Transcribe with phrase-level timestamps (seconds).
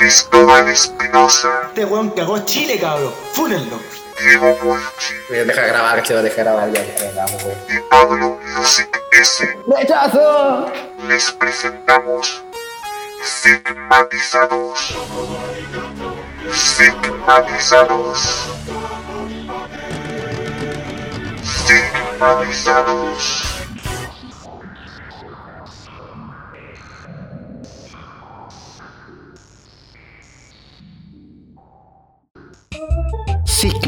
[0.00, 3.12] Cristóbal Espinosa, Este weón cagó Chile, cabrón.
[3.34, 3.78] Fúnenlo.
[4.18, 4.56] Diego
[5.28, 6.82] Oye, Deja de grabar, que deja de grabar, ya,
[7.68, 9.46] y Pablo Music S.
[9.66, 10.72] ¡Rechazo!
[11.06, 12.42] Les presentamos
[13.22, 14.96] Sigmatizados.
[16.50, 18.48] Sigmatizados.
[21.66, 23.59] Sigmatizados.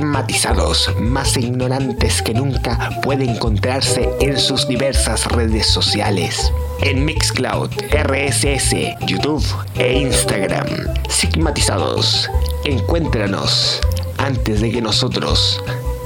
[0.02, 6.52] Sigmatizados, más ignorantes que nunca, puede encontrarse en sus diversas redes sociales.
[6.80, 8.74] En Mixcloud, RSS,
[9.06, 9.44] YouTube
[9.76, 10.66] e Instagram.
[11.08, 12.28] Sigmatizados,
[12.64, 13.80] encuéntranos
[14.18, 15.62] antes de que nosotros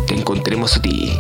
[0.07, 1.19] te encontremos a ti.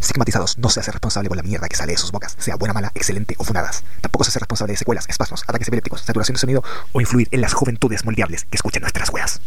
[0.00, 2.72] Sigmatizados no se hace responsable por la mierda que sale de sus bocas, sea buena,
[2.72, 3.84] mala, excelente o funadas.
[4.00, 7.42] Tampoco se hace responsable de secuelas, espasmos, ataques epilépticos, saturación de sonido o influir en
[7.42, 9.42] las juventudes moldeables que escuchan nuestras weas.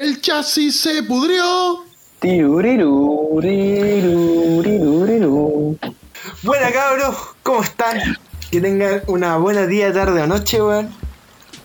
[0.00, 1.84] El chasis se pudrió.
[6.44, 7.16] Buena, cabros.
[7.42, 8.16] ¿Cómo están?
[8.48, 10.94] Que tengan una buena día, tarde o noche, weón.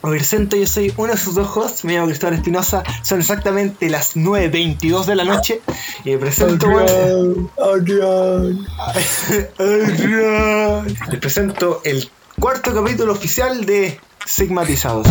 [0.02, 3.88] Me presento, yo soy uno de sus dos hosts, me llamo Cristóbal Espinosa, son exactamente
[3.92, 5.62] las 9.22 de la noche
[6.04, 7.52] y me presento, weón.
[7.62, 8.66] Adrián.
[9.60, 10.98] Adrián.
[11.12, 15.06] Les presento el cuarto capítulo oficial de Sigmatizados.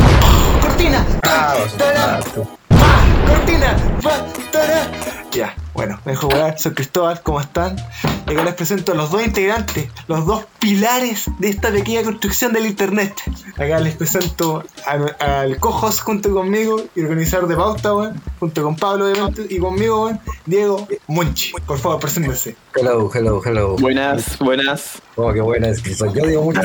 [0.61, 1.07] ¡Cortina!
[1.23, 1.55] ¡Pa!
[1.79, 2.21] ¡Tara!
[3.27, 3.77] ¡Cortina!
[4.03, 4.27] ¡Pa!
[4.51, 4.91] ¡Tara!
[5.33, 7.77] Ya, bueno, me dejo volar, soy Cristóbal, ¿cómo están?
[8.29, 12.53] Y acá les presento a los dos integrantes, los dos pilares de esta pequeña construcción
[12.53, 13.15] del internet.
[13.55, 19.07] Acá les presento al co-host junto conmigo y organizador de pauta, weón, junto con Pablo
[19.07, 21.53] obviamente, y conmigo, weón, Diego Monchi.
[21.67, 22.55] Por favor, preséntense.
[22.75, 23.77] Hello, hello, hello.
[23.77, 25.01] Buenas, buenas.
[25.17, 26.61] Oh, qué buena es que soy yo, digo mucho.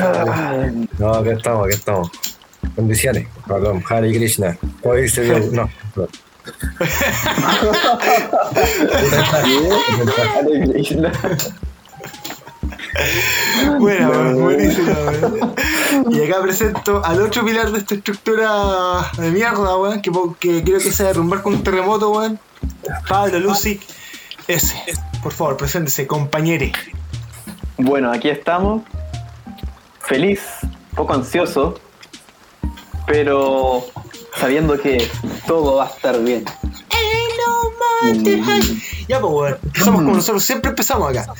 [0.98, 2.10] No, aquí estamos, aquí estamos.
[2.76, 3.28] Bendiciones.
[3.46, 4.58] Perdón, Hare Krishna.
[4.82, 5.52] ¿Cómo dice Dios?
[5.52, 5.70] No.
[5.96, 6.06] no.
[13.78, 15.54] Buena, weón, buenísima, weón.
[16.10, 20.78] Y acá presento al otro pilar de esta estructura de mierda, weón, que, que creo
[20.78, 22.40] que se va a derrumbar con un terremoto, weón.
[23.08, 23.82] Pablo Lucic
[24.48, 24.74] S.
[25.22, 26.72] Por favor, preséntese, compañere.
[27.76, 28.82] Bueno, aquí estamos.
[30.00, 30.40] Feliz,
[30.94, 31.78] poco ansioso,
[33.06, 33.84] pero
[34.38, 35.08] sabiendo que
[35.46, 36.44] todo va a estar bien.
[39.08, 41.32] Ya, pues, weón, empezamos como nosotros siempre empezamos acá.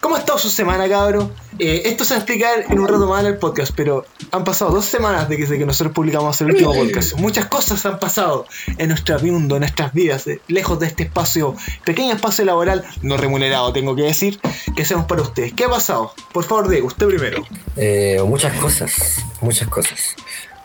[0.00, 1.30] ¿Cómo ha estado su semana, cabro?
[1.58, 4.44] Eh, esto se va a explicar en un rato más en el podcast, pero han
[4.44, 7.14] pasado dos semanas desde que nosotros publicamos el último podcast.
[7.14, 11.56] Muchas cosas han pasado en nuestro mundo, en nuestras vidas, eh, lejos de este espacio,
[11.86, 14.38] pequeño espacio laboral, no remunerado, tengo que decir,
[14.76, 15.54] que hacemos para ustedes.
[15.54, 16.12] ¿Qué ha pasado?
[16.34, 17.42] Por favor, Diego, usted primero.
[17.76, 20.16] Eh, muchas cosas, muchas cosas.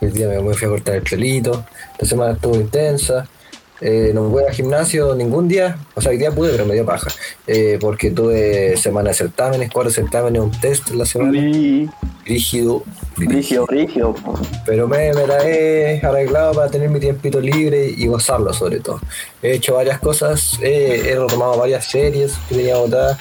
[0.01, 1.65] El día me fui a cortar el pelito,
[1.99, 3.27] la semana estuvo intensa.
[3.81, 6.85] Eh, no voy al gimnasio ningún día, o sea, hoy día pude, pero me dio
[6.85, 7.09] paja.
[7.47, 11.31] Eh, porque tuve semana de certámenes, cuatro certámenes, un test en la semana.
[11.31, 11.89] Rí-
[12.25, 12.83] Rígido,
[13.15, 14.13] Rígido, rígido.
[14.65, 18.99] Pero me, me la he arreglado para tener mi tiempito libre y gozarlo sobre todo.
[19.41, 23.17] He hecho varias cosas, he, he retomado varias series que tenía botadas.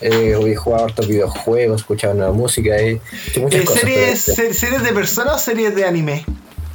[0.00, 2.74] Eh, jugado hartos videojuegos, escuchado una música,
[3.40, 3.80] muchas Eh, cosas.
[3.82, 6.24] ¿series, pero- ¿Series de personas o series de anime?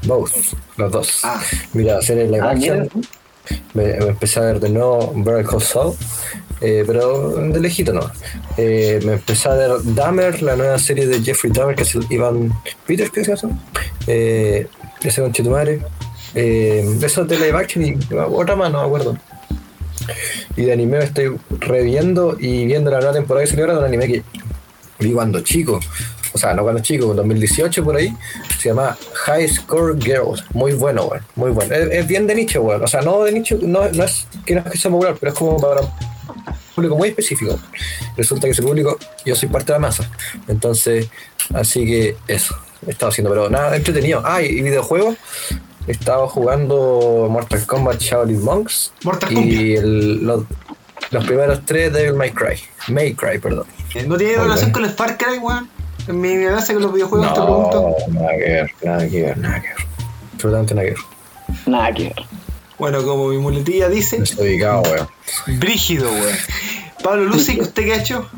[0.03, 0.31] Both,
[0.77, 1.19] los dos.
[1.23, 1.41] Ah.
[1.73, 2.89] Mira, series live Ah, action.
[3.73, 5.11] Me, me empecé a ver de nuevo
[5.43, 5.95] Call Saul,
[6.61, 8.09] eh, pero de lejito no.
[8.57, 12.05] Eh, me empecé a ver Dahmer, la nueva serie de Jeffrey Dahmer, que es el
[12.09, 12.53] Ivan
[12.85, 13.59] Peters, ¿qué se llama?
[14.07, 14.67] Eh,
[15.01, 15.81] ese con Chitumare.
[16.35, 19.17] Eh, eso de live action y otra más, no me acuerdo.
[20.59, 24.07] Y de anime me estoy reviendo y viendo la nueva temporada que salió un anime
[24.07, 24.23] que
[24.99, 25.79] vi cuando chico.
[26.33, 28.13] O sea, no cuando chico, en 2018 por ahí.
[28.59, 30.43] Se llama High Score Girls.
[30.53, 31.23] Muy bueno, weón.
[31.35, 31.73] Muy bueno.
[31.73, 32.83] Es, bien de nicho, weón.
[32.83, 35.31] O sea, no de nicho, no, no es que no es que sea popular, pero
[35.31, 35.79] es como para
[36.75, 37.57] público muy específico.
[38.17, 40.11] Resulta que ese público, yo soy parte de la masa.
[40.49, 41.07] Entonces,
[41.53, 42.53] así que eso.
[42.85, 44.21] He estado haciendo, pero nada, entretenido.
[44.25, 45.15] Ah, y videojuegos.
[45.89, 48.93] He estado jugando Mortal Kombat Shaolin Monks.
[49.03, 50.43] Mortal y el- los,
[51.09, 52.59] los primeros tres Devil May Cry.
[52.89, 53.65] May Cry, perdón.
[53.95, 55.67] Eh, ¿No tiene relación con el Far Cry, weón?
[56.07, 57.95] En mi ignorancia con los videojuegos te pregunto.
[58.09, 59.77] nada que ver, nada que ver, nada que ver.
[60.35, 60.99] Absolutamente nada que ver.
[61.65, 62.15] Nada que ver.
[62.77, 65.07] Bueno, como mi muletilla dice, Estoy ubicado, weón.
[65.59, 66.37] brígido, weón.
[67.03, 68.29] Pablo Lucy, ¿usted qué ha hecho?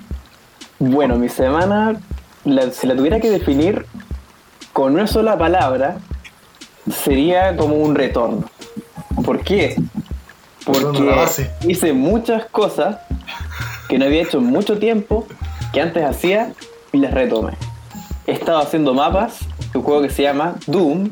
[0.80, 2.00] Bueno, mi semana,
[2.45, 3.86] la- si la tuviera que definir
[4.71, 5.97] con una sola palabra,
[6.89, 8.50] sería como un retorno.
[9.24, 9.75] ¿Por qué?
[10.66, 11.13] Porque
[11.68, 12.98] hice muchas cosas
[13.89, 15.28] que no había hecho en mucho tiempo,
[15.74, 16.54] que antes hacía
[16.92, 17.54] y las retomé.
[18.28, 19.39] He estado haciendo mapas,
[19.74, 21.10] un juego que se llama Doom,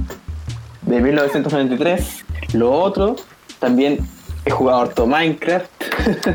[0.83, 2.25] de 1993.
[2.53, 3.15] Lo otro,
[3.59, 3.99] también
[4.45, 5.69] he jugado harto Minecraft.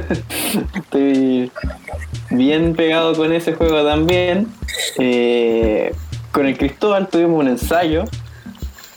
[0.76, 1.50] Estoy
[2.30, 4.48] bien pegado con ese juego también.
[4.98, 5.94] Eh,
[6.32, 8.04] con el Cristóbal tuvimos un ensayo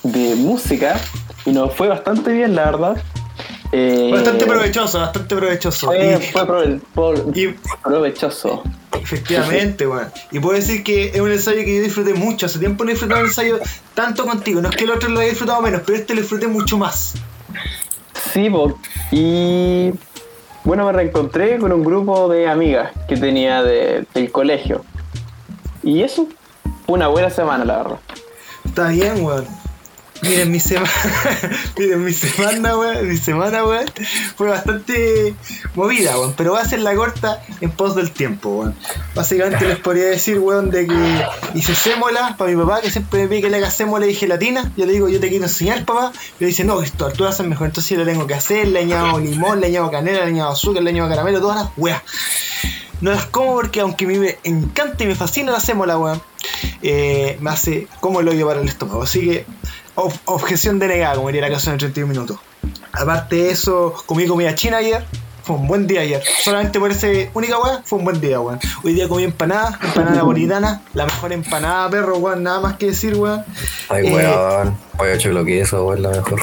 [0.04, 1.00] de música
[1.46, 3.02] y nos fue bastante bien, la verdad.
[3.74, 5.88] Eh, Bastante provechoso, bastante provechoso.
[5.88, 7.54] Fue, Y- fue prove- por- y-
[7.84, 8.64] provechoso.
[9.02, 10.08] Efectivamente, weón.
[10.32, 12.46] Y puedo decir que es un ensayo que yo disfruté mucho.
[12.46, 13.60] Hace tiempo no he disfrutado un ensayo
[13.94, 14.62] tanto contigo.
[14.62, 17.14] No es que el otro lo haya disfrutado menos, pero este lo disfruté mucho más.
[18.34, 18.78] Sí, po.
[19.12, 19.92] y
[20.64, 24.84] bueno, me reencontré con un grupo de amigas que tenía de- del colegio.
[25.84, 26.28] Y eso,
[26.86, 28.00] fue una buena semana, la verdad.
[28.66, 29.46] Está bien, weón.
[30.22, 30.92] Miren, mi semana.
[31.78, 33.08] Miren, mi semana, weón.
[33.08, 33.86] Mi semana, weón.
[34.36, 35.36] Fue bastante
[35.76, 36.34] movida, weón.
[36.36, 38.76] Pero va a ser la corta en pos del tiempo, weón.
[39.16, 41.26] Básicamente les podría decir, weón, de que
[41.56, 44.72] hice sémola para mi papá, que siempre me pide que le haga sémola y gelatina.
[44.76, 46.12] Yo le digo, yo te quiero enseñar, papá.
[46.40, 47.68] Le dice, no, esto tú lo haces mejor.
[47.68, 48.68] Entonces yo le tengo que hacer.
[48.68, 52.02] Le añado limón, le añado canela, le añado azúcar, le añado caramelo, todas las weas.
[53.00, 56.22] No las como porque aunque me encanta y me fascina la sémola, weón,
[56.82, 59.04] eh, me hace como el hoyo para el estómago.
[59.04, 59.46] Así que,
[59.98, 62.38] ob- objeción denegada, como diría la canción en 31 minutos.
[62.94, 65.06] Aparte de eso, comí comida china ayer.
[65.44, 66.22] Fue un buen día ayer.
[66.44, 68.60] Solamente por ese única weón, fue un buen día, weón.
[68.84, 73.16] Hoy día comí empanada, empanada napolitana, la mejor empanada, perro, weón, nada más que decir,
[73.16, 73.46] weón.
[73.88, 74.78] Ay, Eh, weón.
[74.98, 76.42] Pollo choclo queso, weón, la mejor.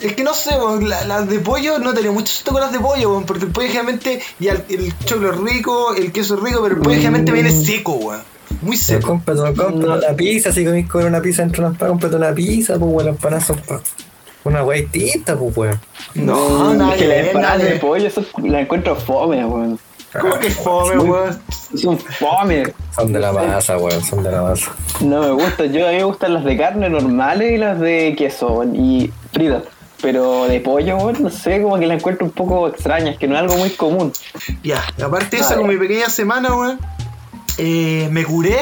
[0.00, 2.70] Es que no sé, weón, la- las de pollo no tenía mucho susto con las
[2.72, 6.34] de pollo, weón, porque el pollo generalmente, ya el, el choclo es rico, el queso
[6.36, 8.22] es rico, pero el pollo generalmente viene seco, weón.
[8.64, 9.08] Muy Se seco.
[9.08, 9.74] cómprate, cómprate
[10.06, 13.18] una pizza, si comís comer una pizza entre unas papas, cómprate una pizza, pues weón,
[13.30, 13.80] las son pa-
[14.44, 15.80] una weá distinta, pues weón.
[16.14, 19.78] No, nada es que las empanadas nada de pollo, eso la encuentro fome, weón.
[20.20, 21.40] ¿Cómo que fome, weón?
[21.76, 22.72] Son fome.
[22.94, 24.72] Son de la masa, weón, son de la masa.
[25.00, 28.14] No me gusta, yo a mí me gustan las de carne normales y las de
[28.16, 29.62] queso weón, y fritas.
[30.02, 33.26] Pero de pollo, weón, no sé, como que la encuentro un poco extraña, es que
[33.26, 34.12] no es algo muy común.
[34.62, 36.78] Ya, aparte de eso, con mi pequeña semana, weón,
[37.58, 38.58] eh, me curé,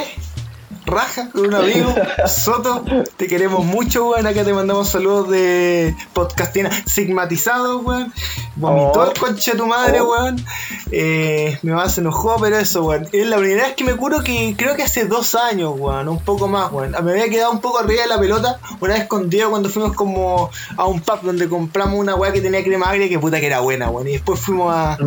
[0.86, 1.94] raja, con un amigo,
[2.26, 2.84] Soto,
[3.16, 8.12] te queremos mucho, weón, acá te mandamos saludos de podcastina sigmatizado, weón,
[8.56, 9.04] vomitó Oh.
[9.10, 10.10] el conche de tu madre, Oh.
[10.10, 10.44] weón,
[10.90, 14.22] eh, mi mamá se enojó, pero eso, weón, es la primera vez que me curo
[14.22, 17.60] que creo que hace dos años, weón, un poco más, weón, me había quedado un
[17.60, 21.20] poco arriba de la pelota, una vez con Diego cuando fuimos como a un pub
[21.22, 24.12] donde compramos una weá que tenía crema agria que puta que era buena, weón, y
[24.12, 24.98] después fuimos a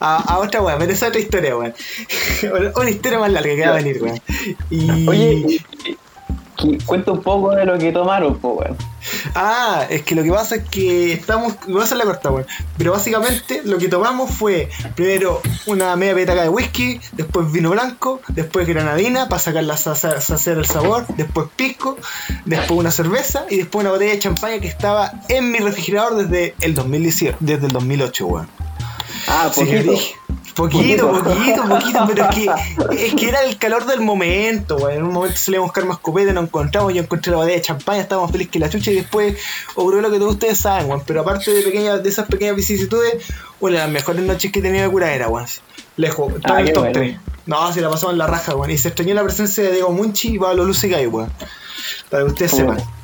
[0.00, 1.74] a, a otra weá, pero esa es otra historia, weón.
[2.76, 4.20] Una historia más larga que va a venir, weón.
[4.70, 5.15] Y.
[5.16, 5.60] Oye,
[6.86, 8.76] cuenta un poco de lo que tomaron, weón.
[9.34, 11.54] Ah, es que lo que pasa es que estamos.
[11.68, 12.46] Voy a hacer la corta, weón.
[12.78, 18.20] Pero básicamente lo que tomamos fue primero una media petaca de whisky, después vino blanco,
[18.28, 21.98] después granadina para sacar la sa- saciar el sabor, después pisco,
[22.46, 26.54] después una cerveza y después una botella de champaña que estaba en mi refrigerador desde
[26.62, 28.48] el 2018, desde el 2008, weón.
[29.28, 29.90] Ah, poquito.
[29.92, 30.14] dije,
[30.56, 31.68] Poquito, Poquito.
[31.68, 32.50] poquito, pero es que,
[33.06, 34.92] es que era el calor del momento, weón.
[34.96, 37.62] En un momento salíamos a buscar más copete, nos encontramos, yo encontré la botella de
[37.62, 39.36] champaña, estábamos felices que la chucha y después
[39.74, 41.02] ocurrió lo que todos ustedes saben, weón.
[41.06, 43.26] Pero aparte de pequeñas, de esas pequeñas vicisitudes,
[43.60, 45.46] una de las mejores noches que he tenido de curadera, weón.
[45.96, 46.98] Lejos, está Ah, en el qué top bueno.
[46.98, 47.16] 3.
[47.46, 48.70] No, se la pasamos en la raja, weón.
[48.70, 51.30] Y se extrañó la presencia de Diego Munchi y Pablo Lucicay, weón.
[52.10, 52.74] Para que ustedes Bueno.
[52.78, 52.95] sepan.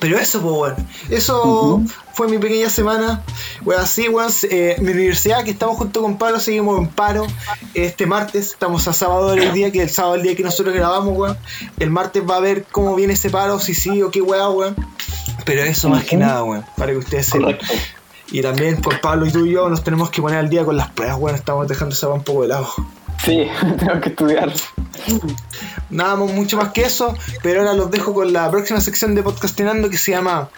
[0.00, 0.88] Pero eso, pues, weón.
[1.10, 3.22] Eso fue mi pequeña semana.
[3.64, 4.30] Weón, así, weón.
[4.50, 7.26] eh, mi universidad, que estamos junto con Pablo, seguimos en paro.
[7.74, 11.16] Este martes, estamos a sábado el día, que el sábado el día que nosotros grabamos,
[11.16, 11.38] weón.
[11.78, 14.76] El martes va a ver cómo viene ese paro, si sí o qué weá, weón.
[15.44, 16.64] Pero eso más que nada, weón.
[16.76, 17.58] Para que ustedes sepan.
[18.32, 20.76] Y también con Pablo y tú y yo nos tenemos que poner al día con
[20.76, 21.36] las pruebas, weón.
[21.36, 22.68] Estamos dejando esa un poco de lado.
[23.24, 23.46] Sí,
[23.78, 24.52] tengo que estudiar.
[25.90, 29.22] Nada más- mucho más que eso, pero ahora los dejo con la próxima sección de
[29.22, 30.48] podcastinando que se llama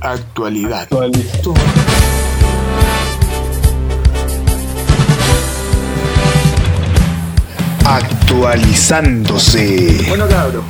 [0.00, 0.88] Actualidad.
[1.42, 1.54] Tú,
[8.64, 10.04] Actualizándose.
[10.08, 10.64] Bueno, cabrón,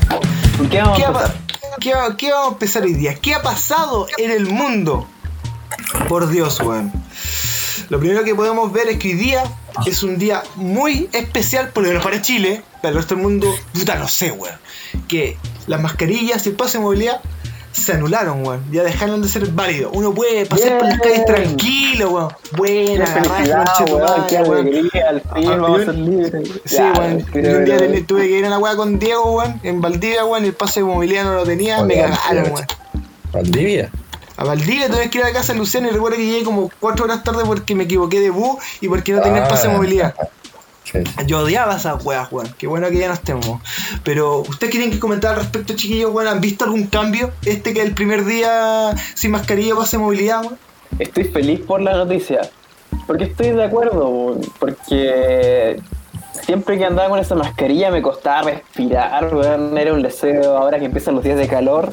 [0.71, 1.05] ¿Qué vamos ¿qué,
[1.81, 3.15] qué qué vamos a empezar hoy día?
[3.15, 5.07] ¿Qué ha pasado en el mundo?
[6.09, 6.93] Por Dios, weón.
[7.95, 9.45] Lo primero que podemos ver es que hoy día
[9.87, 13.55] es un día muy especial, por lo menos para Chile, para el resto del mundo,
[13.73, 14.57] puta, no sé, weón.
[15.07, 15.37] Que
[15.69, 17.21] las mascarillas y el pase de movilidad
[17.71, 18.65] se anularon, weón.
[18.73, 19.93] Ya dejaron de ser válidos.
[19.95, 22.33] Uno puede pasar por las calles tranquilo, weón.
[22.57, 23.05] Buena,
[24.29, 26.49] Qué alegría, al fin Ah, vamos a ser libres.
[26.65, 27.25] Sí, Ya, weón.
[27.33, 30.49] un día tuve que ir a la weá con Diego, weón, en Valdivia, weón, y
[30.49, 32.67] el pase de movilidad no lo tenía, me cagaron, weón.
[33.33, 33.93] Valdivia.
[34.37, 36.71] A Valdivia tuve que ir a la casa de Luciano y recuerdo que llegué como
[36.81, 39.75] 4 horas tarde porque me equivoqué de bus y porque no tenía el pase de
[39.75, 39.77] Ah.
[39.77, 40.15] movilidad.
[40.85, 40.99] Sí.
[41.27, 42.55] Yo odiaba esas weas, weón.
[42.59, 43.61] Qué bueno que ya no estemos.
[44.03, 46.29] Pero, ¿ustedes quieren que comentar al respecto, chiquillos, weón?
[46.29, 47.31] ¿Han visto algún cambio?
[47.45, 50.59] Este que el primer día sin mascarilla pase movilidad, weón.
[50.99, 52.43] Estoy feliz por la noticia.
[53.07, 55.81] Porque estoy de acuerdo, weón, porque
[56.45, 60.59] siempre que andaba con esa mascarilla me costaba respirar, weón, era un deseo.
[60.59, 61.91] Ahora que empiezan los días de calor,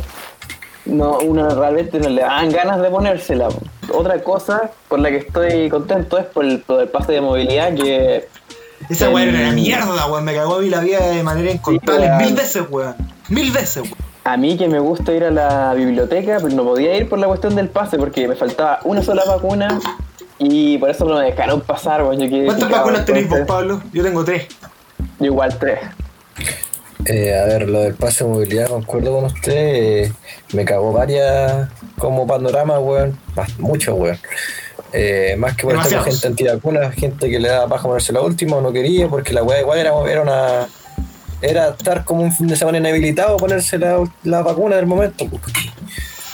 [0.86, 3.48] no, uno realmente no le dan ganas de ponérsela.
[3.48, 3.64] weón.
[3.94, 7.74] Otra cosa por la que estoy contento es por el, por el pase de movilidad
[7.74, 8.28] que
[8.90, 10.24] Esa weá era una mierda, weón.
[10.26, 12.08] Me cagó la vida de manera incontable.
[12.08, 12.18] weón.
[12.18, 12.96] Mil veces, weón.
[13.30, 13.96] Mil veces, weón.
[14.24, 17.28] a mí que me gusta ir a la biblioteca, pero no podía ir por la
[17.28, 19.80] cuestión del pase porque me faltaba una sola vacuna
[20.40, 22.04] y por eso no me dejaron pasar.
[22.04, 22.28] weón.
[22.46, 23.82] ¿Cuántas vacunas tenéis vos, Pablo?
[23.94, 24.48] Yo tengo tres.
[25.20, 25.80] Yo igual tres.
[27.06, 29.52] Eh, a ver, lo del pase de movilidad, concuerdo con usted.
[29.54, 30.14] eh,
[30.54, 33.18] me cagó varias como panorama, weón.
[33.58, 34.20] Mucho, weón.
[34.94, 38.22] Eh, más que por estar con gente antivacuna, gente que le da paja ponerse la
[38.22, 40.68] última o no quería, porque la weá igual era, era una.
[41.42, 45.26] Era estar como un fin de semana inhabilitado ponerse la, la vacuna del momento.
[45.28, 45.42] pues.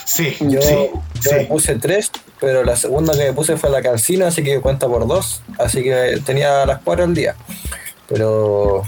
[0.04, 0.90] Sí, Yo, sí,
[1.22, 2.10] yo me puse tres,
[2.40, 5.40] pero la segunda que me puse fue la cancina, así que cuenta por dos.
[5.58, 7.36] Así que tenía las cuatro al día.
[8.08, 8.82] Pero,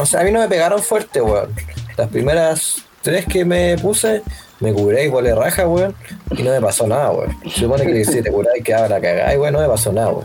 [0.00, 1.50] no sé, a mí no me pegaron fuerte, weón.
[1.98, 4.22] Las primeras tres que me puse,
[4.58, 5.94] me curé igual de raja, weón.
[6.30, 7.36] Y no me pasó nada, weón.
[7.44, 8.32] Se supone que si te
[8.64, 10.24] quedaba la cagada, y weón, no me pasó nada, weón.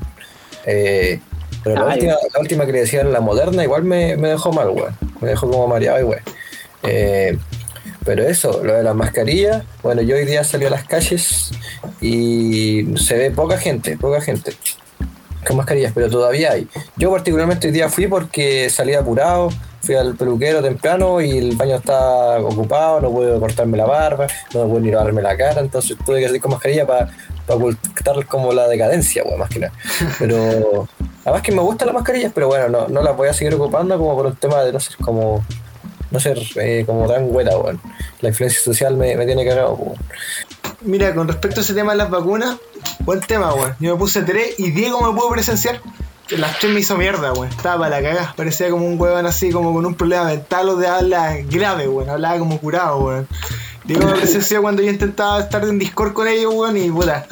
[0.65, 1.19] Eh,
[1.61, 1.99] pero la Ay.
[1.99, 4.97] última, la última que le decían la moderna, igual me, me dejó mal, weón.
[5.19, 6.21] Me dejó como mareado y weón.
[6.83, 7.37] Eh,
[8.05, 11.51] pero eso, lo de las mascarillas, bueno, yo hoy día salí a las calles
[11.99, 14.53] y se ve poca gente, poca gente
[15.45, 16.67] con mascarillas, pero todavía hay.
[16.97, 19.49] Yo particularmente hoy día fui porque salí apurado,
[19.81, 24.67] fui al peluquero temprano y el baño está ocupado, no puedo cortarme la barba, no
[24.67, 27.09] puedo ni lavarme la cara, entonces tuve que salir con mascarilla para
[27.47, 29.73] ocultar como la decadencia, weón, más que nada.
[30.19, 30.87] Pero
[31.23, 33.97] además que me gustan las mascarillas, pero bueno, no, no las voy a seguir ocupando
[33.97, 35.43] como por un tema de no ser como
[36.11, 37.81] no ser eh, como tan buena, weón.
[38.21, 39.97] La influencia social me, me tiene cagado, weón.
[40.85, 42.57] Mira, con respecto a ese tema de las vacunas,
[42.99, 43.75] buen tema, weón.
[43.79, 45.81] Yo me puse tres y Diego me pudo presenciar.
[46.29, 47.47] Las tres me hizo mierda, weón.
[47.47, 48.33] Estaba para la cagada.
[48.37, 52.07] Parecía como un weón así, como con un problema mental o de habla grave, weón.
[52.09, 53.27] Hablaba como curado, weón.
[53.83, 57.25] Diego me presenció cuando yo intentaba estar en Discord con ellos, weón, y puta.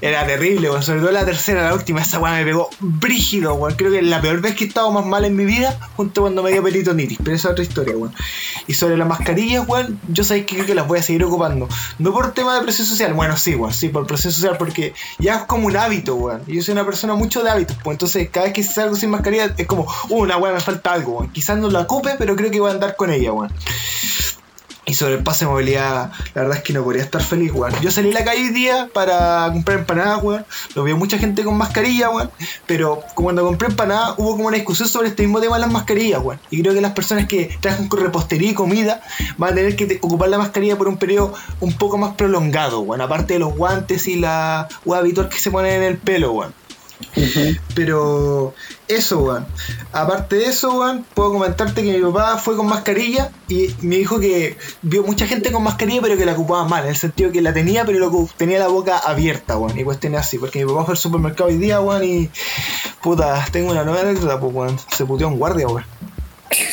[0.00, 0.82] Era terrible, weón.
[0.82, 3.74] Sobre todo la tercera, la última, esa weón me pegó brígido, weón.
[3.76, 6.42] Creo que la peor vez que he estado más mal en mi vida, junto cuando
[6.42, 7.18] me dio peritonitis.
[7.22, 8.14] Pero esa es otra historia, weón.
[8.66, 11.68] Y sobre las mascarillas, weón, yo sabéis que creo que las voy a seguir ocupando.
[11.98, 15.36] No por tema de presión social, bueno, sí, weón, sí, por presión social, porque ya
[15.36, 16.42] es como un hábito, weón.
[16.46, 19.54] Yo soy una persona mucho de hábitos, pues entonces cada vez que salgo sin mascarilla
[19.56, 21.32] es como, uh, una weón, me falta algo, weón.
[21.32, 23.52] Quizás no la ocupe, pero creo que voy a andar con ella, weón.
[24.88, 27.74] Y sobre el pase de movilidad, la verdad es que no podría estar feliz, weón.
[27.82, 30.46] Yo salí a la calle hoy día para comprar empanadas, weón.
[30.76, 32.30] Lo veo mucha gente con mascarilla, weón.
[32.66, 36.22] Pero cuando compré empanadas hubo como una discusión sobre este mismo tema de las mascarillas,
[36.22, 36.38] weón.
[36.50, 39.02] Y creo que las personas que trabajan con repostería y comida
[39.38, 43.00] van a tener que ocupar la mascarilla por un periodo un poco más prolongado, weón.
[43.00, 46.65] Aparte de los guantes y la weá habitual que se ponen en el pelo, weón.
[47.74, 48.54] Pero
[48.88, 49.46] eso, weón.
[49.92, 54.20] Aparte de eso, weón, puedo comentarte que mi papá fue con mascarilla y me dijo
[54.20, 57.40] que vio mucha gente con mascarilla, pero que la ocupaba mal, en el sentido que
[57.40, 59.78] la tenía, pero lo tenía la boca abierta, weón.
[59.78, 62.30] Y cuestiones así, porque mi papá fue al supermercado hoy día, weón, y
[63.02, 64.78] puta, tengo una nueva anécdota, pues, weón.
[64.90, 65.84] Se puteó un guardia, weón.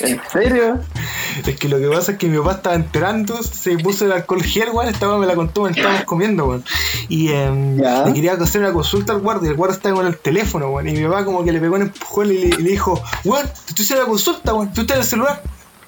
[0.01, 0.79] ¿En serio?
[1.45, 4.43] Es que lo que pasa es que mi papá estaba enterando, se puso el alcohol
[4.43, 6.63] gel, weón, esta me la contó mientras estábamos comiendo, weón.
[7.09, 10.17] Y em, le quería hacer una consulta al guardia, y el guardia estaba con el
[10.17, 10.87] teléfono, weón.
[10.87, 13.45] Y mi papá como que le pegó un empujón y le, y le dijo, weón,
[13.47, 15.43] te estoy haciendo la consulta, weón, tú estás en el celular.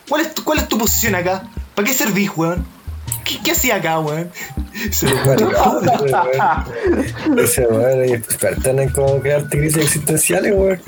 [0.08, 1.50] ¿Cuál es tu, cuál es tu posición acá?
[1.74, 2.66] ¿Para qué servís, weón?
[3.24, 4.32] ¿Qué, qué hacía acá, weón?
[4.92, 5.40] Se lo weón.
[7.40, 10.82] Ese weón es experto en cómo crearte crisis existenciales, weón.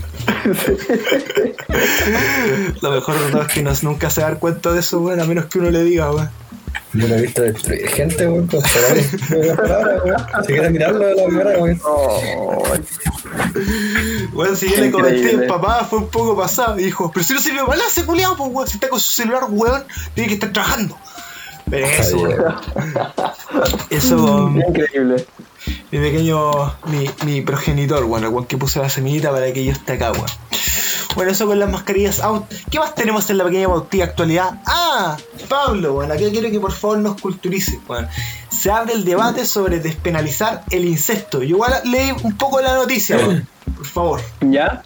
[2.81, 5.25] Lo mejor de todo es que no, nunca se dar cuenta de eso, weón, a
[5.25, 6.29] menos que uno le diga, weón.
[6.93, 9.05] Yo lo he visto destruir gente, weón, con palabras,
[10.03, 10.17] weón.
[10.45, 11.81] Si quieres mirarlo de la primera, weón.
[11.85, 12.63] Oh,
[14.33, 17.33] Bueno, si yo le comenté, el papá fue un poco pasado y dijo, pero si
[17.33, 20.27] no sirve para nada ese culiao, pues weón, si está con su celular, weón, tiene
[20.27, 20.97] que estar trabajando.
[21.69, 22.27] Pero eso.
[23.89, 25.25] Eso, increíble.
[25.91, 26.51] mi pequeño,
[26.85, 30.25] mi, mi progenitor, bueno, el que puso la semillita para que yo esté acá, weón.
[31.15, 32.45] Bueno, eso con las mascarillas out.
[32.69, 34.61] ¿Qué más tenemos en la pequeña bautilla actualidad?
[34.67, 35.17] Ah,
[35.49, 37.79] Pablo, bueno, aquí quiero que por favor nos culturice.
[37.87, 38.07] Bueno,
[38.49, 41.39] se abre el debate sobre despenalizar el incesto.
[41.41, 43.47] Yo igual leí un poco la noticia, weón.
[43.75, 44.21] Por favor.
[44.41, 44.83] ¿Ya?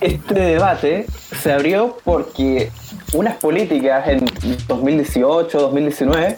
[0.00, 1.06] Este debate
[1.40, 2.70] se abrió porque
[3.14, 6.36] unas políticas en 2018-2019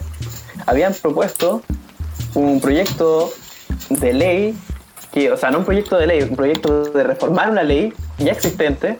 [0.65, 1.61] habían propuesto
[2.33, 3.29] un proyecto
[3.89, 4.55] de ley,
[5.11, 8.31] que, o sea, no un proyecto de ley, un proyecto de reformar una ley ya
[8.31, 8.97] existente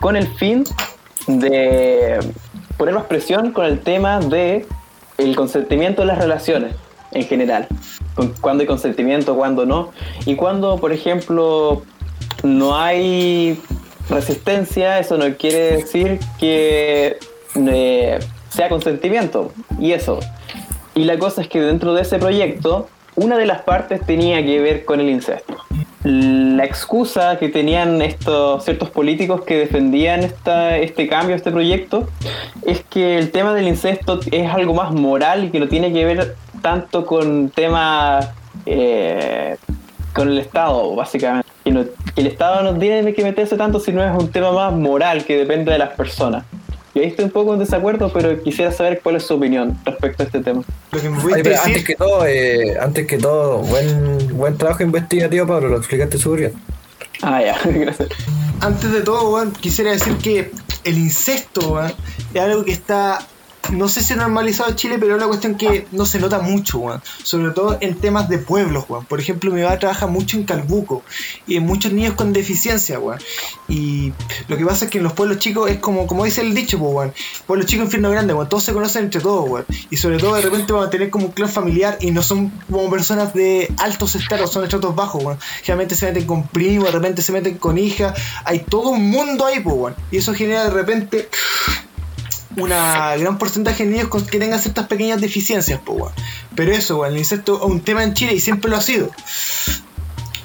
[0.00, 0.64] con el fin
[1.26, 2.18] de
[2.76, 4.66] poner más presión con el tema de
[5.18, 6.74] el consentimiento de las relaciones
[7.12, 7.68] en general.
[8.14, 9.92] Con- Cuando hay consentimiento, cuando no.
[10.26, 11.82] Y cuando, por ejemplo,
[12.42, 13.60] no hay
[14.08, 17.18] resistencia, eso no quiere decir que
[17.54, 18.18] eh,
[18.48, 19.52] sea consentimiento.
[19.78, 20.20] Y eso.
[20.94, 24.60] Y la cosa es que dentro de ese proyecto, una de las partes tenía que
[24.60, 25.56] ver con el incesto.
[26.04, 32.08] La excusa que tenían estos ciertos políticos que defendían esta, este cambio, este proyecto,
[32.66, 36.04] es que el tema del incesto es algo más moral y que no tiene que
[36.04, 38.30] ver tanto con temas
[38.66, 39.56] eh,
[40.12, 41.41] con el Estado, básicamente.
[41.64, 44.52] Que, no- que el Estado no tiene que meterse tanto si no es un tema
[44.52, 46.44] más moral que depende de las personas.
[46.94, 50.22] Y ahí estoy un poco en desacuerdo, pero quisiera saber cuál es su opinión respecto
[50.24, 50.62] a este tema.
[50.90, 56.18] Pero antes que todo, eh, antes que todo, buen, buen trabajo investigativo, Pablo, lo explicaste
[56.18, 56.52] súper bien.
[57.22, 58.08] Ah, ya, gracias.
[58.60, 60.50] antes de todo, weón, quisiera decir que
[60.84, 61.92] el incesto, weón,
[62.34, 63.20] es algo que está,
[63.70, 67.02] no sé si normalizado Chile, pero es una cuestión que no se nota mucho, weón.
[67.22, 69.04] Sobre todo en temas de pueblos, weón.
[69.04, 71.02] Por ejemplo, mi mamá trabaja mucho en Calbuco
[71.46, 73.20] y en muchos niños con deficiencia, weón.
[73.68, 74.12] Y
[74.48, 76.78] lo que pasa es que en los pueblos chicos es como, como dice el dicho,
[76.78, 77.14] pues, weón.
[77.46, 78.48] Pueblo chico, infierno grande, weón.
[78.48, 79.66] Todos se conocen entre todos, weón.
[79.90, 82.50] Y sobre todo de repente van a tener como un clan familiar y no son
[82.70, 85.38] como personas de altos estratos, son estratos bajos, weón.
[85.62, 88.18] Generalmente se meten con primos, de repente se meten con hijas.
[88.44, 89.94] Hay todo un mundo ahí, pues, weón.
[90.10, 91.28] Y eso genera de repente
[92.56, 96.12] una gran porcentaje de niños con que tengan ciertas pequeñas deficiencias, pues, weón.
[96.54, 99.10] Pero eso, weón, el incesto es un tema en Chile y siempre lo ha sido.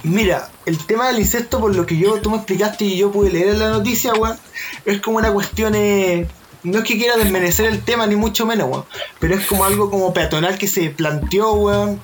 [0.04, 3.32] Mira, el tema del incesto, por lo que yo tú me explicaste y yo pude
[3.32, 4.38] leer en la noticia, weón,
[4.86, 5.76] es como una cuestión.
[5.76, 6.28] eh,
[6.64, 8.86] no es que quiera desmerecer el tema, ni mucho menos, weón.
[9.20, 12.00] Pero es como algo como peatonal que se planteó, weón.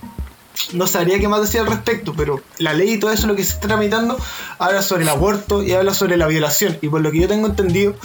[0.74, 3.44] No sabría qué más decir al respecto, pero la ley y todo eso lo que
[3.44, 4.18] se está tramitando
[4.60, 6.78] habla sobre el aborto y habla sobre la violación.
[6.82, 7.96] Y por lo que yo tengo entendido,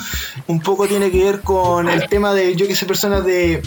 [0.46, 3.62] un poco tiene que ver con el tema de, yo que sé, personas de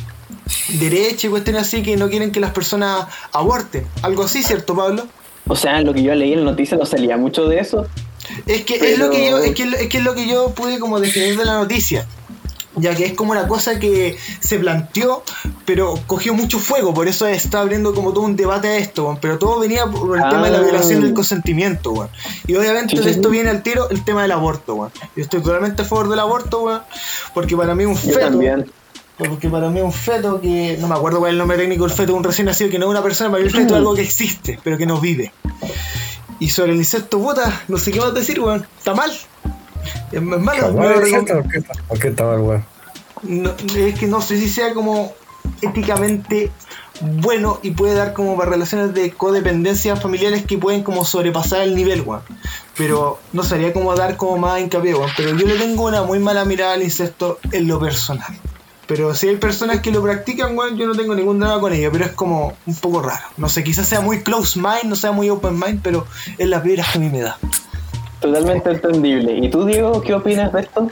[0.80, 3.86] derecha y cuestiones así que no quieren que las personas aborten.
[4.02, 5.08] Algo así, ¿cierto, Pablo?
[5.48, 7.88] O sea, lo que yo leí en la noticia no salía mucho de eso.
[8.46, 10.80] Es que es lo que yo, es que, es que es lo que yo pude
[10.80, 12.06] como definir de la noticia.
[12.78, 15.24] Ya que es como una cosa que se planteó,
[15.66, 19.38] pero cogió mucho fuego, por eso está abriendo como todo un debate a esto, pero
[19.38, 20.62] todo venía por el tema de la Ah.
[20.62, 22.10] violación del consentimiento, weón.
[22.48, 23.34] Y obviamente Sí, sí, de esto sí.
[23.34, 24.92] viene al tiro el tema del aborto, weón.
[25.18, 26.82] Yo estoy totalmente a favor del aborto, weón,
[27.34, 28.72] porque para mí un Yo feto, también.
[29.18, 31.94] porque para mí un feto que, no me acuerdo cuál es el nombre técnico del
[31.94, 33.94] feto, un recién nacido que no es una persona, para mí el feto es algo
[33.96, 35.34] que existe, pero que no vive.
[36.40, 38.66] Y sobre el insecto, puta, no sé qué más decir, weón.
[38.78, 39.12] Está mal.
[40.12, 40.76] Es malo.
[40.76, 42.10] ¿Por qué
[43.90, 45.14] es que no sé si sea como
[45.62, 46.52] éticamente
[47.02, 51.76] bueno y puede dar como para relaciones de codependencia familiares que pueden como sobrepasar el
[51.76, 52.22] nivel, weón.
[52.78, 55.10] Pero no sería como dar como más hincapié, weón.
[55.18, 58.38] Pero yo le tengo una muy mala mirada al incesto en lo personal.
[58.88, 61.92] Pero si hay personas que lo practican, weón, yo no tengo ningún drama con ello,
[61.92, 63.24] pero es como un poco raro.
[63.38, 66.06] No sé, quizás sea muy close mind, no sea muy open mind, pero
[66.38, 67.38] es la vibra que a mí me da.
[68.22, 69.34] Totalmente entendible.
[69.34, 70.90] ¿Y tú, Diego, qué opinas de esto?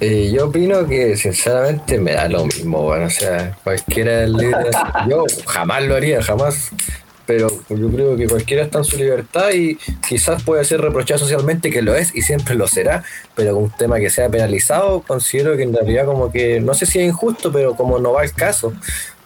[0.00, 4.70] Eh, yo opino que sinceramente me da lo mismo, bueno, o sea, cualquiera es libre.
[5.08, 6.72] Yo jamás lo haría, jamás.
[7.26, 9.76] Pero yo creo que cualquiera está en su libertad y
[10.08, 13.02] quizás puede ser reprochado socialmente que lo es y siempre lo será,
[13.34, 16.86] pero con un tema que sea penalizado, considero que en realidad como que, no sé
[16.86, 18.72] si es injusto, pero como no va el caso,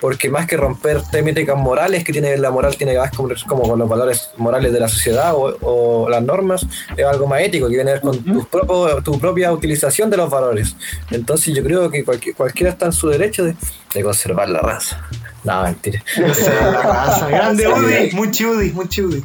[0.01, 3.65] porque más que romper temáticas morales, que tiene la moral tiene que ver con, como
[3.69, 7.69] con los valores morales de la sociedad o, o las normas, es algo más ético,
[7.69, 10.75] que tiene que ver con tus propio- tu propia utilización de los valores.
[11.11, 13.55] Entonces yo creo que cualquier- cualquiera está en su derecho de,
[13.95, 15.07] de conservar la raza.
[15.45, 16.03] No, mentira.
[16.17, 19.25] La raza, grande Udi, mucho Udi, mucho Udi.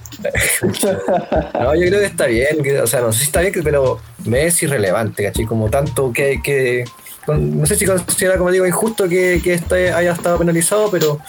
[1.53, 4.45] No, yo creo que está bien, o sea, no sé si está bien, pero me
[4.45, 5.45] es irrelevante, ¿cachai?
[5.45, 6.85] Como tanto que, que
[7.27, 11.19] no sé si considera, como digo, injusto que, que este haya estado penalizado, pero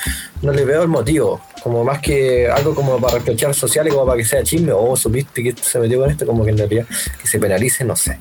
[0.43, 4.19] no le veo el motivo, como más que algo como para reprochar sociales, como para
[4.19, 6.87] que sea chisme, o oh, supiste que se metió con esto, como que en realidad
[7.21, 8.19] que se penalice, no sé.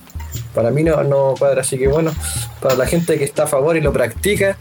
[0.53, 2.13] Para mí no, no cuadra, así que bueno,
[2.61, 4.57] para la gente que está a favor y lo practica,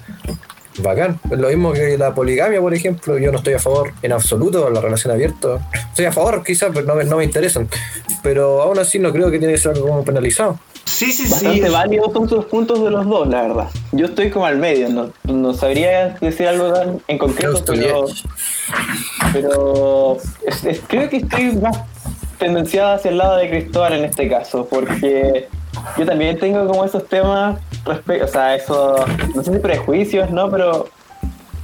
[0.78, 1.18] Bacán.
[1.30, 3.16] Es lo mismo que la poligamia, por ejemplo.
[3.18, 5.58] Yo no estoy a favor en absoluto de la relación abierta.
[5.90, 7.68] Estoy a favor, quizás, pero no me, no me interesan.
[8.22, 10.58] Pero aún así no creo que tiene que ser algo como penalizado.
[10.84, 11.30] Sí, sí, sí.
[11.30, 13.68] Bastante válidos son sus puntos de los dos, la verdad.
[13.92, 18.04] Yo estoy como al medio, no, no sabría decir algo tan en concreto, pero,
[19.32, 21.78] pero es- es- creo que estoy más
[22.38, 25.48] tendenciada hacia el lado de Cristóbal en este caso, porque
[25.96, 29.00] yo también tengo como esos temas, respe- o sea, esos,
[29.34, 30.50] no sé si prejuicios, ¿no?
[30.50, 30.88] Pero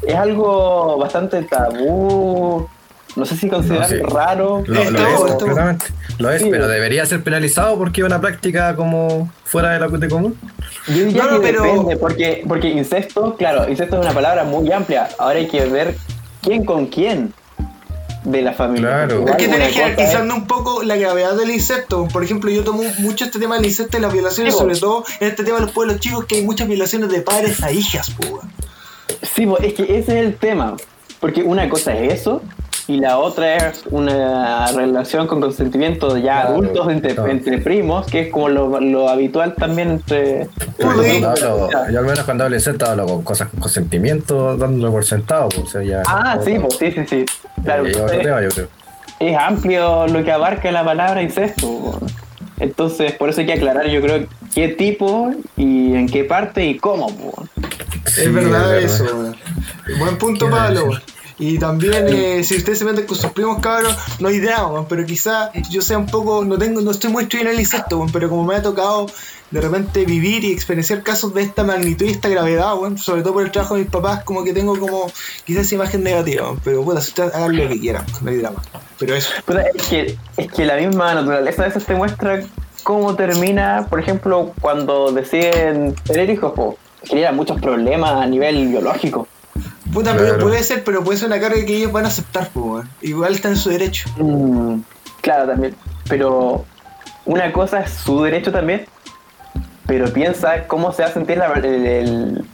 [0.03, 2.69] es algo bastante tabú
[3.17, 4.03] No sé si considerar No, sí.
[4.15, 4.63] raro.
[4.67, 5.39] Lo, Es lo todo, es, es todo.
[5.39, 5.87] completamente.
[6.19, 6.49] Lo es, Sí.
[6.49, 10.39] pero debería ser penalizado porque es una práctica como fuera de la de común.
[10.87, 14.45] Yo diría No, no, que pero- depende, porque, porque incesto, claro, incesto es una palabra
[14.45, 15.09] muy amplia.
[15.19, 15.97] Ahora hay que ver
[16.41, 17.35] quién con quién
[18.25, 18.89] de la familia.
[18.89, 19.15] Claro.
[19.17, 22.07] Igual Es que tenés jerarquizando un poco la gravedad del insecto.
[22.09, 25.29] Por ejemplo, yo tomo mucho este tema del insecto y las violaciones, sobre todo en
[25.29, 28.41] este tema de los pueblos chicos, que hay muchas violaciones de padres a hijas, po.
[29.23, 30.77] Sí, po, es que ese es el tema.
[31.21, 32.43] Porque una cosa es eso
[32.89, 37.31] y la otra es una relación con consentimiento de ya Claro, adultos entre, claro.
[37.31, 40.49] entre primos, que es como lo, lo habitual también entre...
[40.79, 41.21] Uy.
[41.21, 41.45] Yo, Sí.
[41.45, 45.05] hablo- yo al menos cuando hablo de insecto hablo con cosas con consentimiento, dándolo por
[45.05, 45.49] sentado.
[45.51, 47.25] pues, o sea, ya, Ah, sí, pues sí, sí, sí.
[47.63, 48.69] Claro, Y otro es, tema, yo creo.
[49.21, 51.67] es amplio lo que abarca la palabra incesto.
[51.67, 51.99] po.
[52.59, 56.77] Entonces, por eso hay que aclarar, yo creo, qué tipo y en qué parte y
[56.79, 57.07] cómo.
[57.17, 57.45] po.
[58.07, 59.35] Sí, es verdad es eso, verdad.
[59.99, 60.91] Buen punto, ¿Qué iba a Pablo.
[61.41, 65.07] Y también, eh, si ustedes se meten con sus primos cabros, no hay drama, pero
[65.07, 67.27] quizá yo sea un poco, no tengo, no estoy muy
[67.59, 69.07] insecto, weón, pero como me ha tocado
[69.51, 73.33] de repente vivir y experienciar casos de esta magnitud y esta gravedad, weón, sobre todo
[73.33, 75.11] por el trabajo de mis papás, como que tengo como
[75.47, 78.63] quizás esa imagen negativa, pero bueno, si ustedes hagan lo que quieran, no hay drama.
[78.99, 79.33] Pero eso.
[79.47, 82.43] Pero es que, es que la misma naturaleza a veces te muestra
[82.83, 89.27] cómo termina, por ejemplo, cuando deciden tener hijos, po, genera muchos problemas a nivel biológico.
[89.93, 90.19] Puta, Claro.
[90.35, 92.87] pero puede ser, pero puede ser una carga que ellos van a aceptar, pues.
[93.03, 94.09] Igual está en su derecho.
[94.19, 94.81] Mm,
[95.21, 95.75] claro, también.
[96.09, 96.65] Pero
[97.25, 98.87] una cosa es su derecho también,
[99.87, 102.45] pero piensa cómo se va a sentir la- el, el-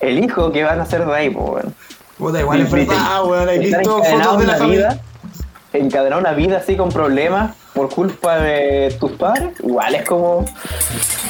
[0.00, 1.74] el hijo que van a hacer de ahí, po, weón.
[2.18, 3.48] Puta, igual es verdad, weón.
[3.48, 4.88] He visto encadenado fotos de la familia.
[4.88, 5.00] vida,
[5.72, 10.44] encadenar una vida así con problemas por culpa de tus padres, igual es como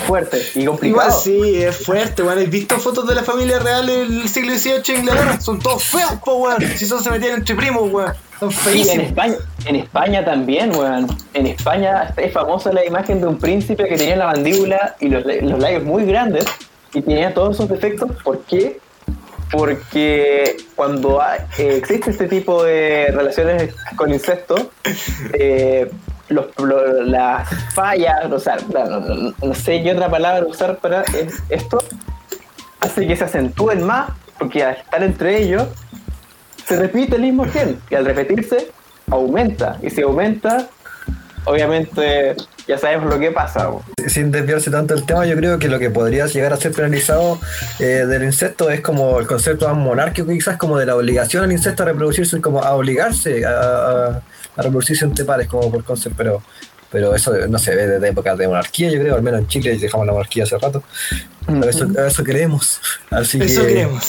[0.06, 1.08] fuerte y complicado.
[1.08, 2.38] Igual sí, es fuerte, weón.
[2.38, 5.40] ¿Has visto fotos de la familia real del siglo XVIII en Inglaterra?
[5.40, 6.60] Son todos feos, po, weón.
[6.76, 8.12] Si son se metían entre primos, weón.
[8.38, 9.06] Son Sí, en feísimos.
[9.06, 11.06] España, en España también, weón.
[11.32, 15.24] En España es famosa la imagen de un príncipe que tenía la mandíbula y los,
[15.24, 16.44] los labios muy grandes
[16.92, 18.10] y tenía todos esos defectos.
[18.22, 18.78] ¿Por qué?
[19.50, 24.70] Porque cuando hay- eh, existe este tipo de relaciones con incesto,
[25.32, 25.90] eh,
[26.28, 29.00] los, lo- las fallas, o sea, no,
[29.40, 31.04] no- sé qué otra palabra usar para
[31.50, 31.78] esto,
[32.80, 35.64] hace que se acentúen más, porque al estar entre ellos,
[36.66, 38.70] se repite el mismo gen y al repetirse
[39.10, 40.66] aumenta y si aumenta
[41.44, 42.34] obviamente
[42.66, 43.68] ya sabemos lo que pasa.
[44.06, 47.38] Sin desviarse tanto del tema, yo creo que lo que podría llegar a ser penalizado
[47.78, 51.52] eh, del insecto es como el concepto más monárquico, quizás como de la obligación al
[51.52, 54.22] insecto a reproducirse, como a obligarse a-
[54.56, 56.42] a reproducirse entre pares, como por concepto, pero,
[56.90, 59.76] pero eso no se ve desde épocas de monarquía, yo creo, al menos en Chile
[59.78, 60.82] dejamos la monarquía hace rato.
[61.46, 62.80] Pero eso, eso queremos.
[63.10, 64.04] Así Eso que, queremos.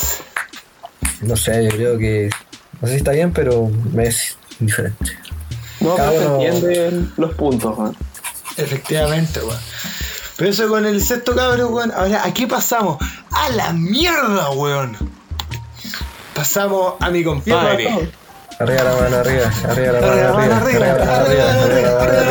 [1.22, 2.30] no sé, yo creo que,
[2.82, 5.18] no sé si está bien, pero me es indiferente.
[5.82, 7.98] no Cada uno- entienden los puntos weón.
[8.58, 9.60] Efectivamente, weón.
[10.38, 11.92] Pero eso con el sexto cabro, weón.
[11.96, 12.98] Ahora, ¿a qué pasamos?
[13.32, 14.98] ¡A la mierda, weón!
[16.34, 18.10] Pasamos a mi compadre.
[18.58, 22.26] Arriba la mano, arriba, arriba la mano, Arriba arriba, arriba, arriba la mano, arriba, arriba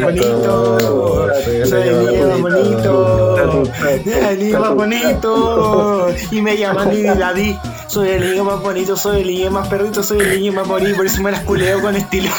[0.00, 1.66] bonito.
[1.66, 3.62] Soy el niño más bonito.
[4.04, 6.08] El niño más bonito.
[6.30, 7.58] Y me llaman Didi Daddy.
[7.86, 10.96] Soy el niño más bonito, soy el niño más perrito, soy el niño más bonito.
[10.96, 12.30] Por eso me las culeo con estilo.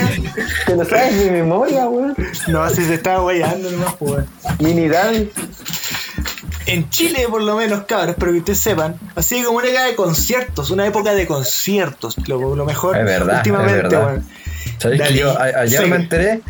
[0.66, 2.14] te lo sabes de memoria weón
[2.48, 4.26] No, si se estaba guayando nomás, pues, weón.
[4.58, 5.30] mini daddy
[6.66, 9.94] En Chile, por lo menos, cabros, pero que ustedes sepan, así como una época de
[9.96, 14.06] conciertos, una época de conciertos, lo, lo mejor Es verdad, últimamente, es verdad.
[14.06, 14.26] weón.
[14.78, 16.40] ¿Sabes que Dale, yo a- ayer me enteré?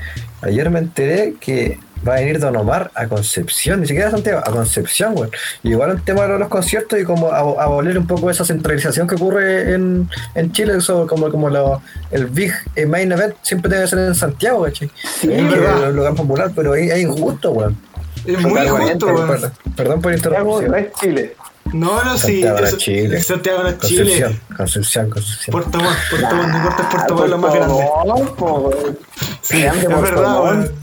[0.42, 4.40] Ayer me enteré que va a venir Don Omar a Concepción, ni siquiera a Santiago,
[4.44, 5.30] a Concepción, güey.
[5.62, 9.06] Y igual el tema de los conciertos y como abo- abolir un poco esa centralización
[9.06, 13.72] que ocurre en, en Chile, eso como, como lo- el big eh, main event siempre
[13.74, 14.74] debe ser en Santiago, güey.
[14.74, 14.90] Sí,
[15.22, 15.88] es verdad.
[15.90, 17.68] el lugar popular, pero es, es injusto, güey.
[18.26, 19.52] Es muy injusto, weón.
[19.76, 20.74] Perdón, por Santiago no interrumpir.
[20.92, 21.36] es Chile
[21.72, 22.42] No, no, sí.
[22.42, 23.22] Santiago no eso- es Chile.
[23.22, 23.98] Santiago no es Chile.
[24.02, 25.52] Concepción, Concepción, Concepción.
[25.52, 27.68] Puerto Montt, Puerto Montt, no importa, es Puerto Montt lo más Puerto
[28.04, 28.32] grande.
[28.36, 28.70] Po.
[29.42, 30.70] Sí, es Puerto verdad, Montt.
[30.70, 30.82] weón.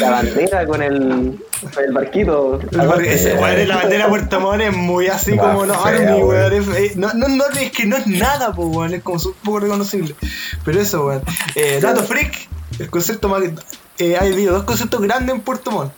[0.00, 1.38] la bandera con el,
[1.84, 5.46] el barquito El bar- ese, weón, la bandera de Puerto Montt es muy así Más
[5.54, 6.52] como fea, Army, weón.
[6.76, 8.94] eh, No, no, no, es que no es nada, pues, weón.
[8.94, 10.14] Es como un poco reconocible.
[10.64, 11.22] Pero eso, weón.
[11.54, 13.42] Eh, Dato Freak, el concepto más.
[13.98, 15.92] Eh, hay habido dos conceptos grandes en Puerto Montt.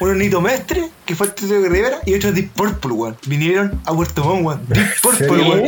[0.00, 2.92] Uno es Nito Mestre, que fue el Tío de Rivera, y otro es Deep Purple,
[2.92, 3.16] weón.
[3.26, 4.66] Vinieron a Puerto Montt, weón.
[4.68, 5.64] Deep Purple, weón.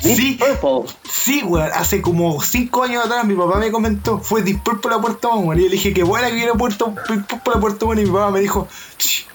[0.00, 0.94] Sí, Purple.
[1.10, 4.98] Sí, weón, hace como 5 años atrás mi papá me comentó, fue Deep Purple a
[4.98, 5.58] Puerto Montt, weón.
[5.58, 8.00] Y yo le dije que buena que viene a Puerto Deep Purple a Puerto Montt
[8.00, 9.26] y mi papá me dijo, "Ch,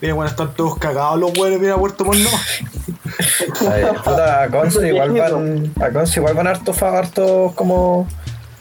[0.00, 2.20] mira, weón, están todos cagados los weones, vienen a Puerto Montt
[4.02, 8.08] puta, a Conce igual van, a Conce igual van hartos, hartos como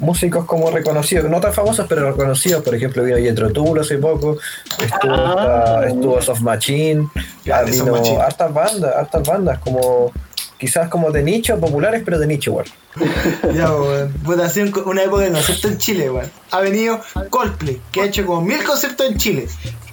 [0.03, 4.37] músicos como reconocidos, no tan famosos pero reconocidos, por ejemplo vino Yetro Tull hace poco,
[4.79, 5.79] estuvo, Ah.
[5.81, 7.07] esta- estuvo Soft Machine,
[7.45, 8.21] Grande vino Soft Machine.
[8.21, 10.11] hartas bandas, hartas bandas como
[10.57, 12.65] quizás como de nicho, populares pero de nicho igual.
[13.55, 14.13] Ya, weón.
[14.23, 16.31] Puta, ha sido un- una época de concierto en Chile, weón.
[16.51, 19.47] Ha venido Coldplay, que ha hecho como mil conciertos en Chile.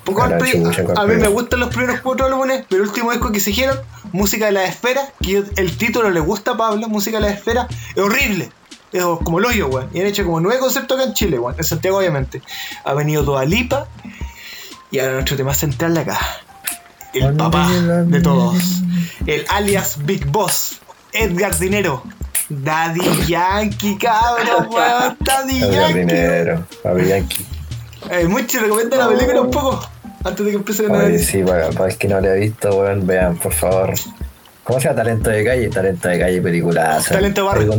[0.04, 3.30] Coldplay, chucha, a, a mí me gustan los primeros cuatro álbumes, pero el último disco
[3.32, 3.78] que se hicieron,
[4.12, 7.30] Música de la Esfera, que yo- el título le gusta a Pablo, Música de la
[7.30, 8.50] Esfera, es horrible.
[8.92, 9.88] Es como el hoyo, weón.
[9.92, 11.54] Y han hecho como nueve conciertos acá en Chile, weón.
[11.56, 12.42] En Santiago, obviamente.
[12.84, 13.86] Ha venido Toda Lipa.
[14.90, 16.18] Y ahora nuestro tema central de acá.
[17.12, 18.82] El papá de todos.
[19.26, 20.80] El alias Big Boss.
[21.12, 22.02] Edgar Dinero.
[22.48, 25.16] Daddy Yankee, cabrón, weón.
[25.20, 25.98] Daddy Yankee.
[26.00, 27.46] dinero, había Yankee.
[28.10, 29.88] Eh, Muchi, recomienda la película un poco.
[30.24, 32.74] Antes de que empiece Ay, el sí, para, para el que no le ha visto,
[32.74, 33.94] weón, vean, por favor.
[34.64, 35.68] ¿Cómo se llama Talento de Calle?
[35.68, 37.00] Talento de Calle, película.
[37.08, 37.72] Talento barrio.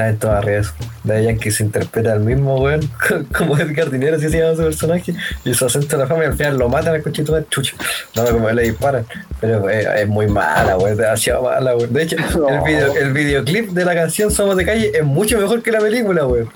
[0.00, 0.72] De barrio, eso.
[1.04, 2.80] De Yankee se interpreta al mismo, weón,
[3.36, 6.26] como Edgar Dinero, así se llama su personaje, y su acento de la fama, y
[6.26, 7.74] al final lo matan al cochito de chucha.
[8.16, 9.06] No, como le disparan.
[9.40, 11.92] Pero es muy mala, weón, demasiado mala, weón.
[11.92, 12.16] De hecho,
[12.48, 15.80] el, video, el videoclip de la canción Somos de Calle es mucho mejor que la
[15.80, 16.50] película, weón.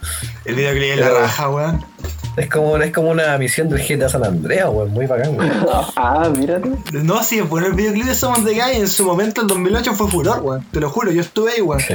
[0.45, 1.94] El videoclip de la raja, weón.
[2.37, 5.53] Es como, es como una misión del GTA San Andreas, weón, muy bacán, weón.
[5.97, 6.69] Ah, mírate.
[6.93, 8.77] No, sí, es bueno el videoclip de Somos de Guy.
[8.77, 10.67] En su momento, el 2008, fue furor, weón.
[10.73, 11.81] Te lo juro, yo estuve ahí, weón.
[11.81, 11.95] Sí,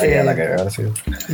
[0.00, 0.82] ahí a la cagada, sí.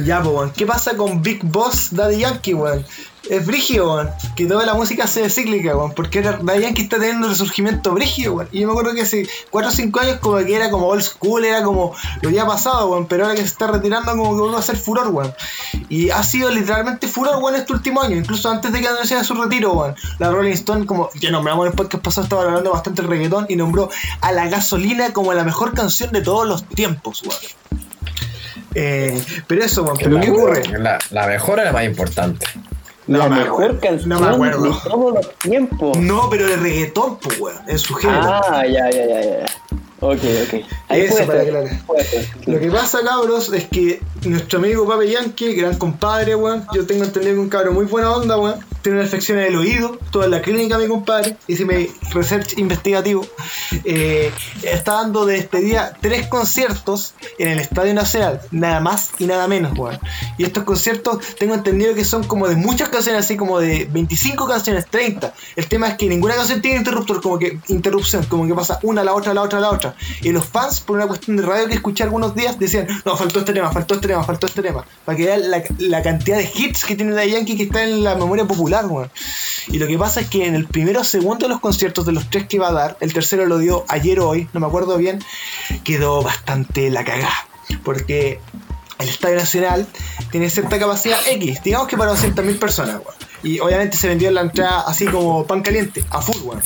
[0.05, 0.53] Ya, pues, weón.
[0.53, 2.85] ¿Qué pasa con Big Boss Daddy Yankee, weón?
[3.31, 4.11] Es brígido, weón.
[4.37, 5.93] Que toda la música sea cíclica, weón.
[5.93, 8.49] Porque era- Daddy Yankee está teniendo un resurgimiento brígido, weón.
[8.53, 11.03] Y yo me acuerdo que hace 4 o 5 años, como que era como old
[11.03, 13.07] school, era como lo había pasado, weón.
[13.07, 15.35] Pero ahora que se está retirando, como que vuelve a ser furor, weón.
[15.89, 18.17] Y ha sido literalmente furor, weón, este último año.
[18.17, 19.95] Incluso antes de que anunciara su retiro, weón.
[20.19, 23.47] La Rolling Stone, como ya nombramos en el podcast pasado, estaba hablando bastante el reggaetón
[23.49, 23.89] y nombró
[24.21, 27.41] a la gasolina como la mejor canción de todos los tiempos, weón.
[28.75, 30.63] Eh, pero eso, weón, pero ¿qué ocurre?
[30.79, 32.47] La, la mejor era la más importante.
[33.07, 34.63] No la me mejor acuerdo, canción no me acuerdo.
[34.63, 35.99] de todos los tiempos.
[35.99, 38.21] No, pero de reggaetón, pues, weón, en su género.
[38.25, 39.47] Ah, ya, ya, ya, ya.
[40.01, 40.65] Ok, ok.
[40.89, 42.29] Ahí Eso para ser, puede ser.
[42.47, 47.05] Lo que pasa, cabros, es que nuestro amigo Pape Yankee, gran compadre, weón, yo tengo
[47.05, 50.29] entendido que un cabro muy buena onda, weón, tiene una infección en el oído, toda
[50.29, 53.27] la clínica, mi compadre, hice mi research investigativo,
[53.85, 54.31] eh,
[54.63, 59.77] está dando de despedida tres conciertos en el Estadio Nacional, nada más y nada menos,
[59.79, 59.99] weón.
[60.39, 64.47] Y estos conciertos tengo entendido que son como de muchas canciones, así como de 25
[64.47, 65.33] canciones, 30.
[65.57, 69.03] El tema es que ninguna canción tiene interruptor, como que interrupción, como que pasa una,
[69.03, 69.95] la otra, la otra, la otra.
[70.23, 73.41] Y los fans, por una cuestión de radio que escuché algunos días, decían, no, faltó
[73.41, 74.85] este tema, faltó este tema, faltó este tema.
[75.05, 78.05] Para que vean la, la cantidad de hits que tiene Daddy Yankee que está en
[78.05, 79.11] la memoria popular, weón.
[79.69, 82.13] Y lo que pasa es que en el primero o segundo de los conciertos de
[82.13, 84.67] los tres que iba a dar, el tercero lo dio ayer o hoy, no me
[84.67, 85.19] acuerdo bien,
[85.83, 87.49] quedó bastante la cagada.
[87.83, 88.41] Porque
[88.99, 89.87] el Estadio Nacional
[90.31, 93.34] tiene cierta capacidad X, digamos que para 200.000 personas, weón.
[93.45, 96.63] Y obviamente se vendió la entrada así como pan caliente, a full, weón.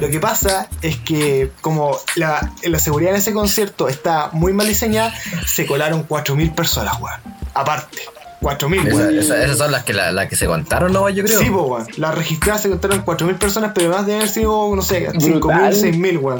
[0.00, 4.66] Lo que pasa es que como la, la seguridad en ese concierto está muy mal
[4.66, 5.14] diseñada,
[5.46, 7.20] se colaron 4.000 personas, weón.
[7.54, 7.98] Aparte,
[8.40, 9.18] 4.000, Esa- weón.
[9.18, 11.08] esa- esas son las que, la, las que se contaron, ¿no?
[11.08, 11.38] Yo creo.
[11.38, 11.86] Sí, po, weón.
[11.96, 15.74] Las registradas se contaron 4.000 personas, pero más de haber sido, no sé, 5.000, Brutal.
[15.74, 16.38] 6.000, weón.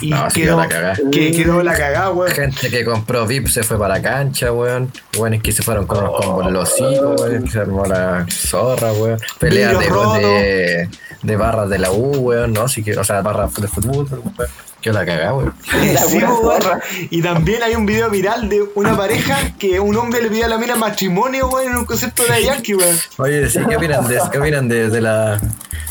[0.00, 0.96] Y No, sí quedó, la cagada.
[1.12, 2.30] que quedó la cagada, weón.
[2.32, 4.92] Gente que compró VIP se fue para la cancha, weón.
[5.16, 7.48] Weones que se fueron con los combos los hijos, weón.
[7.50, 9.18] Se armó la zorra, weón.
[9.38, 9.86] Peleas de,
[10.20, 10.88] de,
[11.22, 12.52] de barras de la U, weón.
[12.52, 14.34] No, sí que, o sea, barras de fútbol, weón.
[14.80, 15.54] Que la cagada, weón.
[15.94, 17.08] La Sí.
[17.10, 20.48] Y también hay un video viral de una pareja que un hombre le pide a
[20.48, 22.96] la mina matrimonio, weón, en un concierto de Yankee, weón.
[23.16, 25.40] Oye, sí, ¿qué opinan de, qué opinan de, de la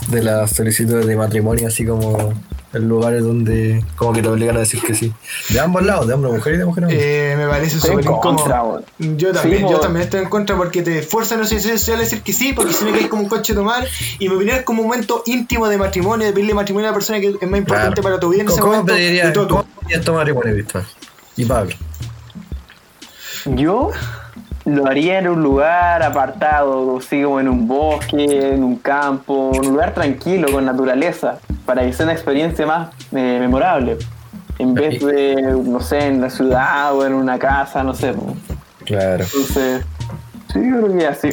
[0.08, 2.34] de las solicitudes de matrimonio así como
[2.78, 5.12] en lugares donde como que te obligan a decir que sí?
[5.50, 6.86] De ambos lados, de hombre, mujer y de mujer.
[6.90, 8.64] Eh, me parece súper contra.
[8.98, 12.10] Yo también, Sí, yo también estoy en contra porque te fuerzan los servicios sociales a
[12.10, 13.86] decir que sí, porque si no que como un coche de tomar.
[14.20, 16.96] Y mi opinión es como un momento íntimo de matrimonio, de pedirle matrimonio a la
[16.96, 18.04] persona que es más importante Claro.
[18.04, 18.94] para tu vida en ese ¿Cómo momento.
[18.94, 19.48] pediría, de todo.
[19.48, 20.84] ¿Cómo pedirías tu matrimonio, Víctor?
[21.36, 21.76] Y Pablo.
[23.46, 23.92] Yo
[24.68, 29.66] lo haría en un lugar apartado, así como en un bosque, en un campo, un
[29.66, 33.98] lugar tranquilo, con naturaleza, para que sea una experiencia más eh, memorable.
[34.60, 38.12] En vez de, no sé, en la ciudad o en una casa, no sé.
[38.12, 38.36] po.
[38.84, 39.24] Claro.
[39.24, 39.86] Entonces,
[40.52, 41.30] sí, yo creo que así.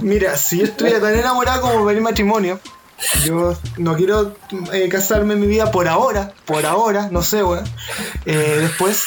[0.00, 2.58] Mira, si yo estuviera tan enamorado como pedir matrimonio,
[3.24, 4.34] yo no quiero
[4.72, 7.64] eh, casarme en mi vida por ahora, por ahora, no sé, weón.
[8.26, 9.04] Eh, después,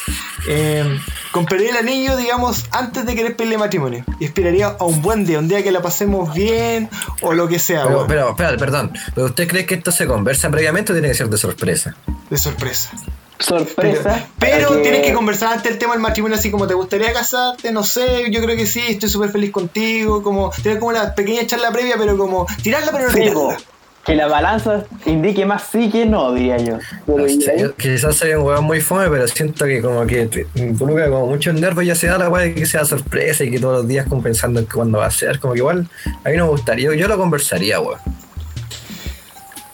[0.47, 0.99] eh,
[1.31, 4.03] compraría el anillo, digamos, antes de querer pedirle matrimonio.
[4.19, 6.89] Y esperaría a un buen día, un día que la pasemos bien
[7.21, 8.07] o lo que sea, Pero, weón.
[8.07, 8.93] pero, espera, perdón.
[9.13, 11.95] ¿Pero usted cree que esto se conversa previamente o tiene que ser de sorpresa?
[12.29, 12.91] De sorpresa.
[13.39, 14.27] sorpresa.
[14.39, 17.83] Pero tienes que conversar antes el tema del matrimonio, así como te gustaría casarte, no
[17.83, 21.71] sé, yo creo que sí, estoy súper feliz contigo, como tener como la pequeña charla
[21.71, 23.57] previa, pero como tirarla pero no Sí, tirarla.
[24.05, 26.77] Que la balanza indique más sí que no, diría yo.
[27.07, 30.47] Pero No yo quizás soy un weón muy fome, pero siento que como que te
[30.55, 33.43] involucra como mucho el nervio y ya se da la weá de que sea sorpresa
[33.43, 35.39] y que todos los días como pensando en cuándo va a ser.
[35.39, 35.87] Como que igual
[36.23, 37.99] a mí no me gustaría, yo lo conversaría, weón.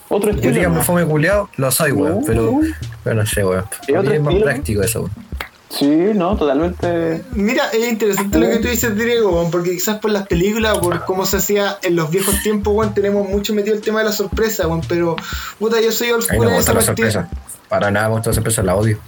[0.07, 0.53] otro Yo estilo.
[0.55, 0.83] diga me ¿no?
[0.83, 2.61] fome culiado, lo soy, weón, pero,
[3.03, 3.65] pero no sé, weón.
[3.87, 5.30] ¿Y Para mí otro es más práctico eso, weón.
[5.71, 7.23] Sí, no, totalmente.
[7.31, 11.25] Mira, es interesante lo que tú dices, Diego, porque quizás por las películas, por cómo
[11.25, 15.15] se hacía en los viejos tiempos, tenemos mucho metido el tema de la sorpresa, pero
[15.59, 17.29] puta, yo soy old A mí school no me gusta la sorpresa.
[17.69, 18.99] Para nada me gusta la sorpresa, la odio.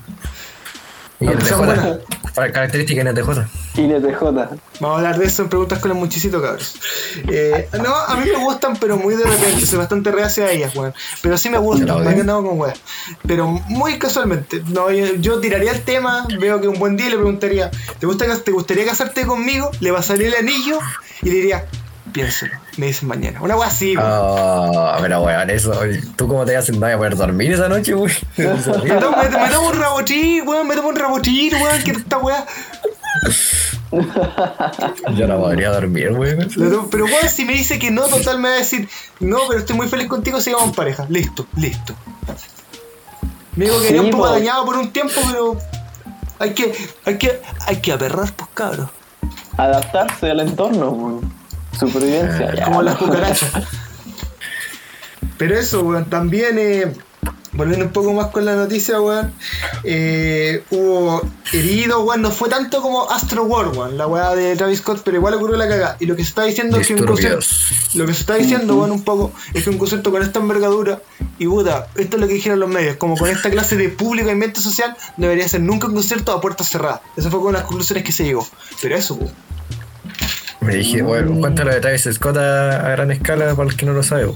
[1.24, 3.30] Y sea NTJ, para característica NTJ.
[3.76, 4.22] INTJ.
[4.22, 6.76] Vamos a hablar de eso en preguntas con el muchicito, cabros.
[7.30, 10.76] Eh, no, a mí me gustan, pero muy de repente, soy bastante reacio a ellas,
[10.76, 10.94] weón.
[11.22, 12.80] Pero sí me gustan, me andado con weas.
[13.28, 14.62] Pero muy casualmente.
[14.68, 18.26] No, yo, yo tiraría el tema, veo que un buen día le preguntaría, ¿te, gusta,
[18.44, 19.72] ¿te gustaría casarte conmigo?
[19.80, 20.80] Le pasaría el anillo
[21.22, 21.66] y le diría,
[22.12, 23.42] piénselo, me dices mañana.
[23.42, 24.08] Una wea así, weón.
[24.10, 25.74] Ah, pero weón, eso,
[26.16, 28.12] ¿tú cómo te vas a a poder dormir esa noche, weón?
[28.38, 32.46] Me tomo, me, tomo un rabochín, weón, me tomo un rabochín, weón, que esta weá.
[35.16, 36.50] Yo no podría dormir, weón.
[36.90, 39.76] Pero weón, si me dice que no, total me va a decir, no, pero estoy
[39.76, 41.06] muy feliz contigo, sigamos en pareja.
[41.10, 41.94] Listo, listo.
[43.56, 44.30] Me digo que Sí, quedé un poco po.
[44.32, 45.58] dañado por un tiempo, pero
[46.40, 46.74] hay que,
[47.06, 48.90] hay que, hay que aperrar, pues cabros.
[49.58, 51.43] Adaptarse al entorno, weón.
[51.80, 52.56] Supervivencia.
[52.56, 53.52] ya, Como las cucarachas.
[55.38, 56.94] Pero eso, weón, también, eh,
[57.54, 59.34] volviendo un poco más con la noticia, weón,
[59.84, 64.80] eh, hubo heridos, weón, no fue tanto como Astro World, weón, la weá de Travis
[64.80, 65.98] Scott, pero igual ocurrió la cagada.
[66.00, 67.46] Y lo que se está diciendo es que un concierto,
[67.96, 71.02] lo que se está diciendo, weón, un poco, es que un concierto con esta envergadura,
[71.40, 74.28] y puta, esto es lo que dijeron los medios, como con esta clase de público
[74.30, 77.02] y ambiente social, no debería ser nunca un concierto a puertas cerradas.
[77.18, 78.48] Esa fue con las conclusiones que se llegó.
[78.82, 79.34] Pero eso, weón.
[80.64, 83.94] Me dije, bueno, cuéntalo de Travis Scott a, a gran escala para el que no
[83.94, 84.32] lo sabe.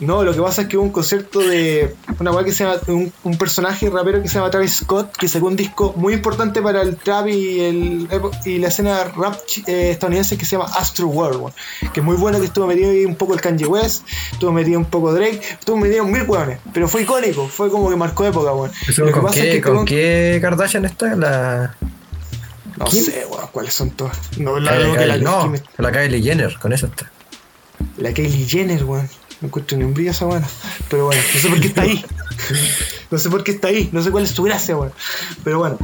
[0.00, 3.12] No, lo que pasa es que hubo un concierto de una que se llama un,
[3.22, 6.82] un personaje rapero que se llama Travis Scott que sacó un disco muy importante para
[6.82, 8.08] el trap y, el,
[8.44, 11.52] y la escena rap eh, estadounidense que se llama Astro World,
[11.92, 14.78] que es muy bueno que estuvo metido ahí un poco el Kanye West, estuvo metido
[14.78, 18.52] un poco Drake, estuvo metido mil weones, pero fue icónico, fue como que marcó época,
[18.52, 18.70] weón.
[18.88, 21.14] ¿Eso Lo que ¿Con, pasa qué, es que ¿Con con- qué Kardashian está?
[21.16, 21.76] La,
[22.76, 23.04] no ¿Quién?
[23.04, 24.18] sé, weón, cuáles son todas.
[24.38, 27.10] No, la, Kylie- que la, no, me- la Kylie Jenner, con eso está.
[27.98, 29.08] la Kylie Jenner, weón.
[29.40, 30.44] No encuentro ni un brillo esa weón.
[30.88, 32.04] Pero bueno, no sé por qué está ahí.
[33.10, 33.88] No sé por qué está ahí.
[33.92, 34.92] No sé cuál es su gracia, weón.
[35.44, 35.78] Pero bueno.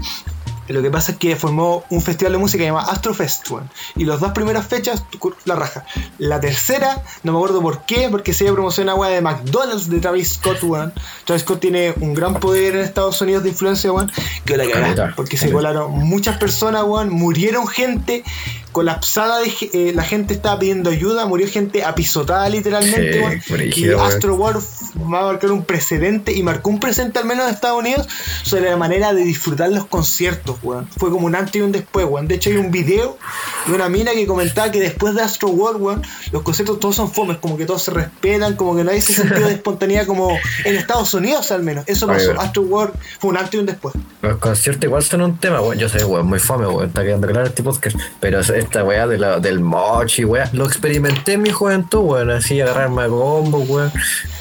[0.73, 3.71] Lo que pasa es que formó un festival de música llamado Astrofest, weón.
[3.97, 5.05] Y las dos primeras fechas,
[5.45, 5.85] la raja.
[6.19, 10.35] La tercera, no me acuerdo por qué, porque se promociona weá de McDonald's de Travis
[10.35, 10.93] Scott, weón.
[11.25, 14.11] Travis Scott tiene un gran poder en Estados Unidos de influencia, weón.
[14.45, 14.81] Que la cagá.
[14.81, 17.11] Caleta, Porque se colaron muchas personas, weón.
[17.11, 18.25] Murieron gente
[18.73, 23.85] colapsada, de, eh, la gente estaba pidiendo ayuda, murió gente apisotada literalmente, Sí.
[23.85, 23.91] Y.
[23.91, 24.63] Astro World
[25.13, 28.09] va a marcar un precedente y marcó un precedente al menos en Estados Unidos
[28.43, 30.89] sobre la manera de disfrutar los conciertos, weón.
[30.97, 32.29] Fue como un antes y un después, weón.
[32.29, 33.19] De hecho hay un video
[33.67, 36.03] de una mina que comentaba que después de Astro World, weón,
[36.33, 39.13] los conciertos todos son fomes, como que todos se respetan, como que no hay ese
[39.13, 41.85] sentido de espontaneidad como en Estados Unidos al menos.
[41.87, 42.39] Eso pasó.
[42.41, 43.95] Astro World fue un antes y un después.
[44.23, 45.79] Los conciertos igual son un tema, weón.
[45.79, 46.89] Yo sé, weón, muy fome, weón.
[46.89, 47.97] Está quedando claro este podcast.
[48.21, 50.49] Pero esta weá del mochi, weón.
[50.53, 52.31] Lo experimenté en mi juventud, weón.
[52.31, 53.93] Así agarrarme a combo, weón.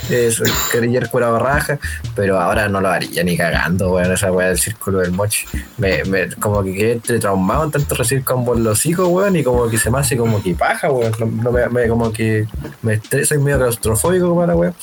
[0.09, 1.79] Eso, querer cuera barraja.
[2.15, 4.11] Pero ahora no lo haría ni cagando, weón.
[4.11, 5.45] Esa weá del círculo del mochi.
[5.77, 9.35] Me, me, como que quedé entre traumado en tanto recibir combos en los hijos, weón.
[9.35, 11.13] Y como que se me hace como que paja, weón.
[11.43, 12.47] No, me- como que
[12.81, 14.75] me estresa y medio claustrofóbico, para weón.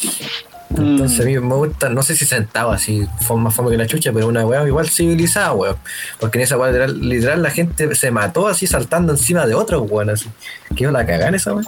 [0.71, 3.87] Entonces a mí me gusta, no sé si sentado así, fue más fome que la
[3.87, 5.77] chucha, pero una weá igual civilizada, weón.
[6.19, 9.83] Porque en esa weá literal, literal la gente se mató así saltando encima de otro
[9.83, 10.29] weón así.
[10.75, 11.65] ¿Qué la cagar esa weá?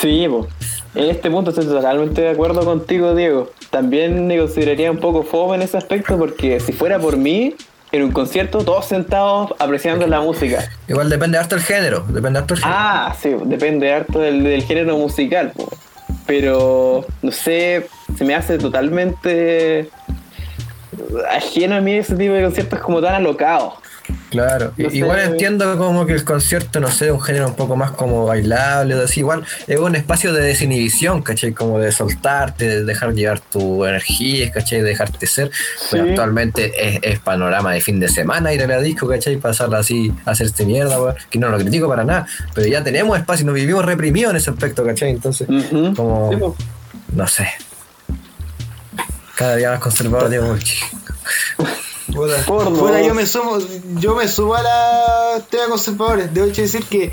[0.00, 0.46] Sí, po.
[0.94, 3.50] en este punto estoy totalmente de acuerdo contigo, Diego.
[3.70, 7.54] También me consideraría un poco fome en ese aspecto porque si fuera por mí,
[7.92, 10.68] en un concierto, todos sentados apreciando la música.
[10.86, 12.74] Igual depende harto el género, depende harto género.
[12.78, 15.68] Ah, sí, depende harto del, del género musical, po.
[16.26, 19.88] Pero no sé, se me hace totalmente
[21.30, 23.74] ajeno a mí ese tipo de conciertos como tan alocados.
[24.30, 25.24] Claro, No igual sé.
[25.26, 29.02] entiendo como que el concierto, no sé, un género un poco más como bailable o
[29.04, 31.52] así, igual es un espacio de desinhibición, ¿cachai?
[31.52, 34.80] Como de soltarte, de dejar llevar tu energía, ¿cachai?
[34.82, 35.50] De dejarte ser.
[35.90, 36.10] Pero Sí.
[36.10, 39.36] actualmente es, es panorama de fin de semana ir a la disco, ¿cachai?
[39.38, 41.14] Pasarla así, hacerse mierda, weón.
[41.30, 44.50] Que no lo critico para nada, pero ya tenemos espacio, nos vivimos reprimidos en ese
[44.50, 45.10] aspecto, ¿cachai?
[45.10, 45.48] Entonces,
[45.96, 46.64] como, Sí,
[47.14, 47.48] no sé.
[49.36, 50.62] Cada día más conservador, digo, uy,
[52.06, 53.58] Puta, Por puta, yo me sumo,
[53.98, 56.32] yo me subo a la tema conservadores.
[56.32, 57.12] Debo decir que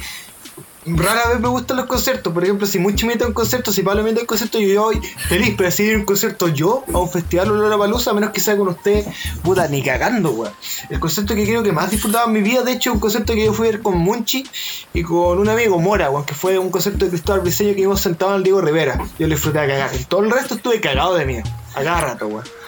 [0.85, 2.33] rara vez me gustan los conciertos.
[2.33, 5.55] Por ejemplo, si mucho me un concierto, si Pablo me un concierto, yo, voy feliz.
[5.57, 8.31] Pero si ir a un concierto yo, a un festival o a Palusa, a menos
[8.31, 9.05] que sea con usted,
[9.43, 10.53] puta, ni cagando, weón.
[10.89, 13.33] El concierto que creo que más disfrutaba en mi vida, de hecho, es un concierto
[13.33, 14.45] que yo fui a ver con Munchi
[14.93, 18.01] y con un amigo Mora, weón, que fue un concierto de Cristóbal Briseño que íbamos
[18.01, 18.97] sentados en el Diego Rivera.
[19.17, 19.91] Yo lo disfruté a cagar.
[19.95, 21.43] Y todo el resto estuve cagado de miedo.
[21.75, 22.62] A cada rato, weón.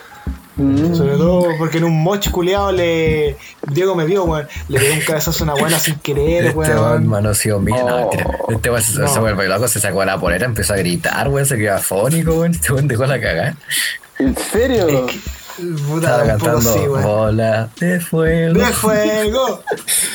[0.58, 0.96] Mm.
[0.96, 3.36] Sobre todo porque en un moch culiado le.
[3.68, 4.48] Diego me vio, weón.
[4.70, 8.52] Le pegué un cabezazo a una buena sin querer, Este weón manoseó mía, no, Oh.
[8.52, 9.08] Este weón se, No.
[9.08, 12.52] se vuelve loco, se sacó la polera, empezó a gritar, weón, se quedó afónico, weón.
[12.56, 13.56] Este weón dejó la cagada.
[14.20, 14.88] ¿En serio?
[14.88, 15.20] Es que-
[15.58, 17.04] Puta, Estaba un poco cantando sí, weón.
[17.04, 18.54] bola de fuego.
[18.60, 19.64] ¡De fuego!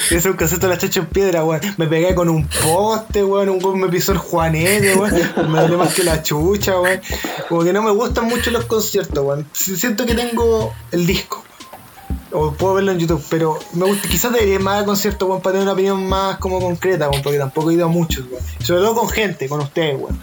[0.06, 1.60] Ese es un concepto de la chacha en piedra, weón.
[1.78, 3.48] Me pegué con un poste, weón.
[3.48, 5.14] Un weón me pisó el juanete, weón.
[5.50, 7.00] Me dolió más que la chucha, weón.
[7.48, 9.46] Como que no me gustan mucho los conciertos, weón.
[9.52, 11.42] Si- Siento que tengo el disco.
[12.32, 15.40] O puedo verlo en YouTube, pero me gusta, quizás debería ir más a conciertos, weón,
[15.42, 18.44] para tener una opinión más como concreta, weón, porque tampoco he ido a muchos, weón.
[18.62, 20.20] Sobre todo con gente, con ustedes, weón.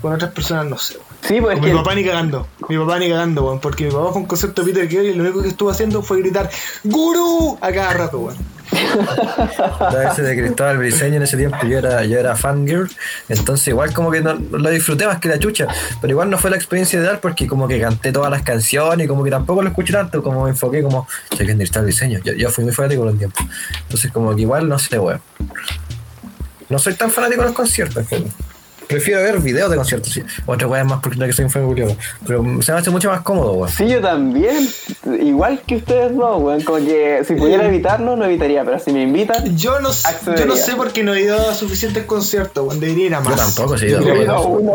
[0.00, 1.06] Con otras personas no sé, weón.
[1.22, 3.84] Sí, pues es Con mi que papá ni cagando, mi papá ni cagando, weón, porque
[3.84, 6.20] mi papá fue un concierto de Peter Gabriel y lo único que estuvo haciendo fue
[6.20, 6.50] gritar
[6.84, 7.58] ¡Gurú!
[7.60, 8.36] a cada rato, weón.
[8.72, 12.88] La ese de Cristóbal Briseño en ese tiempo yo era, yo era fangirl,
[13.28, 15.66] entonces igual como que no, lo disfruté más que la chucha,
[16.00, 19.08] pero igual no fue la experiencia ideal porque como que canté todas las canciones y
[19.08, 22.20] como que tampoco lo escuché tanto, como me enfoqué como, sé que es Cristóbal Briseño,
[22.24, 23.40] yo, yo fui muy fanático por un tiempo,
[23.82, 25.20] entonces como que igual no sé, weón.
[26.68, 28.24] No soy tan fanático de los conciertos, pero
[28.90, 30.22] prefiero ver videos de conciertos, sí.
[30.46, 33.08] otra weón más porque no que soy un fan culiao, pero se me hace mucho
[33.10, 33.68] más cómodo, weón.
[33.70, 34.68] Sí, yo también.
[35.22, 36.62] Igual que ustedes dos, weón.
[36.62, 38.64] Como que si pudiera evitarlo, lo evitaría.
[38.64, 41.36] Pero si me invitan, Yo no, sé- yo no sé por qué no he ido
[41.50, 43.30] a suficientes conciertos, weón, debería ir a más.
[43.30, 44.72] Yo tampoco, yo he ido a uno.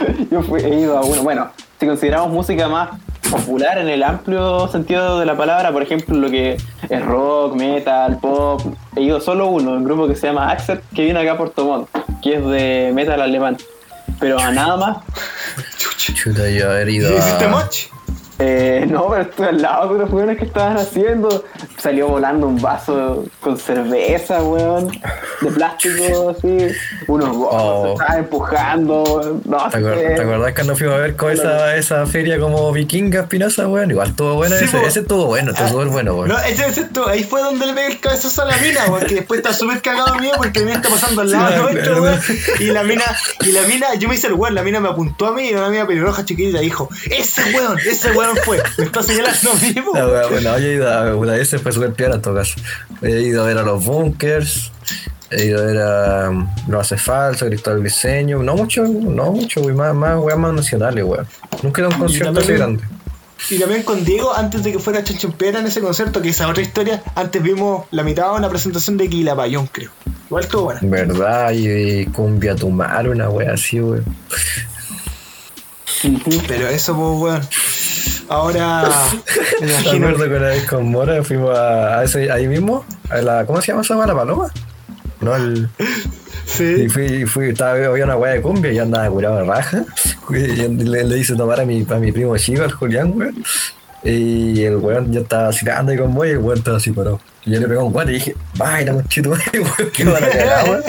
[0.30, 1.22] yo fui- he ido a uno.
[1.22, 2.90] Bueno, si consideramos música más
[3.30, 6.56] popular en el amplio sentido de la palabra, por ejemplo, lo que
[6.88, 8.60] es rock, metal, pop,
[8.96, 11.64] he ido solo uno, un grupo que se llama Accept, que viene acá a Puerto
[11.64, 11.88] Montt,
[12.22, 13.56] que es de metal alemán.
[14.18, 14.96] Pero a nada más
[15.96, 17.48] Chuta, yo haber ido ¿Hiciste a...
[17.48, 17.74] moch?
[18.40, 21.44] Eh, no, pero estoy al lado de los weones que estaban haciendo.
[21.76, 24.88] Salió volando un vaso con cerveza, weón.
[25.40, 26.68] De plástico, así.
[27.06, 27.84] Unos gordos Oh.
[27.86, 29.02] se estaban empujando.
[29.02, 29.42] weón.
[29.44, 30.14] No ¿Te, acuer- sé.
[30.14, 33.90] te acordás cuando fuimos a ver con esa, esa feria como vikinga espinosa, weón?
[33.90, 36.28] Igual estuvo bueno Sí, ese, ese estuvo bueno, estuvo Ah, súper bueno, weón.
[36.28, 39.06] No, ese, ese esto, ahí fue donde le pegué el cabezazo a la mina, weón,
[39.06, 42.00] que después está súper cagado mío porque mina está pasando al lado Sí, nuestro, me
[42.00, 42.20] weón.
[42.60, 43.04] Y la mina,
[43.40, 45.54] y la mina, yo me hice el weón, la mina me apuntó a mí y
[45.54, 49.98] una mina pelirroja chiquitita dijo, ese weón, ese weón fue, me está señalando a.
[49.98, 52.54] La wea, bueno, yo he ido a una ese fue súper en todo caso.
[53.02, 54.72] He ido a ver a los bunkers,
[55.30, 59.74] he ido a ver a No hace falso, Cristóbal Diseño, no mucho, no mucho, güey,
[59.74, 61.26] más, más, weas más nacionales, weón.
[61.62, 62.82] Nunca he ido a un concierto así grande.
[63.48, 66.62] Y también con Diego, antes de que fuera Chancho en ese concierto, que esa otra
[66.62, 69.90] historia, antes vimos la mitad de una presentación de Quilapayón, creo.
[70.26, 70.80] Igual estuvo buena.
[70.82, 71.52] ¿Verdad?
[71.52, 74.04] Y, y cumbia tumar, una wea así, weón.
[76.46, 77.48] Pero eso, pues, weón.
[78.30, 78.88] Ahora,
[79.60, 79.66] me
[79.98, 83.44] Me acuerdo que una vez con Mora fuimos a, a ese, ahí mismo, a la,
[83.44, 83.94] ¿cómo se llama esa?
[84.06, 84.50] ¿La paloma?
[85.20, 85.68] No, el,
[86.46, 86.64] Sí.
[86.84, 89.84] Y fui, fui, estaba, había una weá de cumbia y yo andaba curado de raja.
[90.30, 93.42] Y le, le hice tomar a mi, a mi primo chico, al Julián, weón.
[94.04, 97.20] Y el weón ya estaba así ando con y el weón estaba así parado.
[97.46, 100.68] Y yo le pegué un guante y dije, vaya, muchito, weón, que van a cagar,
[100.68, 100.82] weón.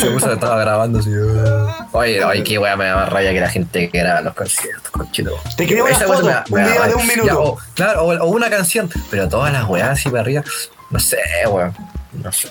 [0.00, 1.10] Se puso, estaba grabando así.
[1.10, 1.68] weón.
[1.92, 4.90] Oye, oye, qué weá me da más raya que la gente que graba los conciertos,
[4.90, 5.32] conchito.
[5.56, 7.26] Te quería una foto, me da- un me da video de un minuto.
[7.26, 10.44] Ya, o- claro, o, o una canción, pero todas las weas así para arriba,
[10.90, 11.18] no sé,
[11.48, 11.74] weón.
[12.12, 12.50] No sé.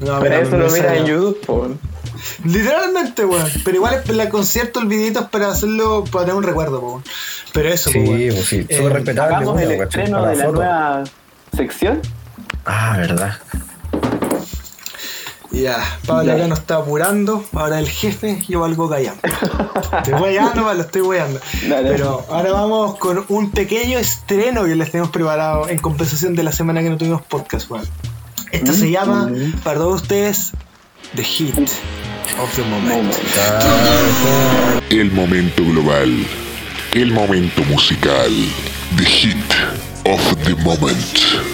[0.00, 1.04] No, Pero eso me lo mira en.
[1.06, 1.68] YouTube, po.
[2.44, 3.48] Literalmente, weón.
[3.64, 7.04] Pero igual el concierto, el videito es para hacerlo, para tener un recuerdo, weón.
[7.52, 8.34] Pero eso, Sí, weón.
[8.34, 9.36] pues sí, Eh, súper respetable.
[9.36, 9.82] El ¿cachai?
[9.82, 11.04] estreno de la nueva
[11.56, 12.00] sección.
[12.66, 13.38] Ah, verdad.
[15.52, 16.34] Ya, Pablo Ya.
[16.34, 17.44] acá nos está apurando.
[17.52, 19.20] Ahora el jefe, yo algo callando.
[19.98, 21.18] Estoy weyando, Pablo, estoy.
[21.18, 21.90] Dale.
[21.90, 26.52] Pero ahora vamos con un pequeño estreno que les tenemos preparado en compensación de la
[26.52, 27.84] semana que no tuvimos podcast, weón.
[28.52, 29.52] Esto se llama, Mm.
[29.64, 30.52] para todos ustedes,
[31.14, 31.58] The Hit
[32.38, 33.14] of the Moment.
[34.90, 36.26] El momento global.
[36.94, 38.30] El momento musical.
[38.96, 39.36] The hit
[40.06, 41.50] of the moment.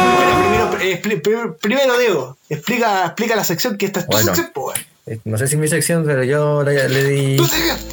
[0.00, 4.34] Primero, eh, primero Diego, explica, explica la sección que esta es tu Bueno.
[4.34, 4.52] sección.
[4.76, 4.84] Eh,
[5.24, 7.36] No sé si mi sección, pero yo le, le di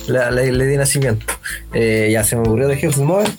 [0.07, 1.26] la- le, le di nacimiento.
[1.74, 3.30] Eh, ya se me ocurrió de Hills Mobile.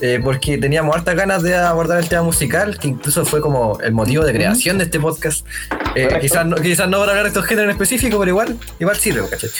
[0.00, 3.92] eh, porque teníamos hartas ganas de abordar el tema musical, que incluso fue como el
[3.92, 5.46] motivo de creación de este podcast.
[5.94, 8.96] Eh, quizás, no, quizás no para hablar de estos géneros en específico, pero igual, igual
[8.96, 9.50] sirve, ¿cachai?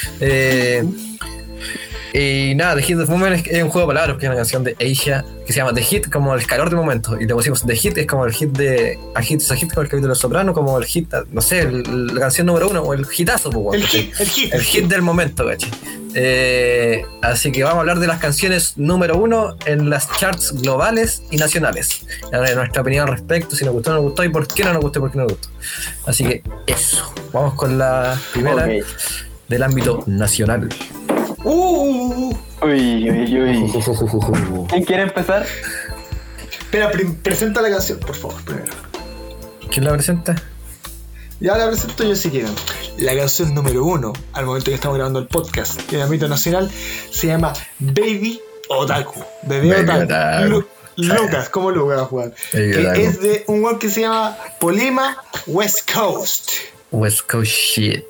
[2.17, 4.63] Y nada, The Hit of Moment es, un juego de palabras, que es una canción
[4.63, 7.21] de Asia que se llama The Hit, como el calor de momento.
[7.21, 8.97] Y le pusimos The Hit, es como el hit de.
[9.17, 12.15] A hit a hit, como el capítulo de Soprano, como el hit, no sé, el-
[12.15, 14.55] la canción número uno, o el hitazo, pues, El hit, el hit.
[14.55, 15.45] El hit del momento.
[16.17, 21.23] Eh, así que vamos a hablar de las canciones número uno en las charts globales
[21.33, 22.07] y nacionales.
[22.31, 24.73] Nuestra opinión al respecto, si nos gustó o no nos gustó y por qué no
[24.73, 25.49] nos gustó y por qué no nos gustó.
[26.07, 27.13] Así que eso.
[27.33, 28.69] Vamos con la primera
[29.49, 30.69] del ámbito nacional.
[31.45, 32.35] Uh.
[32.63, 33.73] Uy, uy, uy.
[34.69, 35.47] ¿Quién quiere empezar?
[36.51, 36.91] Espera,
[37.23, 38.73] presenta la canción, por favor, primero.
[39.71, 40.35] ¿Quién la presenta?
[41.41, 42.53] Ya la presento yo si quieren.
[42.99, 46.71] La canción número uno, al momento que estamos grabando el podcast en el ámbito nacional,
[47.11, 48.41] se llama Baby
[48.71, 49.21] Otaku.
[49.43, 50.03] Bebé Baby Otaku.
[50.05, 50.49] Otaku.
[50.49, 50.67] Lu-
[50.97, 52.33] Lucas, ¿cómo Lucas, Juan?
[52.53, 53.01] Que Otaku.
[53.01, 56.51] es de un weón que se llama Polima West Coast.
[56.93, 58.05] West Coast shit.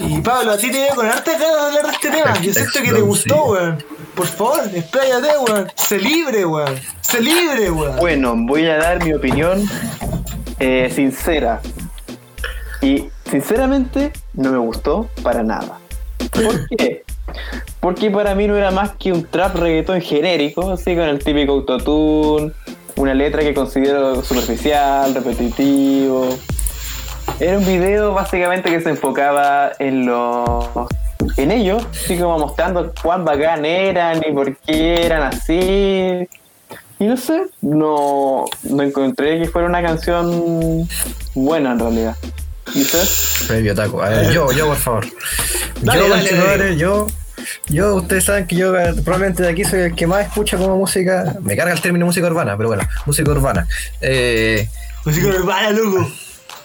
[0.00, 2.40] Y Pablo, a ti te veo con harta ganas de hablar de este tema.
[2.40, 3.84] Yo siento que te gustó, weón.
[4.14, 5.72] Por favor, expláyate, weón.
[5.76, 6.80] Sé libre, weón.
[7.00, 7.96] Sé libre, weón.
[7.96, 9.68] Bueno, voy a dar mi opinión
[10.58, 11.60] eh, sincera.
[12.82, 15.78] Y sinceramente no me gustó para nada.
[16.32, 17.04] ¿Por qué?
[17.80, 21.52] Porque para mí no era más que un trap reggaetón genérico, así con el típico
[21.52, 22.52] autotune,
[22.96, 26.36] una letra que considero superficial, repetitivo.
[27.40, 30.68] Era un video básicamente que se enfocaba en los
[31.36, 36.28] en ellos, así como mostrando cuán bacán eran y por qué eran así.
[36.98, 40.88] Y no sé, no, no encontré que fuera una canción
[41.34, 42.16] buena en realidad.
[42.74, 43.54] ¿Y usted?
[44.00, 45.06] A ver, yo, yo, por favor.
[45.82, 46.76] Dale, yo, dale, dale.
[46.76, 47.06] yo,
[47.68, 50.76] yo, ustedes saben que yo eh, probablemente de aquí soy el que más escucha como
[50.76, 51.36] música.
[51.42, 53.66] Me carga el término música urbana, pero bueno, música urbana.
[54.00, 54.68] Eh,
[55.04, 56.10] Música urbana, loco.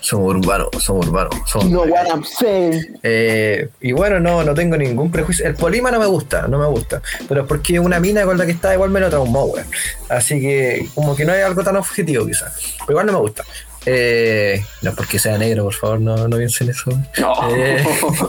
[0.02, 1.36] Somos urbanos, somos urbanos.
[1.46, 3.00] Somos No what I'm saying.
[3.04, 5.46] Eh, y bueno, no, no tengo ningún prejuicio.
[5.46, 7.02] El Polima no me gusta, no me gusta.
[7.28, 9.68] Pero es porque una mina con la que estaba igual me lo traumó, weón.
[10.10, 12.54] Así que como que no hay algo tan objetivo quizás.
[12.80, 13.44] Pero igual no me gusta.
[13.86, 16.92] Eh, no es porque sea negro, por favor, no, no piensen eso.
[17.18, 17.56] No.
[17.56, 17.84] Eh,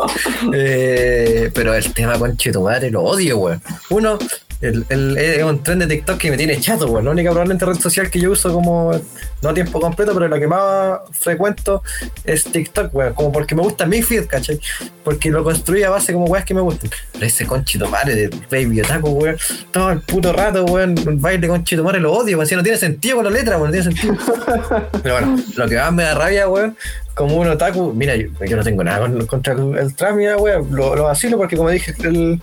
[0.55, 3.62] eh, pero el tema con tu madre lo odio, weón.
[3.91, 4.18] Uno,
[4.61, 7.05] el, el- es un tren de TikTok que me tiene chato, weón.
[7.07, 8.93] La única probablemente red social que yo uso como,
[9.43, 11.83] no a tiempo completo, pero la que más frecuento
[12.25, 13.15] es TikTok, weón.
[13.15, 14.61] Como porque me gusta mi feed, ¿cachai?
[15.03, 16.91] Porque lo construí a base como weas que me gustan.
[17.13, 19.37] Pero ese conchito madre de Baby Otaku, weón.
[19.71, 20.97] Todo el puto rato, weón.
[20.99, 22.47] El baile conchito madre lo odio, weón.
[22.47, 23.71] Si no tiene sentido con la letra, weón.
[23.71, 24.15] No tiene sentido.
[25.03, 26.77] Pero bueno, lo que más me da rabia, weón,
[27.15, 30.37] como un otaku, mira, yo, yo no tengo nada con- contra el, el trap, mira,
[30.37, 32.41] weón, lo, lo vacilo porque como dije el,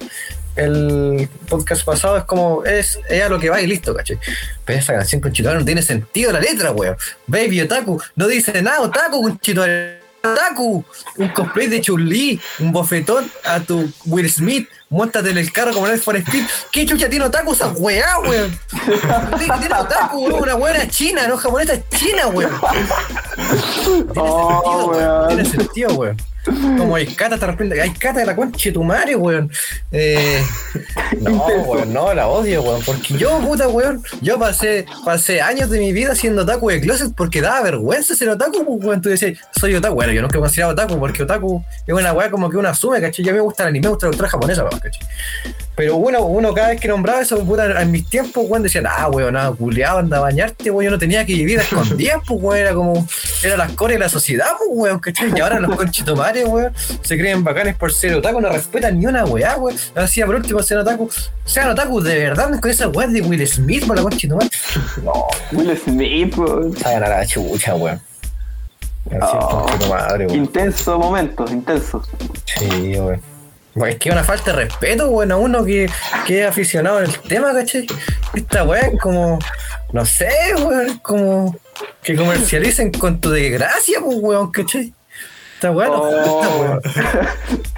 [0.57, 4.17] el podcast pasado es como, es, es a lo que va y listo, ¿cachai?
[4.65, 6.97] Pero esa canción con no tiene sentido la letra, weón.
[7.27, 9.39] Baby otaku, no dice nada, otaku con
[10.23, 10.83] Otaku,
[11.17, 15.87] un cosplay de Chun-Li, un bofetón a tu Will Smith, montate en el carro como
[15.87, 16.43] el for Speed.
[16.71, 18.59] ¿Qué chucha tiene Otaku esa weá, weón?
[19.39, 20.41] ¿Qué tiene Otaku, weón?
[20.43, 22.51] Una weá china, no japonesa, es china, weón.
[23.85, 24.89] Tiene Oh, sentido, weón.
[24.89, 25.27] weón.
[25.27, 26.17] Tiene sentido, weón.
[26.77, 27.37] Como hay cata,
[27.81, 29.51] hay cata de la concha de tu madre, weón.
[29.91, 30.41] Eh,
[31.21, 32.81] no, weón, no, la odio, weón.
[32.85, 37.13] Porque yo, puta, weón, yo pasé, pasé años de mi vida siendo otaku de closet
[37.15, 39.01] porque daba vergüenza ser otaku, pues, weón.
[39.01, 42.29] Tú decías, soy otaku, bueno, yo nunca he considerado otaku porque otaku es una weá
[42.29, 43.25] como que uno asume, ¿cachai?
[43.25, 45.07] Ya me gusta el anime, me gusta la cultura japonesa, weón, ¿cachai?
[45.75, 49.09] Pero uno, uno cada vez que nombraba eso, puta, en mis tiempos, weón, decían, ah,
[49.09, 52.39] weón, nada, culeado, anda a bañarte, weón, yo no tenía que vivir a escondidas, pues,
[52.41, 53.07] weón, era como,
[53.43, 55.31] era las cores de la sociedad, pues, weón, ¿cachai?
[55.35, 55.75] Y ahora los
[56.45, 59.77] weón, se creen bacanes por ser otaku, no respetan ni una weá, weón.
[59.95, 61.09] Así, por último, sean otaku,
[61.45, 64.49] sean otaku de verdad, con esa weá de Will Smith por la conchitomare.
[65.03, 66.77] No, Will Smith, weón.
[66.77, 68.01] saben a la chucha, weón.
[69.21, 69.67] Oh.
[69.89, 70.29] weón.
[70.33, 72.01] Intenso momento, intenso.
[72.45, 73.21] Sí, weón.
[73.85, 75.89] Es que es una falta de respeto, weón, a uno que,
[76.25, 77.85] que es aficionado al tema, ¿cachai?
[78.33, 79.37] Esta weá es como,
[79.93, 81.55] no sé, weón, como
[82.01, 84.93] que comercialicen con tu desgracia, pues, weón, ¿cachai?
[85.57, 86.79] Esta weá no falta, Oh.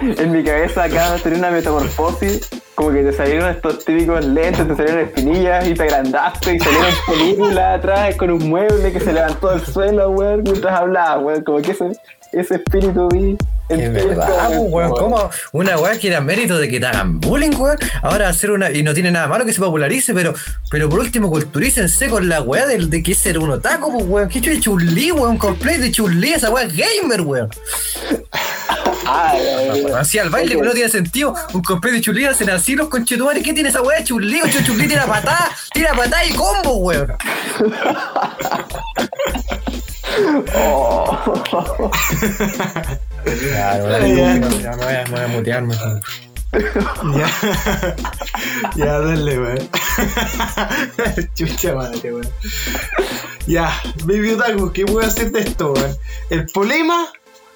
[0.22, 4.68] en mi cabeza acaba de tener una metamorfosis, como que te salieron estos típicos lentes,
[4.68, 9.14] te salieron espinillas y te agrandaste y salieron películas atrás con un mueble que se
[9.14, 11.92] levantó del suelo, weón, mientras hablaba, weón, como que ese,
[12.32, 13.38] ese espíritu vi.
[13.70, 14.72] Es verdad, pues, weón.
[14.72, 14.90] weón.
[14.92, 17.78] ¿Cómo una weá que era mérito de que te hagan bullying, weón?
[18.02, 18.70] Ahora hacer una.
[18.70, 20.34] Y no tiene nada malo que se popularice, pero,
[20.70, 24.28] pero por último culturícense con la weá del, de que ser un otaku, pues, weón.
[24.28, 25.38] ¿Qué chulo de Chun-Li, weón?
[25.38, 27.48] Cosplay de Chun-Li, esa weá es gamer, weón.
[29.12, 29.34] Ah.
[29.98, 31.34] Así al baile que no tiene sentido.
[31.52, 33.42] Un completo de chulí hacen así los conchetumares.
[33.42, 34.40] ¿Qué tiene esa weá de chulí?
[34.40, 37.12] Ocho chulí tira patada, tira patada y combo, weón.
[40.52, 41.90] Oh.
[43.24, 44.38] Claro, ya.
[44.60, 45.74] ya, me voy a, me voy a mutearme.
[46.52, 47.28] Ya,
[48.76, 49.68] ya, dale, weón.
[51.34, 52.28] Chucha madre, weón.
[53.46, 53.70] Ya,
[54.04, 55.96] Baby Otaku, ¿qué voy a hacer de esto, weón?
[56.28, 57.06] El problema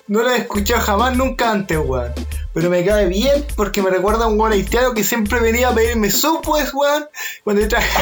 [0.06, 2.12] no lo he escuchado jamás nunca antes, weón.
[2.52, 5.74] Pero me cae bien porque me recuerda a un weón haitiano que siempre venía a
[5.74, 7.08] pedirme sopes, weón.
[7.42, 7.98] Cuando yo traje.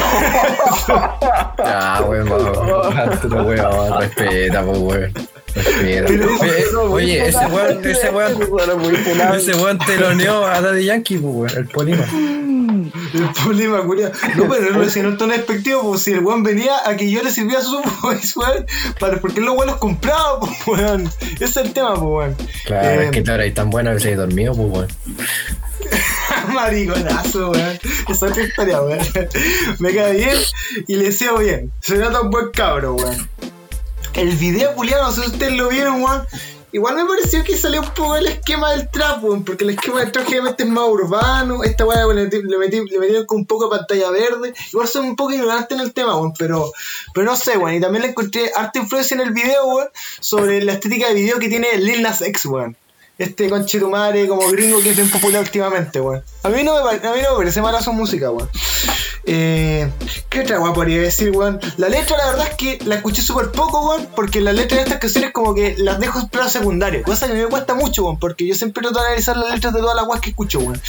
[1.57, 2.95] Ya, weón, weón,
[3.99, 5.13] respeta, pues, weón.
[5.55, 6.01] Oye,
[6.89, 12.05] oye, ese weón, ese weón, ese weón teloneó a Daddy Yankee, pues, el polima.
[13.13, 14.11] El problema, culiao.
[14.35, 17.21] No, pero no en un tono despectivo, pues si el weón venía a que yo
[17.21, 18.65] le sirviera sopes, weón.
[18.99, 21.09] Para, porque los weón los compraba, pues, weón.
[21.35, 22.35] Ese es el tema, pues, weón.
[22.65, 24.87] Claro, Eh, es que claro, ahí tan buena que se dormido, pues, weón.
[26.53, 27.79] Mariconazo, weón.
[28.09, 28.99] Esa es historia, weón.
[29.79, 30.37] Me cae bien
[30.87, 31.71] y le decía bien.
[31.81, 33.29] Se nota un buen cabro, weón.
[34.13, 36.25] El video, culiado, no sé si ustedes lo vieron, weón.
[36.71, 39.99] Igual me pareció que salió un poco el esquema del trap, weón, porque el esquema
[39.99, 41.63] del trap generalmente es más urbano.
[41.63, 44.53] Esta weá le, le, metí- metieron con un poco de pantalla verde.
[44.71, 46.71] Igual soy un poco ignorante en el tema, weón, pero,
[47.13, 47.75] pero no sé, weón.
[47.75, 49.89] Y también le encontré harta influencia en el video, weón,
[50.19, 52.75] sobre la estética de video que tiene Lil Nas X, weón.
[53.17, 56.23] Este conchetumare como gringo que es bien popular últimamente, weón.
[56.41, 58.49] A mí no me, a mí no me parece mala su música, weón.
[59.25, 59.89] Eh,
[60.29, 61.59] ¿Qué otra weón podría decir, weón?
[61.77, 64.83] La letra, la verdad es que la escuché súper poco, weón, porque las letras de
[64.83, 68.17] estas canciones como que las dejo en plano secundario, cosa que me cuesta mucho, weón,
[68.17, 70.81] porque yo siempre trato de analizar las letras de todas las weas que escucho, weón.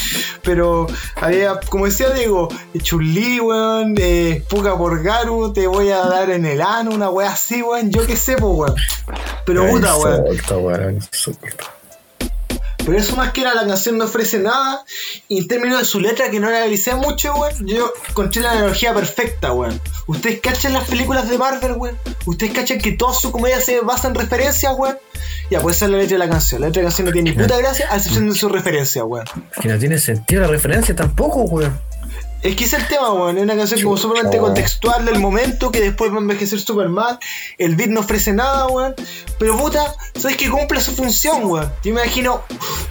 [0.42, 2.48] Pero había, como decía Diego,
[2.78, 7.32] Chulí, weón, eh, Puka por Garu, te voy a dar en el ano, una wea
[7.32, 8.74] así, weón, yo qué sé, weón.
[9.44, 10.24] Pero puta, weón.
[12.84, 14.84] Pero eso más que era la canción no ofrece nada.
[15.28, 18.52] Y en términos de su letra, que no la analicé mucho, weón, yo encontré la
[18.52, 19.80] analogía perfecta, weón.
[20.06, 21.98] Ustedes cachan las películas de Marvel, weón.
[22.26, 24.98] Ustedes cachan que toda su comedia se basa en referencias, weón.
[25.50, 26.60] Ya, pues esa es la letra de la canción.
[26.60, 29.04] La letra de la canción no tiene ni puta gracia, a excepción de su referencia,
[29.04, 29.26] weón.
[29.60, 31.78] Que no tiene sentido la referencia tampoco, weón.
[32.44, 33.38] Es que es el tema, weón.
[33.38, 37.18] Es una canción como sumamente contextual del momento que después va a envejecer súper mal.
[37.56, 38.94] El beat no ofrece nada, weón.
[39.38, 41.72] Pero puta, ¿sabes que cumple su función, weón?
[41.82, 42.42] Yo me imagino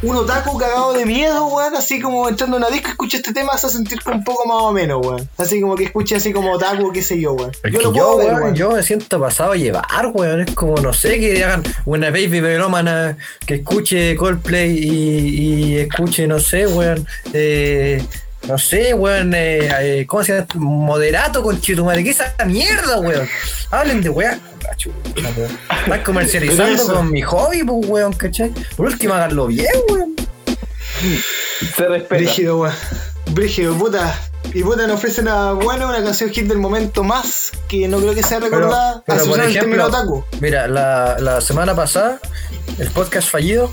[0.02, 1.76] un otaku cagado de miedo, weón.
[1.76, 4.58] Así como entrando a una disco, escucha este tema, se a sentir un poco más
[4.60, 5.30] o menos, weón.
[5.38, 7.52] Así como que escuche así como otaku, qué sé yo, weón.
[7.72, 8.56] Yo lo yo, puedo ver, weón, weón.
[8.56, 10.42] yo me siento pasado a llevar, weón.
[10.42, 16.26] Es como, no sé, que hagan una baby melómana que escuche Coldplay y, y escuche,
[16.26, 17.06] no sé, weón.
[17.34, 18.04] Eh,
[18.48, 19.34] no sé, weón.
[19.34, 19.70] Eh,
[20.02, 20.48] eh, ¿Cómo se llama?
[20.56, 22.04] Moderato con Chitumare.
[22.04, 23.28] ¿Qué es esa mierda, weón?
[23.72, 24.40] Hablen de weón.
[25.86, 28.52] Pero comercializando eso- con mi hobby, pues, weón, ¿cachai?
[28.76, 30.16] Por último, háganlo bien, weón.
[31.76, 32.16] Se respeta.
[32.16, 32.76] Brígido, weón.
[33.32, 34.20] Brígido, puta.
[34.54, 38.14] Y puta no ofrece nada bueno, una canción hit del momento más que no creo
[38.14, 39.02] que sea recordada.
[39.06, 40.26] Pero, a por el término ejemplo, otaku.
[40.42, 42.20] mira, la, la semana pasada,
[42.78, 43.72] el podcast fallido,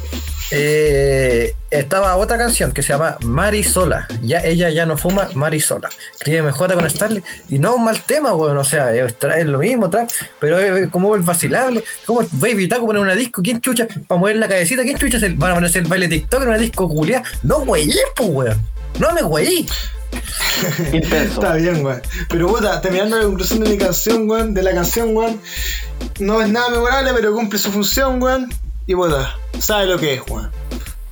[0.52, 4.08] eh, estaba otra canción que se llama Marisola.
[4.22, 5.88] Ya, ella ya no fuma Marisola.
[6.18, 7.22] Escribe J con Starley.
[7.48, 8.56] Y no un mal tema, weón.
[8.58, 11.84] O sea, es, es lo mismo, tra- pero es como el vacilable.
[12.06, 13.42] Como Baby Taco poner una disco.
[13.42, 13.86] ¿Quién chucha?
[14.08, 14.82] Para mover la cabecita.
[14.82, 15.20] ¿Quién chucha?
[15.20, 17.22] se- Van a ponerse el baile TikTok en una disco culiada.
[17.42, 18.66] No, güey, pues, weón.
[18.98, 19.66] No me güey.
[20.92, 21.40] Intenso.
[21.40, 22.02] Está bien, weón.
[22.28, 25.40] Pero puta, terminando la conclusión de mi canción, weón, de la canción, weón,
[26.18, 28.50] no es nada memorable, pero cumple su función, weón.
[28.90, 30.50] Y puta, sabe lo que es, weón.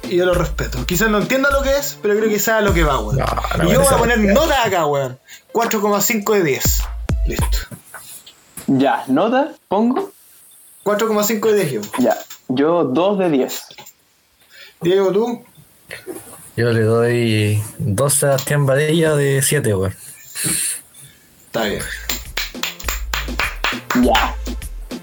[0.02, 0.84] Y yo lo respeto.
[0.84, 3.18] Quizás no entienda lo que es, pero creo que sabe lo que va, weón.
[3.18, 3.24] No,
[3.56, 5.16] no, y yo voy a poner nota acá, weón.
[5.52, 6.82] 4,5 de 10.
[7.28, 7.58] Listo.
[8.66, 10.10] Ya, nota, pongo.
[10.82, 11.80] 4,5 de 10 yo.
[12.00, 12.16] Ya,
[12.48, 13.62] yo 2 de 10.
[14.80, 15.44] Diego, tú.
[16.56, 19.94] Yo le doy dos Sebastián Badilla de 7, weón.
[21.46, 21.82] Está bien.
[24.02, 24.34] Ya.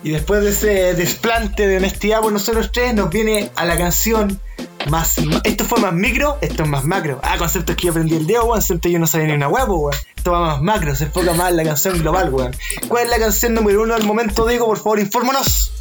[0.06, 4.40] Y después de ese desplante de honestidad por nosotros tres, nos viene a la canción
[4.88, 5.16] más.
[5.44, 7.20] Esto fue más micro, esto es más macro.
[7.24, 8.58] Ah, conceptos que yo aprendí el dedo, weón.
[8.58, 10.00] Conceptos yo no sabía ni una huevo, weón.
[10.16, 12.56] Esto va más macro, se enfoca más en la canción global, weón.
[12.88, 14.68] ¿Cuál es la canción número uno del momento, Diego?
[14.68, 15.72] Por favor, infórmanos.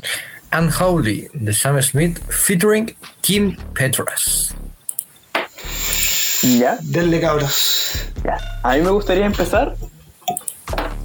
[0.58, 4.54] Unholy de Sam Smith featuring Kim Petras.
[6.40, 6.78] Ya.
[6.80, 8.06] Denle cabros.
[8.24, 8.38] Ya.
[8.62, 9.76] A mí me gustaría empezar.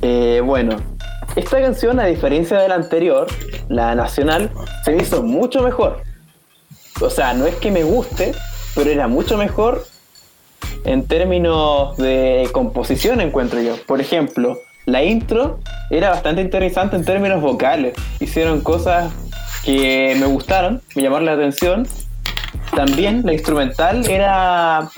[0.01, 0.81] Eh, bueno,
[1.35, 3.27] esta canción, a diferencia de la anterior,
[3.67, 4.51] la nacional,
[4.83, 6.01] se hizo mucho mejor.
[7.01, 8.33] O sea, no es que me guste,
[8.75, 9.85] pero era mucho mejor
[10.85, 13.75] en términos de composición, encuentro yo.
[13.85, 15.59] Por ejemplo, la intro
[15.89, 17.93] era bastante interesante en términos vocales.
[18.19, 19.11] Hicieron cosas
[19.63, 21.87] que me gustaron, me llamaron la atención.
[22.75, 24.89] también la instrumental era,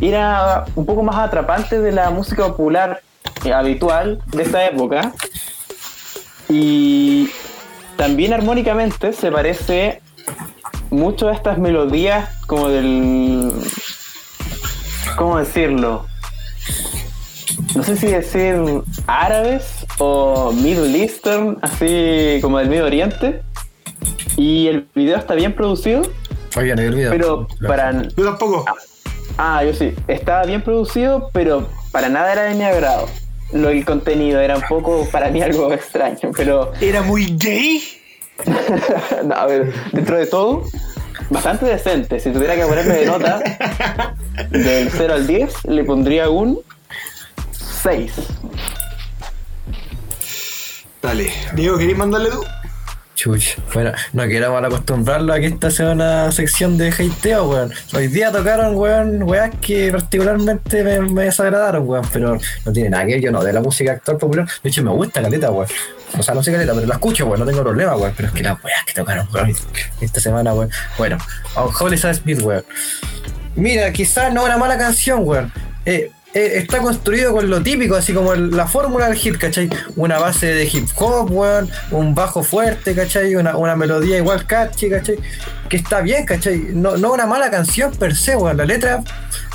[0.00, 3.00] era un poco más atrapante de la música popular
[3.44, 5.12] eh, habitual de esta época.
[6.48, 7.28] Y
[7.96, 10.00] también armónicamente se parece
[10.90, 13.52] mucho a estas melodías como del...
[15.16, 16.06] ¿Cómo decirlo?
[17.74, 18.54] No sé si decir
[19.06, 23.42] árabes o Middle Eastern, así como del Medio Oriente.
[24.36, 26.02] Y el video está bien producido,
[26.56, 27.10] Oye, no video.
[27.10, 28.02] pero para...
[28.02, 28.64] Yo tampoco.
[29.38, 29.94] Ah, yo sí.
[30.08, 33.06] Estaba bien producido, pero para nada era de mi agrado.
[33.52, 37.82] Lo el contenido era un poco para mí algo extraño, pero Era muy gay.
[39.24, 40.64] no, a ver, dentro de todo,
[41.30, 42.20] bastante decente.
[42.20, 43.42] Si tuviera que ponerme de nota
[44.50, 46.60] del 0 al 10, le pondría un
[47.82, 48.12] 6.
[51.02, 51.32] Dale.
[51.54, 52.44] Diego, ¿querés mandarle tú?
[53.74, 57.72] Bueno, no quiero acostumbrarlo a que esta sea una sección de hateo, weón.
[57.92, 63.14] Hoy día tocaron, weón, weas que particularmente me, desagradaron, weón, pero no tiene nada que
[63.14, 64.48] ver, yo no, de la música actual popular.
[64.62, 65.68] De hecho, me gusta caleta, weón.
[66.16, 68.12] O sea, no sé caleta, pero la escucho, weón, no tengo problema, weón.
[68.16, 69.52] Pero es que las weas que tocaron, weón,
[70.00, 70.70] esta semana, weón.
[70.96, 71.18] Bueno,
[71.54, 72.64] Holly Smith, weón.
[73.56, 75.52] Mira, quizás no una mala canción, weón.
[75.84, 79.70] Eh, está construido con lo típico, así como la fórmula del hit, ¿cachai?
[79.96, 83.34] Una base de hip hop, weón, un bajo fuerte, ¿cachai?
[83.36, 85.18] Una, una melodía igual catchy, ¿cachai?
[85.68, 86.58] Que está bien, ¿cachai?
[86.74, 88.56] No, no una mala canción per se, weón.
[88.58, 89.02] La letra,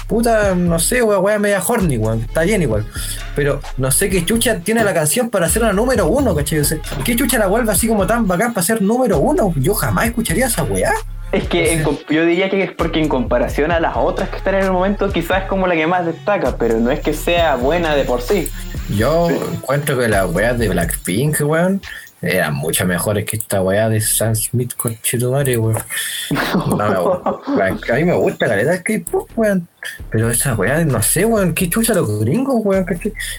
[0.07, 2.21] puta, no sé, weón, weón, media horny, weón.
[2.21, 2.85] Está bien igual.
[3.35, 6.61] Pero no sé qué chucha tiene la canción para ser una número uno, ¿cachai?
[6.61, 9.53] O ¿Qué chucha la vuelve así como tan bacán para ser número uno?
[9.57, 10.93] Yo jamás escucharía esa weá.
[11.31, 14.55] Es que en yo diría que es porque en comparación a las otras que están
[14.55, 17.55] en el momento, quizás es como la que más destaca, pero no es que sea
[17.55, 18.49] buena de por sí.
[18.89, 21.81] Yo encuentro que las weas de Blackpink, weón,
[22.21, 25.81] eran mucho mejores que esta wea de Sam Smith con Chetumare, weón.
[26.77, 29.67] No, a mí me gusta la letra K-pop, weón.
[30.11, 32.85] Pero esa wea, no sé, weón, qué chucha los gringos, weón.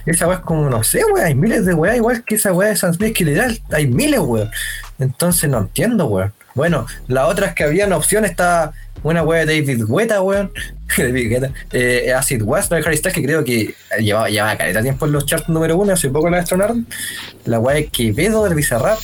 [0.07, 2.71] Esa wea es como, no sé, weón, hay miles de weas igual que esa wea
[2.71, 4.51] de Sam Smith que literal, hay miles, weón.
[4.99, 6.33] Entonces no entiendo, weón.
[6.55, 8.73] Bueno, la otra es que habían opciones, estaba
[9.03, 10.53] una wea de David Guetta, weón.
[10.99, 11.51] David Guetta.
[11.73, 15.27] Eh, Acid West, de Harry Styles, que creo que llevaba, llevaba caleta tiempo en los
[15.27, 16.87] charts número uno, hace poco la destronaron.
[17.45, 18.99] La wea de Quevedo del Bizarrap,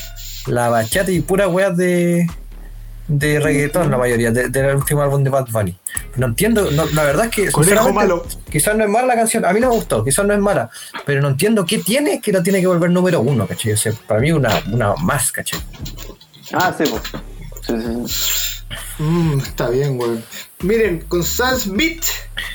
[0.46, 2.26] la bachata y pura wea de
[3.10, 5.74] de reggaetón la mayoría, de- del último álbum de Bad Bunny.
[6.16, 8.26] No entiendo, no, la verdad es que Conejo sinceramente, malo.
[8.50, 10.68] quizás no es mala la canción, a mí no me gustó, quizás no es mala,
[11.06, 13.72] pero no entiendo qué tiene que la tiene que volver número uno, ¿cachai?
[13.72, 15.58] O sea, para mí una, una más, ¿cachai?
[16.52, 17.02] Ah, sí, pues.
[18.98, 20.24] Mmm, está bien, weón.
[20.60, 22.04] Miren, con Sam Smith,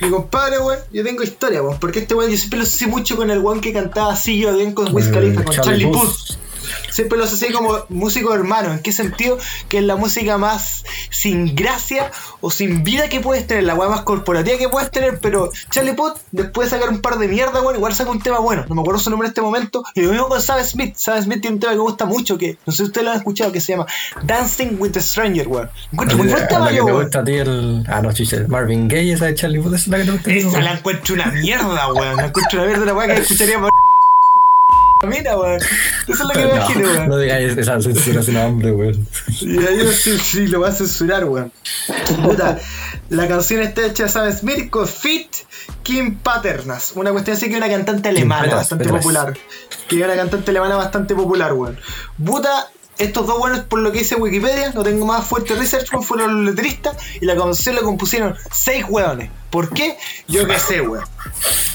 [0.02, 1.80] mi compadre, weón, yo tengo historia, weón.
[1.80, 4.56] Porque este weón yo siempre lo asocié mucho con el weón que cantaba así yo
[4.56, 6.38] bien con Wiz Eh, Khalifa, con Charlie Charlie Puth.
[6.90, 8.72] Siempre lo asocié como músico hermano.
[8.72, 9.38] ¿En qué sentido?
[9.70, 12.12] Que es la música más sin gracia
[12.42, 15.20] o sin vida que puedes tener, la weá más corporativa que puedes tener.
[15.20, 18.40] Pero Charlie Puth, después de sacar un par de mierda, weón, igual saca un tema
[18.40, 18.66] bueno.
[18.68, 19.84] No me acuerdo su nombre en este momento.
[19.96, 20.96] Y lo mismo con Sam Smith.
[20.96, 23.12] Sam Smith tiene un tema que me gusta mucho, que no sé si ustedes lo
[23.12, 23.86] han escuchado, que se llama
[24.24, 25.70] Dancing with a Stranger, weón.
[25.92, 27.84] Encuentro muy tema, la que te gusta a ti el.
[27.88, 30.62] Ah, no, chiche, Marvin Gaye, esa de Charlie esa es la que te gusta Esa
[30.62, 32.18] la encuentro una mierda, weón.
[32.18, 33.70] La encuentro una mierda, la weá que escucharía por.
[35.08, 35.60] Mira, weón.
[35.62, 35.72] Eso
[36.08, 37.10] es lo que me imagino, No, weón.
[37.10, 39.08] no digáis esa censura sin nombre, weón.
[39.42, 41.52] Y ahí sí, sí, lo va a censurar, weón.
[42.24, 42.58] Puta,
[43.10, 45.28] la canción está hecha Smith con Fit
[45.84, 46.94] Kim Paternas.
[46.96, 49.04] Una cuestión así que una cantante alemana bastante Petras.
[49.04, 49.34] popular.
[49.88, 51.78] Que es una cantante alemana bastante popular, weón.
[52.24, 52.68] Puta,
[52.98, 56.56] estos dos buenos, por lo que dice Wikipedia, no tengo más fuerte research, fueron los
[56.56, 59.30] letristas y la canción la compusieron seis weones.
[59.54, 59.96] ¿Por qué?
[60.28, 61.06] Yo qué sé, weón.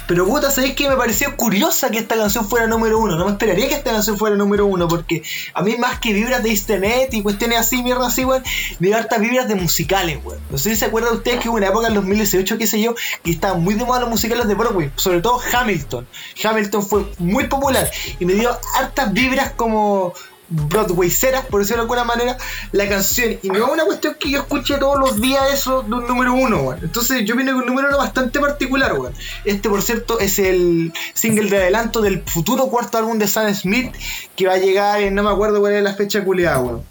[0.09, 3.17] Pero puta, ¿sabéis que me pareció curiosa que esta canción fuera número uno?
[3.17, 5.23] No me esperaría que esta canción fuera número uno, porque
[5.55, 8.43] a mí más que vibras de internet y cuestiones así, mierda así, weón,
[8.81, 10.41] me da hartas vibras de musicales, weón.
[10.51, 12.97] No sé si se acuerdan ustedes que hubo una época en 2018, qué sé yo,
[13.23, 16.05] que estaban muy de moda los musicales de Broadway, sobre todo Hamilton.
[16.43, 17.89] Hamilton fue muy popular
[18.19, 20.15] y me dio hartas vibras como
[20.51, 22.37] Broadwayceras, por decirlo de alguna manera,
[22.73, 23.39] la canción.
[23.43, 26.33] Y no es una cuestión que yo escuche todos los días eso de un número
[26.33, 26.79] uno, weón.
[26.83, 29.15] Entonces yo vine con un número uno bastante particular, weón.
[29.45, 33.95] Este, por cierto, es el single de adelanto del futuro cuarto álbum de Sam Smith,
[34.37, 36.83] que va a llegar en, no me acuerdo cuál es la fecha culiada, weón.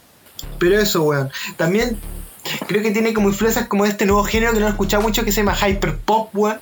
[0.59, 1.31] Pero eso, weón.
[1.55, 1.99] También
[2.67, 5.23] creo que tiene como influencias como de este nuevo género que no he escuchado mucho
[5.23, 6.59] que se llama hyper pop, weón.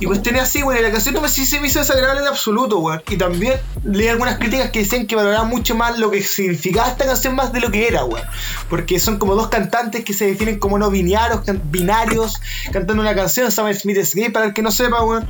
[0.00, 0.80] Y cuestiones así, weón.
[0.80, 3.02] Y la canción no me, sí se me hizo desagradable en absoluto, weón.
[3.08, 7.04] Y también leí algunas críticas que decían que valoraban mucho más lo que significaba esta
[7.06, 8.26] canción más de lo que era, weón.
[8.68, 12.40] Porque son como dos cantantes que se definen como no binarios, can- binarios
[12.72, 13.50] cantando una canción.
[13.52, 15.28] Sam Smith es gay, para el que no sepa, weón.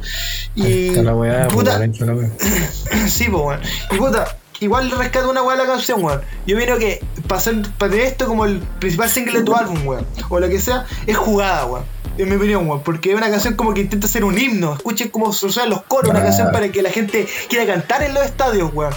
[0.54, 0.88] Y.
[0.88, 2.30] Está la weá, pues, puta, la weá.
[3.08, 3.60] sí, pues, weón.
[3.90, 6.20] Y puta, igual rescata una weá la canción, weón.
[6.46, 9.86] Yo vino que para, hacer- para tener esto como el principal single de tu álbum,
[9.86, 11.84] weón, o lo que sea, es jugada, weón.
[12.16, 14.74] En mi opinión, weón, porque es una canción como que intenta ser un himno.
[14.74, 16.24] Escuchen cómo usan los coros, una Ah.
[16.24, 18.92] canción para que la gente quiera cantar en los estadios, weón.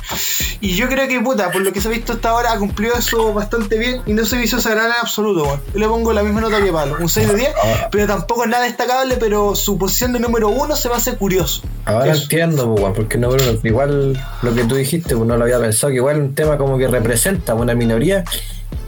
[0.61, 2.95] Y yo creo que, puta, por lo que se ha visto hasta ahora, ha cumplido
[2.95, 5.61] eso bastante bien y no se hizo desagradable en absoluto, weón.
[5.73, 7.49] Yo le pongo la misma nota que Pablo, un 6 de 10,
[7.91, 11.63] pero tampoco es nada destacable, pero su posición de número uno se me hace curioso.
[11.85, 12.23] Ahora Eso.
[12.23, 13.29] entiendo, pues, weón, porque no,
[13.63, 16.77] igual lo que tú dijiste, pues, no lo había pensado, que igual un tema como
[16.77, 18.23] que representa una minoría,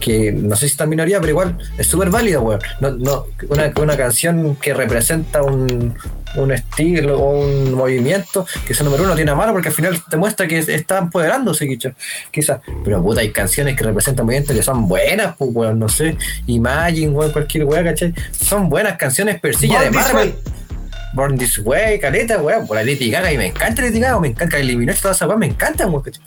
[0.00, 2.60] que no sé si está minoría, pero igual es súper válido, weón.
[2.80, 5.94] No, no, una, una canción que representa un,
[6.36, 10.02] un estilo o un movimiento, que ese número uno tiene a mano, porque al final
[10.08, 11.68] te muestra que está empoderándose,
[12.30, 12.60] quizás.
[12.84, 16.16] Pero puta, hay canciones que representan movimientos que son buenas, pues, weón, no sé.
[16.46, 18.14] Imagine, weón, cualquier weón, ¿cachai?
[18.32, 20.14] Son buenas canciones, This Marvel.
[20.14, 20.34] Way.
[21.12, 24.28] Born This Way, caleta, weón, por la Lady Gaga y me encanta Lady Gaga, me
[24.28, 26.22] encanta eliminar todas esas weón, me encantan, weón, ¿cachai?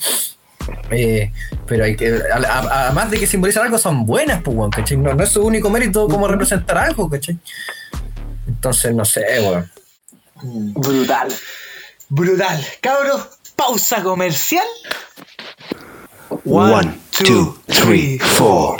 [0.89, 1.31] Eh,
[1.65, 4.97] pero hay que, además de que simbolizan algo, son buenas, pues, weón, ¿cachai?
[4.97, 7.37] No, no es su único mérito como representar algo, ¿cachai?
[8.47, 9.71] Entonces, no sé, weón.
[10.75, 11.27] Brutal.
[12.09, 12.65] Brutal.
[12.81, 14.65] Cabros, pausa comercial.
[16.45, 18.77] One, two, three, four.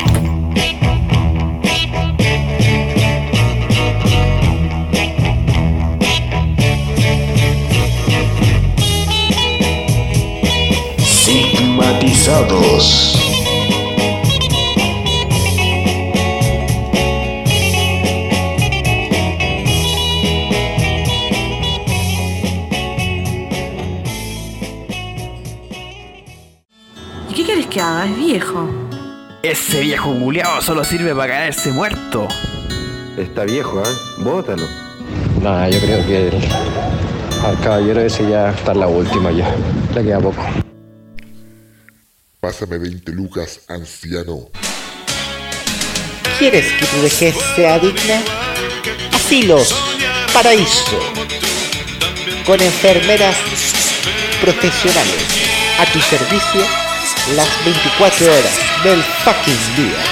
[12.24, 13.20] Sigmatizados.
[27.30, 28.06] ¿Y qué quieres que haga?
[28.06, 28.70] Es viejo.
[29.42, 32.28] Ese viejo culiao solo sirve para caerse muerto.
[33.18, 34.24] Está viejo, ¿eh?
[34.24, 34.64] Bótalo.
[35.42, 36.42] No, yo creo que el,
[37.46, 39.54] al caballero ese ya está en la última ya.
[39.94, 40.42] Le queda poco.
[42.44, 44.50] Pásame 20 lucas, anciano.
[46.38, 48.22] ¿Quieres que tu vejez sea digna?
[49.14, 49.74] Asilos,
[50.34, 51.00] paraíso.
[52.46, 53.38] Con enfermeras
[54.42, 55.24] profesionales
[55.80, 56.62] a tu servicio
[57.38, 60.04] las 24 horas del fucking día.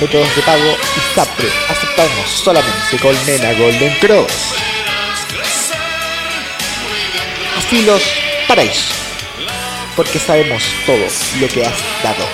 [0.00, 4.32] Métodos de pago y SAPRE aceptamos solamente con Nena Golden Cross.
[7.58, 8.02] Asilos,
[8.48, 9.01] paraíso.
[9.96, 11.06] Porque sabemos todo
[11.40, 12.24] lo que has dado.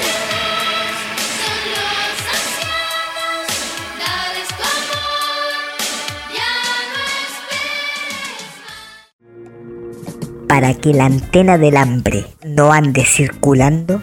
[10.59, 14.02] para que la antena del hambre no ande circulando,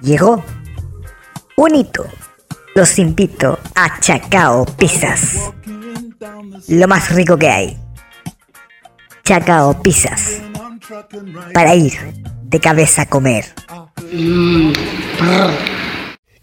[0.00, 0.44] llegó
[1.56, 2.06] un hito.
[2.76, 5.50] Los invito a Chacao Pizzas.
[6.68, 7.76] Lo más rico que hay.
[9.24, 10.51] Chacao Pizzas.
[11.54, 11.92] Para ir
[12.44, 13.46] de cabeza a comer.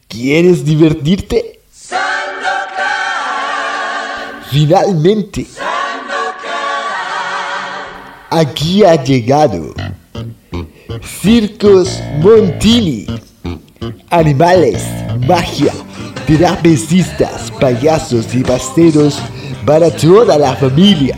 [0.08, 1.60] ¿Quieres divertirte?
[4.50, 5.45] Finalmente.
[8.32, 9.74] Aquí ha llegado.
[11.22, 13.06] Circos Montini.
[14.10, 14.84] Animales,
[15.28, 15.74] magia,
[16.26, 19.20] trapecistas, payasos y pasteros
[19.66, 21.18] para toda la familia.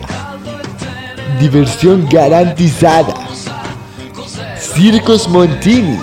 [1.40, 3.21] Diversión garantizada.
[4.74, 6.02] Circos Montini.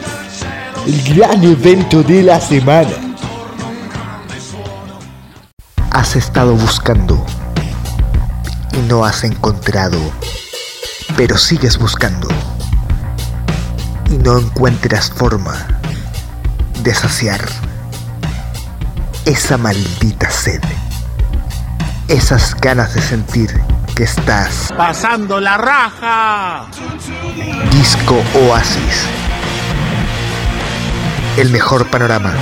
[0.86, 2.90] El gran evento de la semana.
[5.90, 7.24] Has estado buscando
[8.74, 9.98] y no has encontrado,
[11.16, 12.28] pero sigues buscando
[14.10, 15.66] y no encuentras forma
[16.82, 17.40] de saciar
[19.24, 20.60] esa maldita sed,
[22.08, 26.66] esas ganas de sentir que estás Pasando la raja.
[27.72, 29.08] Disco Oasis.
[31.36, 32.32] El mejor panorama.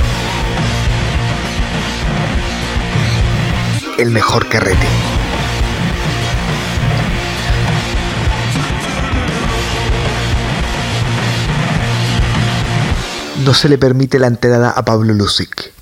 [3.96, 4.86] El mejor carrete.
[13.46, 15.72] No se le permite la entrada a Pablo Lusic.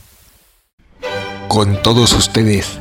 [1.48, 2.78] Con todos ustedes,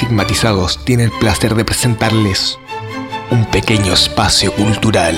[0.00, 2.58] Sigmatizados tiene el placer de presentarles
[3.30, 5.14] un pequeño espacio cultural.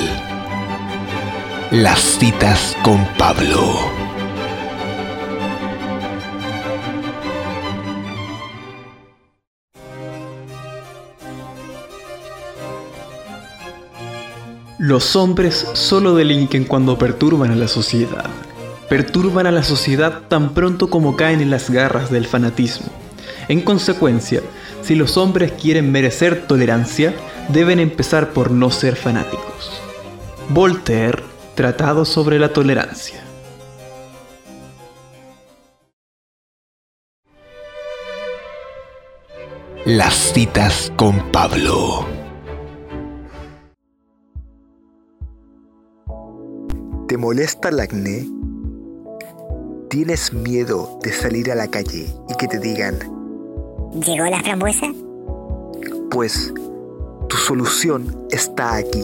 [1.70, 3.76] Las citas con Pablo.
[14.80, 18.28] Los hombres solo delinquen cuando perturban a la sociedad.
[18.88, 22.88] Perturban a la sociedad tan pronto como caen en las garras del fanatismo.
[23.48, 24.40] En consecuencia,
[24.82, 27.14] si los hombres quieren merecer tolerancia,
[27.48, 29.80] deben empezar por no ser fanáticos.
[30.48, 33.22] Voltaire Tratado sobre la tolerancia.
[39.84, 42.06] Las citas con Pablo.
[47.06, 48.26] ¿Te molesta el acné?
[49.90, 53.21] ¿Tienes miedo de salir a la calle y que te digan,
[53.94, 54.86] ¿Llegó la frambuesa?
[56.12, 56.52] pues
[57.28, 59.02] tu solución está aquí?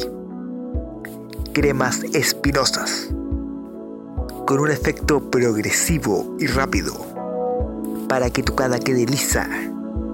[1.54, 3.08] Cremas espinosas,
[4.46, 6.92] con un efecto progresivo y rápido,
[8.10, 9.48] para que tu cara quede lisa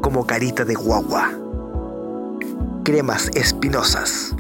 [0.03, 1.33] como carita de guagua.
[2.85, 4.37] Cremas espinosas,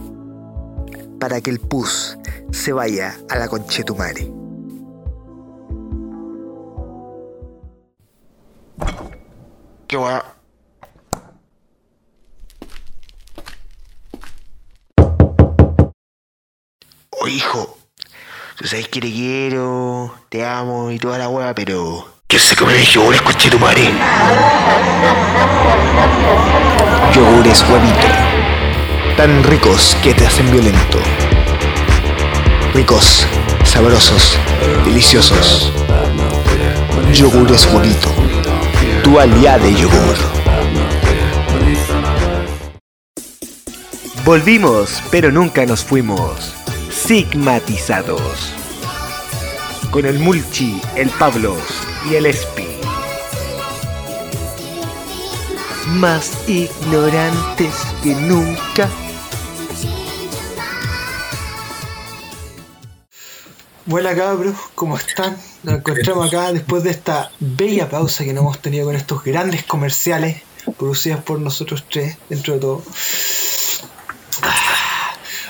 [1.18, 2.16] para que el pus
[2.52, 4.30] se vaya a la conchetumare.
[9.94, 10.18] Qué guay.
[17.10, 17.78] Oh, hijo.
[18.56, 22.08] Tú sabes que te quiero, te amo y toda la hueá, pero.
[22.26, 23.88] ¿Qué se come mis yogures, coche tu madre?
[27.14, 28.08] Yogures huevito.
[29.16, 30.98] Tan ricos que te hacen violento.
[32.74, 33.28] Ricos,
[33.62, 34.40] sabrosos,
[34.84, 35.72] deliciosos.
[37.12, 38.43] Yogures huevito.
[39.04, 40.16] Tu aliado de yogur.
[44.24, 46.54] Volvimos, pero nunca nos fuimos.
[46.90, 48.54] Sigmatizados.
[49.90, 51.60] Con el Mulchi, el Pablos
[52.10, 52.66] y el Espi.
[55.88, 58.88] Más ignorantes que nunca.
[63.84, 65.36] Buena cabros, ¿cómo están?
[65.64, 69.64] Nos encontramos acá después de esta bella pausa que no hemos tenido con estos grandes
[69.64, 70.42] comerciales
[70.78, 72.82] producidos por nosotros tres, dentro de todo.
[74.42, 74.74] Ah,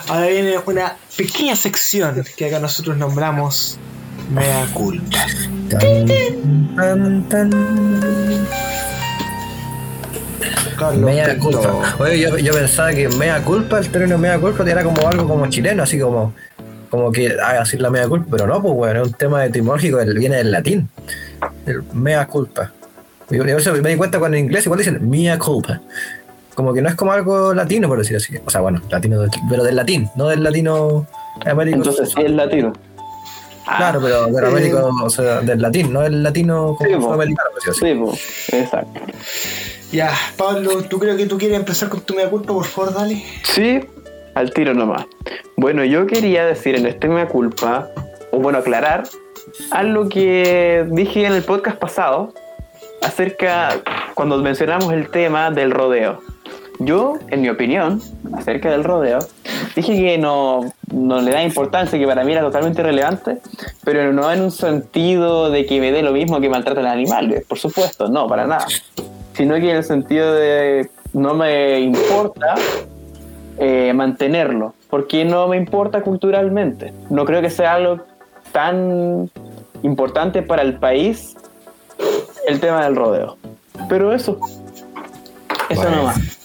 [0.08, 3.78] Ahora viene una pequeña sección que acá nosotros nombramos
[4.30, 5.26] Mea Culpa.
[10.76, 11.96] Carlos Mea culpa.
[11.98, 15.46] Oye, yo, yo pensaba que mea culpa, el término mea culpa era como algo como
[15.48, 16.34] chileno, así como
[16.94, 20.00] como que haga decir la mea culpa, pero no, pues bueno, es un tema etimológico,
[20.00, 20.88] el- viene del latín.
[21.66, 22.72] El mea culpa.
[23.30, 25.80] Y por eso me di cuenta cuando en inglés igual dicen mea culpa.
[26.54, 28.36] Como que no es como algo latino, por decir así.
[28.44, 31.06] O sea, bueno, latino, del- pero del latín, no del latino
[31.44, 31.78] américo.
[31.78, 32.72] Entonces sí es latino.
[33.64, 37.62] Claro, pero del eh, américo, o sea, del latín, no del latino como sudamericano, por
[37.64, 37.70] decir
[38.14, 38.20] así.
[38.50, 39.00] Sí, exacto.
[39.90, 42.52] Ya, Pablo, ¿tú creo que tú quieres empezar con tu Mea Culpa?
[42.52, 43.24] Por favor, dale.
[43.44, 43.80] Sí,
[44.34, 45.06] al tiro nomás.
[45.56, 47.88] Bueno, yo quería decir en este mea culpa,
[48.30, 49.04] o bueno, aclarar,
[49.70, 52.32] algo que dije en el podcast pasado
[53.02, 53.80] acerca,
[54.14, 56.20] cuando mencionamos el tema del rodeo.
[56.80, 58.02] Yo, en mi opinión,
[58.36, 59.20] acerca del rodeo,
[59.76, 63.38] dije que no, no le da importancia, que para mí era totalmente irrelevante,
[63.84, 67.44] pero no en un sentido de que me dé lo mismo que maltraten a animales,
[67.46, 68.66] por supuesto, no, para nada.
[69.34, 72.56] Sino que en el sentido de no me importa
[73.58, 76.92] eh, mantenerlo, porque no me importa culturalmente.
[77.10, 78.00] No creo que sea algo
[78.52, 79.30] tan
[79.82, 81.36] importante para el país
[82.46, 83.36] el tema del rodeo.
[83.88, 84.38] Pero eso,
[85.68, 85.96] eso Bueno.
[85.96, 86.43] nomás.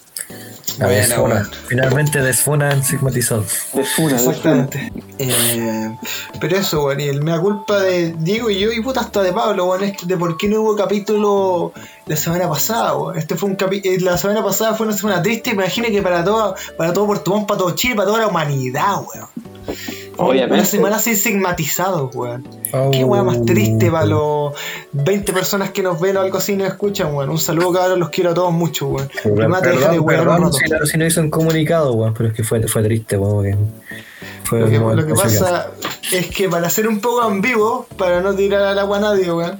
[0.85, 1.21] Bueno, desfuna.
[1.21, 1.49] bueno.
[1.67, 3.67] Finalmente desfunan sigmatizados.
[3.73, 4.15] Desfuna.
[4.15, 4.91] Exactamente.
[5.17, 5.97] Eh,
[6.39, 9.33] pero eso, weón, y el mea culpa de Diego y yo, y puta hasta de
[9.33, 11.73] Pablo, weón, es de por qué no hubo capítulo
[12.05, 13.17] la semana pasada, weón.
[13.17, 16.23] Este fue un capi eh, la semana pasada fue una semana triste, imagine que para
[16.23, 19.27] todo, para todo Puerto Montt, para todo Chile, para toda la humanidad, weón.
[20.19, 20.55] Obviamente.
[20.55, 22.45] Una semana sin sigmatizados, weón.
[22.73, 22.91] Oh.
[22.91, 24.53] Qué weón más triste para los
[24.91, 27.29] 20 personas que nos ven o algo así y nos escuchan, weón.
[27.29, 29.09] Un saludo, cabrón, los quiero a todos mucho, weón.
[29.23, 32.35] Remate, deja de weón, perdón si, no, si no hizo un comunicado, weón, pero es
[32.35, 33.71] que fue, fue triste, weón.
[34.43, 35.39] Fue Lo que, como lo que ese caso.
[35.39, 35.71] pasa
[36.11, 39.57] es que para ser un poco ambiguo, para no tirar al agua a nadie, weón,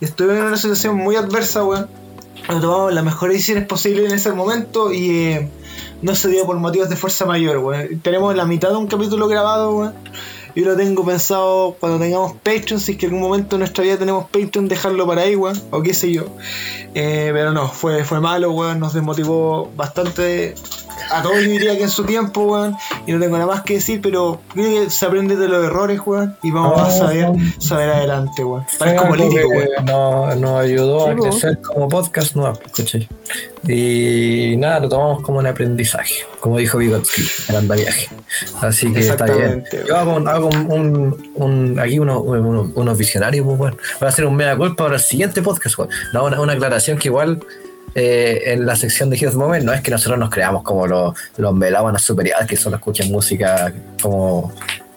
[0.00, 1.88] estuve en una situación muy adversa, weón.
[2.46, 5.48] Tomamos las mejores decisiones posibles en ese momento y eh,
[6.02, 8.00] no se dio por motivos de fuerza mayor, weón.
[8.00, 9.94] Tenemos la mitad de un capítulo grabado, weón.
[10.54, 13.84] Yo lo tengo pensado cuando tengamos Patreon, si es que en algún momento en nuestra
[13.84, 16.26] vida tenemos Patreon, dejarlo para ahí, weón, o qué sé yo.
[16.94, 20.54] Eh, pero no, fue, fue malo, weón, nos desmotivó bastante
[21.10, 22.76] a todos yo diría que en su tiempo, weón,
[23.06, 26.00] y no tengo nada más que decir, pero creo que se aprende de los errores,
[26.04, 28.66] weón, y vamos a saber, saber adelante, weón.
[28.78, 29.84] Parezco político, que weón.
[29.84, 33.08] Nos, nos ayudó Sí, a crecer como podcast, no, ¿cachai?
[33.66, 38.08] Y nada, lo tomamos como un aprendizaje, como dijo Vygotsky, el andaviaje.
[38.60, 39.64] Así que está bien.
[39.86, 43.76] Yo hago, un- hago un, un- aquí unos, unos, unos visionarios, pues bueno.
[44.00, 45.76] Voy a hacer un mea culpa para el siguiente podcast.
[46.12, 47.40] No, una, una aclaración que igual
[47.94, 51.14] eh, en la sección de Heroes Moment no es que nosotros nos creamos como los,
[51.36, 54.52] los melómanos superiores que solo escuchan música como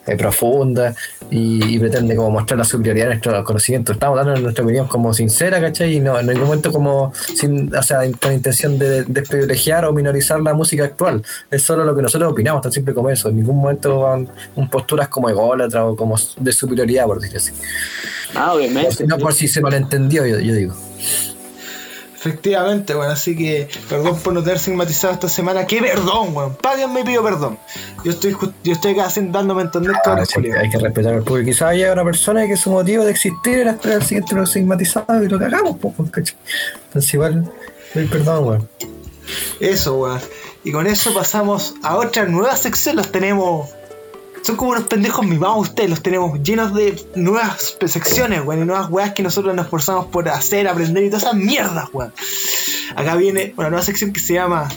[0.08, 0.96] eh, profunda
[1.30, 3.92] y, y pretende como mostrar la superioridad de nuestro conocimiento.
[3.92, 5.98] Estamos dando nuestra opinión como sincera, ¿cachai?
[5.98, 10.42] Y no en ningún momento como sin, o sea, con intención de desprivilegiar o minorizar
[10.42, 11.24] la música actual.
[11.50, 13.30] Es solo lo que nosotros opinamos, tan simple como eso.
[13.30, 17.52] En ningún momento van un posturas como ególatras o como de superioridad, por decir así.
[18.36, 19.06] Ah, obviamente.
[19.06, 20.74] No por si se malentendió, yo, yo digo.
[22.24, 25.66] Efectivamente, bueno, así que perdón por no tener sigmatizado esta semana.
[25.66, 26.56] ¡Qué perdón, weón!
[26.56, 27.58] Páguenme y pido perdón.
[28.06, 31.24] Yo estoy yo estoy acá dándome a entender Ah, cabrón, sí, hay que respetar al
[31.24, 31.48] público.
[31.48, 35.24] Quizás haya una persona que su motivo de existir era esperar el siguiente lo sigmatizado
[35.24, 36.38] y lo cagamos, pues, ¿cachai?
[36.86, 37.52] Entonces, igual,
[37.96, 38.70] doy perdón, weón.
[39.60, 40.20] Eso, weón.
[40.64, 42.98] Y con eso pasamos a otra nueva sección.
[42.98, 43.72] Los tenemos.
[44.42, 45.90] Son como unos pendejos mimados ustedes.
[45.90, 48.64] Los tenemos llenos de nuevas secciones, weón.
[48.64, 52.14] Y nuevas weas que nosotros nos esforzamos por hacer, aprender y todas esas mierdas, weón.
[52.96, 54.68] Acá viene una nueva sección que se llama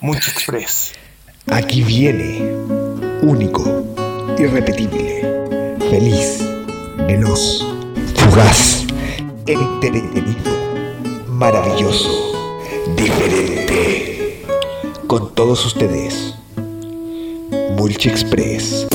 [0.00, 0.92] Mucho Express.
[1.48, 2.40] Aquí viene,
[3.22, 3.84] único,
[4.38, 6.44] irrepetible, feliz,
[7.06, 7.64] veloz,
[8.14, 8.84] fugaz,
[9.46, 10.50] entretenido,
[11.28, 12.10] maravilloso,
[12.96, 14.44] diferente.
[15.06, 16.34] Con todos ustedes,
[17.76, 18.86] Mulchi Express.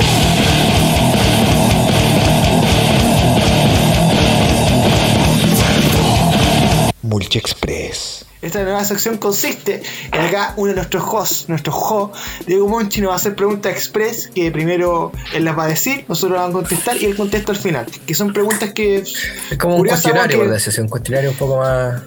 [8.41, 12.15] Esta nueva sección consiste en acá uno de nuestros hosts, nuestro host,
[12.47, 16.05] Diego Monchi, nos va a hacer preguntas express que primero él las va a decir,
[16.07, 17.85] nosotros las vamos a contestar y él contesta al final.
[18.07, 18.97] Que son preguntas que.
[18.97, 22.01] Es como un cuestionario, por que- un cuestionario un poco más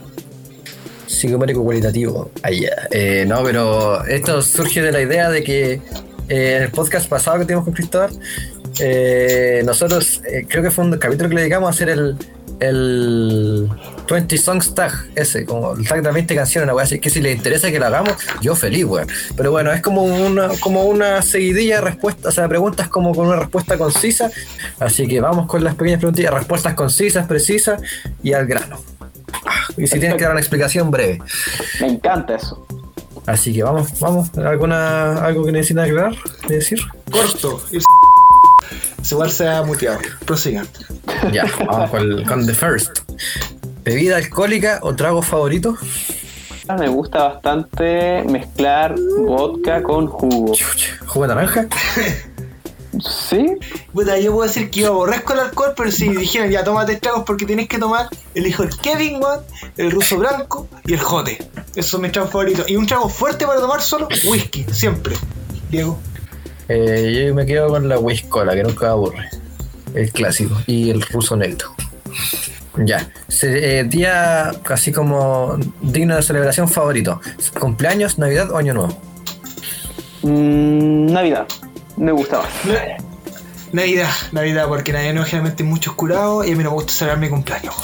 [1.07, 2.31] psicométrico cualitativo.
[2.43, 5.81] Ahí, eh, no, pero esto surge de la idea de que
[6.29, 8.11] eh, en el podcast pasado que tuvimos con Cristóbal,
[8.81, 12.17] eh, nosotros eh, creo que fue un capítulo que le dedicamos a hacer el,
[12.61, 13.69] el
[14.09, 17.33] 20 Songs Tag, ese, como el tag de 20 canciones, una así, que si le
[17.33, 19.07] interesa que lo hagamos, yo feliz, weón.
[19.37, 23.29] Pero bueno, es como una, como una seguidilla de respuestas, o sea, preguntas como con
[23.29, 24.31] una respuesta concisa.
[24.81, 27.81] Así que vamos con las pequeñas preguntillas, respuestas concisas, precisas
[28.23, 28.81] y al grano.
[29.47, 31.21] Ah, Y si tienes que dar una explicación breve.
[31.81, 32.67] Me encanta eso.
[33.27, 34.37] Así que vamos, vamos.
[34.39, 36.15] ¿Alguna, ¿Algo que necesitan aclarar?
[36.49, 36.79] ¿De decir?
[37.11, 37.63] Corto.
[39.11, 39.99] Igual se ha muteado.
[40.25, 40.67] Prosigan.
[41.33, 42.99] Ya, vamos con, el- con The First.
[43.85, 45.77] ¿Bebida alcohólica o trago favorito?
[46.79, 48.95] Me gusta bastante mezclar
[49.27, 50.55] vodka con jugo.
[51.07, 51.67] ¿Jugo de naranja?
[53.01, 53.47] Sí.
[53.93, 57.25] Puta, yo puedo decir que yo aborrezco el alcohol, pero si dijeran ya tómate tragos
[57.27, 59.43] porque tienes que tomar, elijo el Kevin One,
[59.77, 61.39] el ruso blanco y el jote.
[61.75, 62.69] Esos son mis tragos favoritos.
[62.69, 65.17] Y un trago fuerte para tomar solo, whisky, siempre.
[65.71, 65.99] Diego.
[66.69, 69.29] Eh, yo me quedo con la Whiskola, que nunca aburre.
[69.95, 70.57] El clásico.
[70.67, 71.75] Y el ruso negro.
[72.85, 73.09] Ya.
[73.29, 77.21] Se- eh, día casi como digno de celebración favorito.
[77.61, 78.99] ¿Cumpleaños, Navidad o Año Nuevo?
[80.23, 81.47] Mm, Navidad.
[81.97, 82.49] Me gusta más.
[83.73, 86.93] Navidad, Navidad, porque Navidad no es generalmente mucho oscurado y a mí no me gusta
[86.93, 87.75] celebrar mi cumpleaños.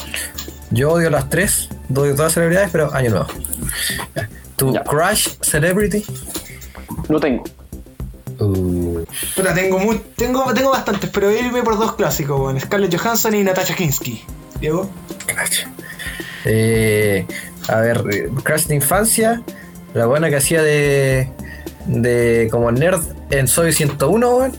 [0.71, 3.27] Yo odio las tres, odio todas las celebridades, pero Año Nuevo.
[4.15, 4.29] Ya.
[4.57, 6.05] ¿Tu crush celebrity?
[7.09, 7.45] No tengo.
[8.39, 9.05] Uh,
[9.37, 12.97] Puta, tengo, muy, tengo, tengo bastantes, pero voy a irme por dos clásicos, bueno, Scarlett
[12.97, 14.25] Johansson y Natasha Kinski.
[14.61, 14.89] Diego.
[16.45, 17.27] Eh,
[17.69, 19.43] a ver, eh, Crash de infancia,
[19.93, 21.31] la buena que hacía de,
[21.87, 24.53] de como nerd en Soy 101, weón,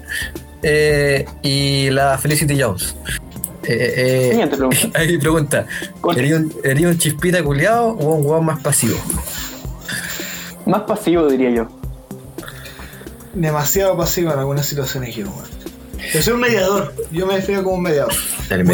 [0.64, 2.96] eh, y la Felicity Jones.
[3.64, 4.90] Eh, eh, Siguiente pregunta.
[5.00, 5.66] Ahí pregunta,
[6.64, 8.98] ¿eres un, chispita culiado o un weón más pasivo?
[10.66, 11.68] Más pasivo, diría yo.
[13.34, 15.62] Demasiado pasivo en algunas situaciones yo, weón.
[16.14, 18.14] Yo soy un mediador, yo me defino como un mediador.
[18.50, 18.66] El.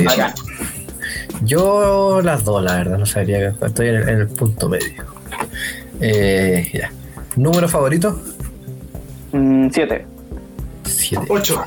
[1.43, 5.03] Yo las dos, la verdad, no sabría, estoy en el, en el punto medio.
[5.99, 6.91] Eh, ya.
[7.35, 8.19] ¿Número favorito?
[9.31, 10.05] Mm, siete.
[10.85, 11.25] Siete.
[11.27, 11.65] 8.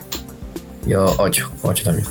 [0.86, 2.06] Yo 8, 8 también.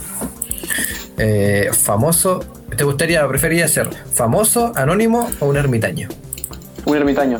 [1.17, 2.39] Eh, famoso,
[2.75, 6.07] ¿te gustaría, preferiría ser famoso, anónimo o un ermitaño?
[6.85, 7.39] Un ermitaño.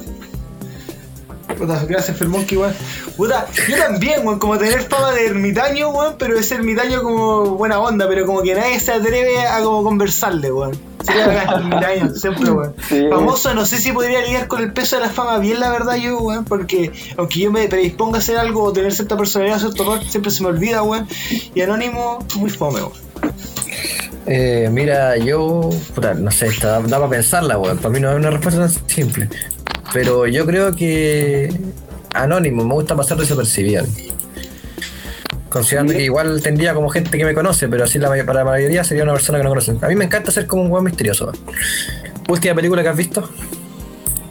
[1.57, 2.73] Puta, gracias Fermonki, weón.
[3.15, 7.80] Puta, yo también, weón, como tener fama de ermitaño, weón, pero es ermitaño como buena
[7.80, 10.89] onda, pero como que nadie se atreve a como conversarle, weón.
[11.08, 12.74] Ermitaño, siempre, weón.
[12.88, 13.08] Sí.
[13.10, 15.96] Famoso, no sé si podría lidiar con el peso de la fama bien, la verdad,
[15.96, 19.84] yo, weón, porque aunque yo me predisponga a hacer algo o tener cierta personalidad, cierto
[19.84, 21.08] rol, siempre se me olvida, weón.
[21.56, 22.92] Y anónimo, muy fome, weón.
[24.26, 27.78] Eh, mira, yo, puta, no sé, está, da para pensarla, weón.
[27.78, 29.30] Para mí no es una respuesta tan simple.
[29.94, 31.52] Pero yo creo que
[32.14, 33.86] anónimo, me gusta pasar desapercibido.
[35.50, 38.84] Considerando que igual tendría como gente que me conoce, pero así la, para la mayoría
[38.84, 39.80] sería una persona que no conocen.
[39.82, 41.32] A mí me encanta ser como un weón misterioso.
[42.28, 43.28] Última película que has visto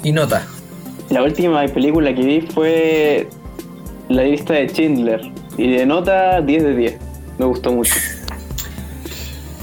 [0.05, 0.47] y nota.
[1.11, 3.29] La última película que vi fue
[4.09, 5.21] la lista de Schindler.
[5.57, 6.99] Y de nota 10 de 10.
[7.39, 7.95] Me gustó mucho.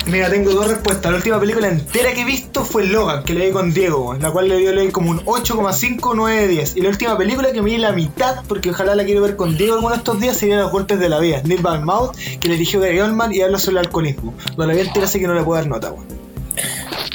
[0.08, 1.12] Mira, tengo dos respuestas.
[1.12, 4.30] La última película entera que he visto fue Logan, que le di con Diego, la
[4.30, 6.78] cual le dio leí como un 8,5, 9 de 10.
[6.78, 9.58] Y la última película que me di la mitad, porque ojalá la quiero ver con
[9.58, 11.42] Diego alguno de estos días, sería Los Golpes de la Vida.
[11.44, 14.36] Neil Van Mouth, que le dirigió Gary Oldman y habla sobre el alcoholismo.
[14.58, 16.06] No la vi entera, así que no le puedo dar nota, weón.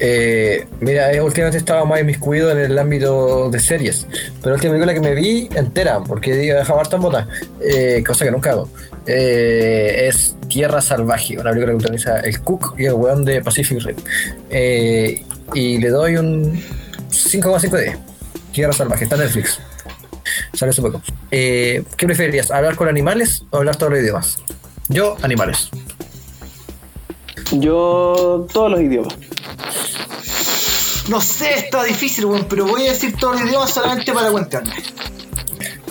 [0.02, 4.06] Eh, mira, eh, últimamente estaba más inmiscuido en el ámbito de series.
[4.40, 7.28] Pero la última película que me vi entera, porque he dejado harta en botas,
[7.60, 8.68] eh, cosa que nunca hago,
[9.06, 13.80] eh, es Tierra Salvaje, una película que utiliza el Cook y el weón de Pacific
[13.82, 13.96] Rim.
[14.50, 15.24] Eh,
[15.54, 16.60] y le doy un
[17.10, 17.98] 5,5 de 10.
[18.52, 19.60] Tierra Salvaje, está en Netflix.
[20.52, 21.02] Sale hace poco.
[21.30, 22.50] Eh, ¿Qué preferirías?
[22.50, 24.38] ¿Hablar con animales o hablar todos los idiomas?
[24.88, 25.70] Yo, animales.
[27.52, 29.14] Yo, todos los idiomas.
[31.08, 34.74] No sé, está difícil, weón, pero voy a decir todos los idiomas solamente para cuentearme.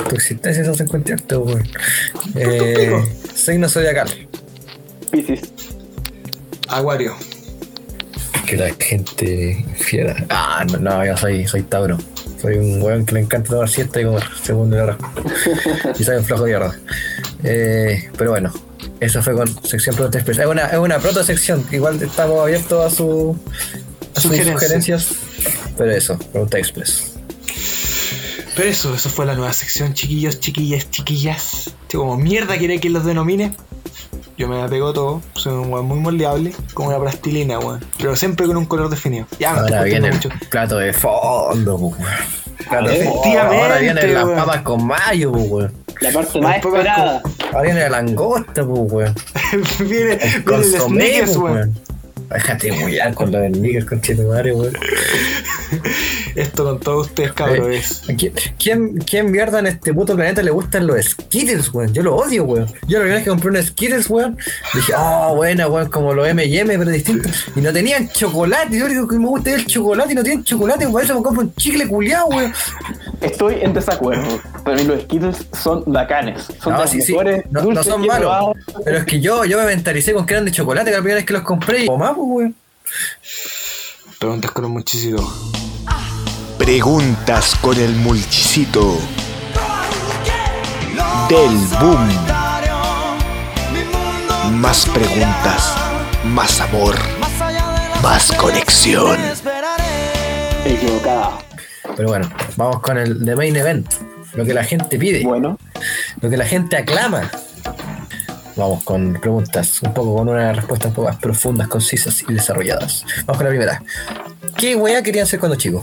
[0.07, 1.67] Tu existencia es encuentro, weón.
[2.35, 2.91] Eh,
[3.35, 4.09] signo zodiacal.
[5.11, 5.41] Piscis.
[6.67, 7.15] Acuario.
[8.45, 10.15] Que la gente fiera.
[10.29, 11.97] Ah, no, no, yo soy, soy Tauro.
[12.41, 14.97] Soy un weón que le encanta tomar siesta y comer, segundo la hora.
[15.99, 16.75] y soy un flojo de mierda.
[17.43, 18.51] Eh, pero bueno,
[18.99, 20.39] eso fue con sección Pregunta Express.
[20.39, 23.37] Es una, es una proto sección, igual estamos abiertos a, su,
[24.15, 24.53] a sus Sugerencias.
[25.03, 25.07] sugerencias.
[25.77, 27.08] Pero eso, Pregunta Express.
[28.59, 31.67] Pero eso, eso fue la nueva sección, chiquillos, chiquillas, chiquillas.
[31.67, 33.53] Este, como mierda quiere que los denomine.
[34.37, 37.79] Yo me apego todo, soy un weón muy moldeable, como una plastilina, weón.
[37.97, 39.27] Pero siempre con un color definido.
[39.39, 40.27] Ya me Ahora viene el mucho.
[40.49, 42.19] plato de fondo, pues, weón.
[42.69, 43.39] Plato de fondo.
[43.39, 45.73] Ahora vienen las papas con mayo, pues, weón.
[46.01, 47.21] La parte más esperada.
[47.53, 49.15] Ahora viene la langosta, pues, weón.
[49.87, 51.79] viene, El viene el consomé, sneakers, weón.
[52.29, 54.73] Déjate muy con lo del sneakers, con tu madre, weón.
[56.35, 58.09] Esto con todos ustedes, cabros, es.
[58.09, 61.93] ¿A ¿Quién, quién, quién mierda en este puto planeta le gustan los Skittles, weón?
[61.93, 62.67] Yo lo odio, weón.
[62.87, 64.37] Yo la primera vez que compré unos Skittles, weón,
[64.73, 67.47] dije, ah, buena, weón, como los M&M, pero distintos.
[67.55, 68.77] Y no tenían chocolate.
[68.77, 71.41] Yo digo que me gusta el chocolate y no tienen chocolate, por eso me compro
[71.41, 72.53] un chicle culiado, weón.
[73.21, 74.39] Estoy en desacuerdo.
[74.63, 76.47] Para mí los Skittles son bacanes.
[76.61, 77.15] Son No, los sí, sí.
[77.49, 78.55] No, no son malos.
[78.85, 81.15] Pero es que yo, yo me mentalicé con que eran de chocolate que la primera
[81.15, 81.85] vez que los compré.
[81.85, 82.55] Y, o más, pues, weón.
[84.19, 85.33] Preguntas con un muchísimo.
[86.57, 88.97] Preguntas con el mulchicito
[91.29, 92.09] del boom.
[94.59, 95.73] Más preguntas,
[96.25, 96.95] más amor,
[98.03, 99.17] más conexión.
[100.65, 101.37] Equivocada.
[101.95, 103.93] Pero bueno, vamos con el The Main Event.
[104.33, 105.23] Lo que la gente pide.
[105.23, 105.57] Bueno.
[106.19, 107.31] Lo que la gente aclama.
[108.59, 113.05] Vamos con preguntas, un poco con una respuesta un poco más profundas, concisas y desarrolladas.
[113.25, 113.83] Vamos con la primera.
[114.57, 115.81] ¿Qué weá querían ser cuando chicos?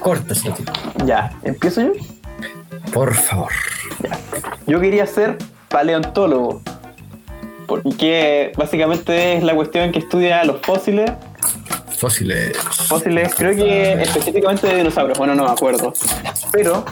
[0.00, 0.42] Cortas,
[1.04, 1.92] Ya, ¿empiezo yo?
[2.90, 3.52] Por favor.
[4.66, 5.36] Yo quería ser
[5.68, 6.62] paleontólogo.
[7.66, 11.10] Porque básicamente es la cuestión que estudia los fósiles.
[11.98, 12.56] Fósiles.
[12.56, 15.92] Fósiles, creo que específicamente de dinosaurios, bueno, no me acuerdo.
[16.50, 16.82] Pero,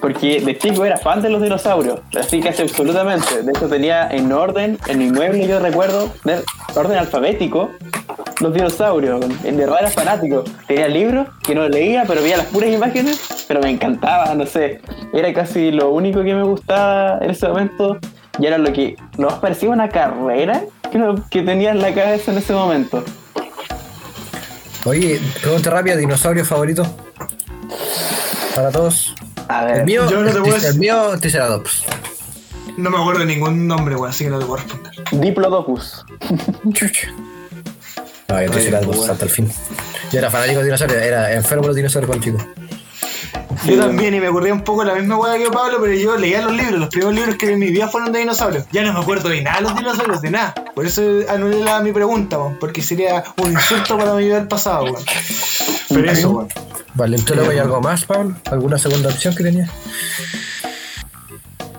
[0.00, 3.42] porque de chico era fan de los dinosaurios, así hace absolutamente.
[3.42, 6.42] De hecho, tenía en orden, en mi mueble, yo recuerdo, de
[6.74, 7.70] orden alfabético,
[8.40, 9.24] los dinosaurios.
[9.44, 10.44] En verdad era fanático.
[10.66, 14.80] Tenía libros que no leía, pero veía las puras imágenes, pero me encantaba, no sé.
[15.12, 17.98] Era casi lo único que me gustaba en ese momento.
[18.38, 21.00] Y era lo que más parecía una carrera que,
[21.30, 23.02] que tenía en la cabeza en ese momento.
[24.84, 26.84] Oye, pregunta rápida, dinosaurio favorito.
[28.54, 29.14] Para todos.
[29.48, 31.84] A El mío, Yo no te puedo el mío Triceratops.
[32.76, 34.92] No me acuerdo de ningún nombre, weón, así que no te puedo responder.
[35.12, 36.04] Diplodocus.
[38.26, 39.52] No, yo Triceratops hasta el fin.
[40.10, 42.38] Yo era fanático de dinosaurios, era enfermo de los dinosaurios cuando chico.
[43.66, 46.42] Yo también, y me ocurría un poco la misma weá que Pablo, pero yo leía
[46.42, 46.80] los libros.
[46.80, 48.66] Los primeros libros que vi en mi vida fueron de dinosaurios.
[48.72, 50.54] Ya no me acuerdo de nada de los dinosaurios, de nada.
[50.74, 54.48] Por eso anulé la, mi pregunta, weón, porque sería un insulto para mi vida del
[54.48, 55.04] pasado, weón.
[55.88, 56.48] Pero eso, weón.
[56.94, 58.34] Vale, entonces hay algo más, Pablo.
[58.50, 59.68] ¿Alguna segunda opción que tenía?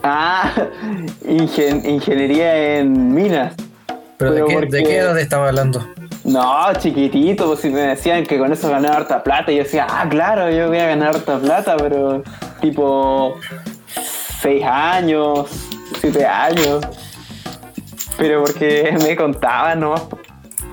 [0.04, 0.52] Ah,
[1.26, 3.54] ingen- ingeniería en minas.
[3.88, 5.86] ¿Pero, Pero de, qué, porque- de qué edad estaba hablando?
[6.24, 9.86] No, chiquitito, pues si me decían que con eso ganaba harta plata, y yo decía,
[9.90, 12.24] ah, claro, yo voy a ganar harta plata, pero
[12.62, 13.36] tipo
[14.42, 15.48] 6 años,
[16.02, 16.84] 7 años.
[18.18, 19.96] Pero porque me contaban, ¿no?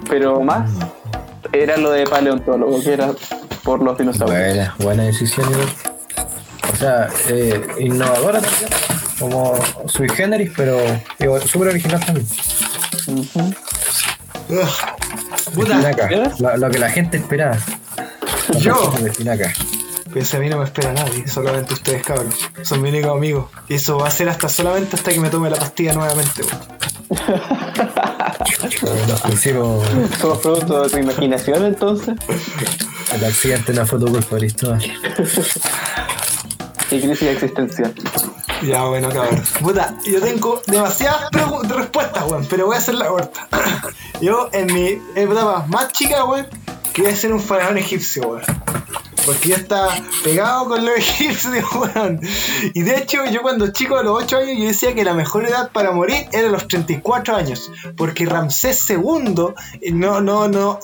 [0.08, 0.70] Pero más
[1.52, 3.10] era lo de paleontólogo, que era
[3.62, 4.38] por los dinosaurios.
[4.38, 5.68] Buena, buena decisión, igual.
[6.72, 8.70] O sea, eh, innovadora también,
[9.18, 9.54] como
[9.86, 10.78] sui generis, pero
[11.46, 12.26] súper original también.
[15.54, 16.08] Puta, Espinaca,
[16.38, 17.58] lo, lo que la gente esperaba.
[18.58, 18.92] Yo.
[20.12, 22.34] Pues a mí no me espera nadie, solamente ustedes cabros.
[22.62, 23.50] Son mi único amigo.
[23.68, 26.42] Y eso va a ser hasta solamente hasta que me tome la pastilla nuevamente,
[30.20, 32.14] ¿Somos producto de tu imaginación entonces?
[33.14, 34.82] el accidente no fue tu culpa, Cristóbal.
[36.90, 37.94] Y crisis existencial.
[38.62, 39.42] Ya, bueno, cabrón.
[39.60, 43.48] Puta, yo tengo demasiadas pregu- respuestas, weón, pero voy a hacer la corta.
[44.20, 46.46] Yo, en mi etapa más chica, weón,
[46.92, 48.42] quería ser un faraón egipcio, weón.
[49.24, 49.94] Porque yo estaba
[50.24, 52.20] pegado con los egipcios, weón.
[52.74, 55.46] Y de hecho, yo cuando chico, a los 8 años, yo decía que la mejor
[55.46, 57.70] edad para morir era los 34 años.
[57.96, 59.34] Porque Ramsés II,
[59.92, 60.80] no, no, no,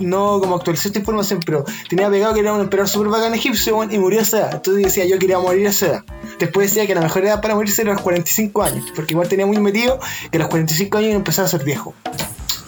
[0.00, 3.76] no como actualizó esta información, pero tenía pegado que era un emperador super bacán egipcio,
[3.76, 4.54] weón, y murió a esa edad.
[4.54, 6.04] Entonces decía, yo quería morir a esa edad.
[6.38, 8.92] Después decía que la mejor edad para morirse era los 45 años.
[8.94, 9.98] Porque igual tenía muy metido
[10.30, 11.94] que a los 45 años empezaba a ser viejo.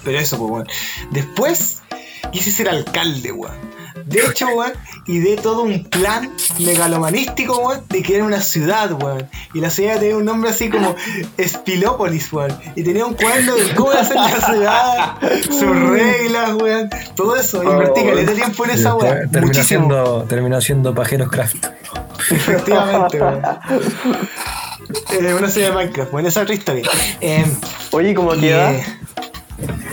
[0.05, 0.69] Pero eso, pues, weón.
[1.11, 1.83] Después
[2.33, 3.78] quise ser alcalde, weón.
[4.09, 4.73] De hecho, weón,
[5.07, 9.29] y de todo un plan megalomanístico, weón, de que era una ciudad, weón.
[9.55, 10.95] Y la ciudad tenía un nombre así como
[11.37, 12.57] Espilópolis, weón.
[12.75, 16.91] Y tenía un cuadro de cómo hacer la ciudad, sus reglas, weón.
[17.15, 17.63] Todo eso.
[17.63, 19.31] Invertí caleta de tiempo en esa weón.
[19.31, 19.65] terminó Muchísimo.
[19.89, 21.67] siendo, terminó siendo Pajeros Craft.
[22.31, 23.43] Efectivamente, weón.
[25.11, 26.89] Eh, una serie de Minecraft, bueno, esa es otra historia.
[27.21, 27.45] Eh,
[27.91, 28.73] Oye, ¿cómo queda?
[28.73, 28.85] eh,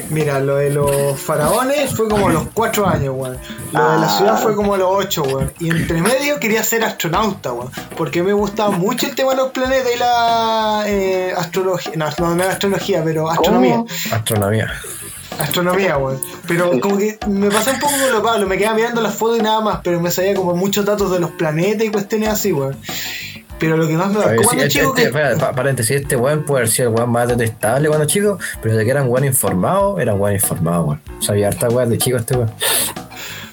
[0.09, 3.37] Mira, lo de los faraones fue como a los 4 años, weón.
[3.71, 5.53] Lo de la ciudad fue como a los 8, weón.
[5.59, 7.71] Y entre medio quería ser astronauta, weón.
[7.97, 11.93] Porque me gustaba mucho el tema de los planetas y la eh, astrología.
[11.95, 13.83] No, no, no era astrología, pero astronomía.
[14.11, 14.71] Astronomía.
[15.39, 16.21] Astronomía, weón.
[16.47, 19.39] Pero como que me pasé un poco con lo Pablo, me quedaba mirando las fotos
[19.39, 22.53] y nada más, pero me sabía como muchos datos de los planetas y cuestiones así,
[22.53, 22.77] weón.
[23.59, 25.07] Pero lo que más me marcó sí, cuando este, chico este- que.
[25.07, 28.75] espera, pa- paréntesis, este weón puede haber sido el weón más detestable cuando chico, pero
[28.75, 31.01] de que era un weón informado, era un weón informado, weón.
[31.21, 32.51] Sabía harta weón de chico este weón.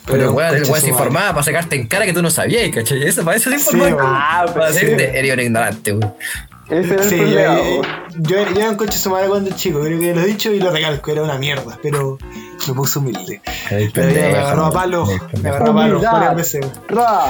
[0.04, 3.02] Pero, Pero, el weón, se informaba para sacarte en cara que tú no sabías, ¿cachai?
[3.04, 4.02] Eso, para eso se Sí, informaba.
[4.42, 4.80] Ah, para sí.
[4.80, 6.14] decirte, eres un ignorante, weón.
[6.68, 7.56] Ese era el Sí, problema.
[7.58, 7.82] yo,
[8.18, 10.58] yo, yo era un coche su madre cuando chico, creo que lo he dicho y
[10.58, 12.18] lo recalco, era una mierda, pero
[12.66, 13.40] me puse humilde.
[13.70, 14.72] Ay, Pero ya me agarró a weón.
[14.74, 16.12] palo, Ay, me agarró a palo Humildad.
[16.12, 16.60] varias veces.
[16.62, 16.72] weón.
[16.88, 17.24] Ra.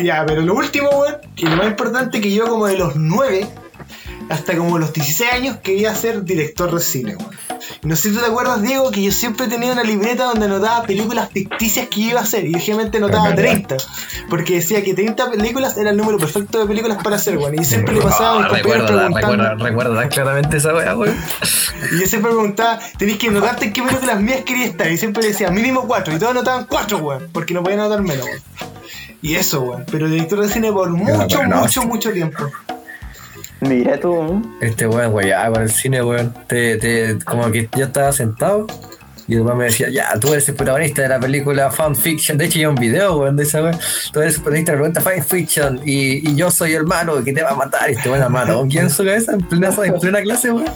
[0.00, 3.48] Ya, pero lo último, weón, y lo más importante que yo como de los 9
[4.28, 7.30] hasta como los 16 años quería ser director de cine, weón.
[7.82, 10.46] Y No sé si tú te acuerdas, Diego, que yo siempre tenía una libreta donde
[10.46, 12.46] anotaba películas ficticias que iba a hacer.
[12.46, 13.50] Y yo generalmente anotaba Es verdad.
[13.52, 13.76] 30.
[14.28, 17.54] Porque decía que 30 películas era el número perfecto de películas para hacer, weón.
[17.60, 18.90] Y siempre le pasaba a mis compañeros
[19.60, 20.08] preguntando.
[20.08, 21.16] claramente esa weá, weón.
[21.92, 24.90] Y yo siempre preguntaba, tenéis que anotarte en qué películas mías quería estar.
[24.90, 26.14] Y siempre le decía, mínimo cuatro.
[26.14, 27.28] Y todos anotaban cuatro, weón.
[27.32, 28.42] Porque no podían anotar menos, weón.
[29.22, 29.84] Y eso, weón.
[29.90, 31.86] Pero director de cine por mucho, no, mucho, sí.
[31.86, 32.50] mucho tiempo.
[33.60, 34.42] Mira tú.
[34.60, 36.32] Este weón, weón, ya, con el cine, weón.
[36.46, 38.66] Te, te, como que yo estaba sentado
[39.28, 42.38] y el me decía, ya, tú eres el protagonista de la película Fan Fiction.
[42.38, 43.78] De hecho, hay un video, weón, de esa weón.
[44.10, 47.22] Tú eres el protagonista de la pregunta Fan Fiction y, y yo soy el malo
[47.22, 47.90] que te va a matar.
[47.90, 48.66] Y este weón la mató.
[48.70, 49.32] ¿Quién su cabeza?
[49.32, 50.72] En plena, en plena clase, weón.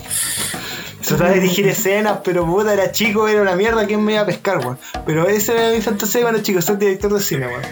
[1.17, 4.27] Trataba de dirigir escenas, pero puta, era chico, era una mierda, ¿quién me iba a
[4.27, 4.79] pescar, weón?
[5.05, 7.63] Pero esa era mi fantasía cuando chico, ser director de cine, weón.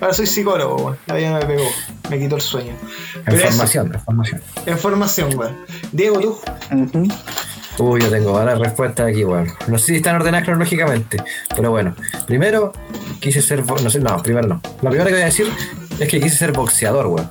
[0.00, 0.98] Ahora soy psicólogo, weón.
[1.06, 1.64] La vida me pegó,
[2.10, 2.72] me quitó el sueño.
[3.16, 4.42] En Pero eso, formación, en formación.
[4.66, 5.56] en formación, weón.
[5.92, 6.38] Diego, tú.
[6.72, 7.08] Ujú.
[7.78, 9.50] Uy, yo tengo varias respuestas aquí, weón.
[9.66, 11.16] No sé si están ordenadas cronológicamente,
[11.56, 11.94] pero bueno.
[12.26, 12.72] Primero,
[13.20, 13.64] quise ser.
[13.64, 14.60] No sé, no, primero no.
[14.82, 15.50] La primera que voy a decir
[16.00, 17.30] es que quise ser boxeador, weón.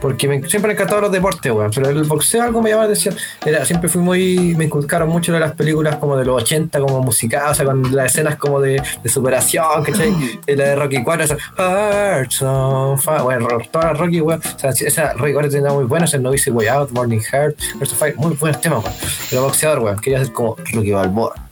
[0.00, 1.70] Porque me, siempre me encantaron los deportes, weón.
[1.74, 3.14] Pero el boxeo algo me llamaba la atención.
[3.44, 4.54] Era, siempre fui muy.
[4.56, 7.94] Me inculcaron mucho de las películas como de los 80, como musicales, o sea, con
[7.94, 10.14] las escenas como de, de superación, ¿cachai?
[10.46, 11.36] La de Rocky 4, esa.
[11.56, 13.22] Hearts on Fire.
[13.22, 14.40] Bueno, toda la Rocky, weón.
[14.40, 17.92] O sea, esa Rocky 4 tenía muy buenas, el Novice Way Out, Morning Heart, Hearts
[17.92, 18.16] on Fire.
[18.16, 18.96] Muy buenos temas, weón.
[19.30, 19.98] Pero boxeador, weón.
[19.98, 21.45] Quería ser como Rocky Balboa.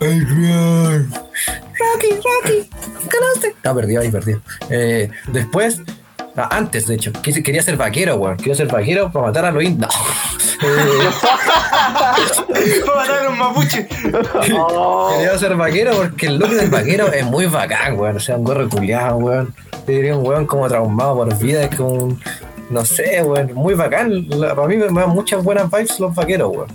[0.00, 1.10] Adrian.
[1.10, 2.70] Rocky, Rocky,
[3.10, 3.54] ganaste.
[3.64, 4.40] No, perdió ahí, perdió.
[4.70, 5.80] Eh, después,
[6.36, 8.36] ah, antes de hecho, quise- quería ser vaquero, weón.
[8.36, 9.90] Quería ser vaquero para matar a los indios.
[9.90, 10.68] No.
[12.56, 13.86] Eh, Para matar a un mapuche.
[15.16, 18.16] quería ser vaquero porque el look del vaquero es muy bacán, weón.
[18.16, 19.54] O sea, un gorro culiado, weón.
[19.84, 22.20] Te diría un weón como traumado por vida, es como un.
[22.70, 23.52] No sé, weón.
[23.54, 24.26] Muy bacán.
[24.28, 26.68] La- para mí me, me dan muchas buenas vibes los vaqueros, weón.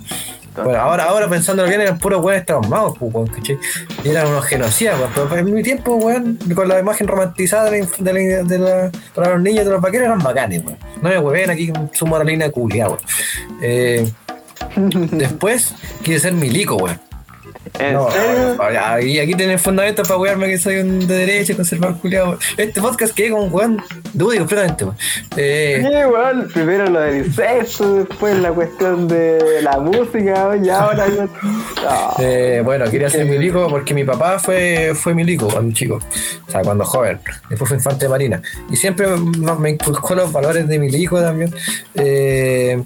[0.64, 3.58] Bueno, ahora, ahora pensándolo bien, eran puros weones traumados, pues, weón, ¿cachai?
[4.04, 5.10] Y eran unos genocidas, weón.
[5.28, 8.90] Pero en mi tiempo, weón, con la imagen romantizada de la, de la- de la-
[9.14, 10.78] para los niños de los vaqueros eran bacanes, weón.
[11.02, 13.00] No me hueven aquí con su moralina culiada, weón.
[13.62, 14.10] Eh,
[14.76, 17.00] después quise ser milico, weón.
[17.78, 18.54] ¿En No, serio?
[18.58, 22.38] no, ya, y aquí tienen fundamentos para wearme que soy un de derecha, conservador culiado.
[22.56, 23.82] Este podcast que con weón
[24.12, 24.96] dudo completamente, weón.
[25.36, 31.08] Eh, Sí, weón, primero lo del incesto, después la cuestión de la música, y ahora
[31.08, 31.28] yo.
[31.88, 35.98] Ah, Eh, bueno, quería ser milico porque mi papá fue, fue milico cuando chico,
[36.46, 37.18] o sea, cuando joven.
[37.48, 38.42] Después fue infante de marina.
[38.70, 41.54] Y siempre me, inculcó los valores de milico también.
[41.94, 42.82] Eh,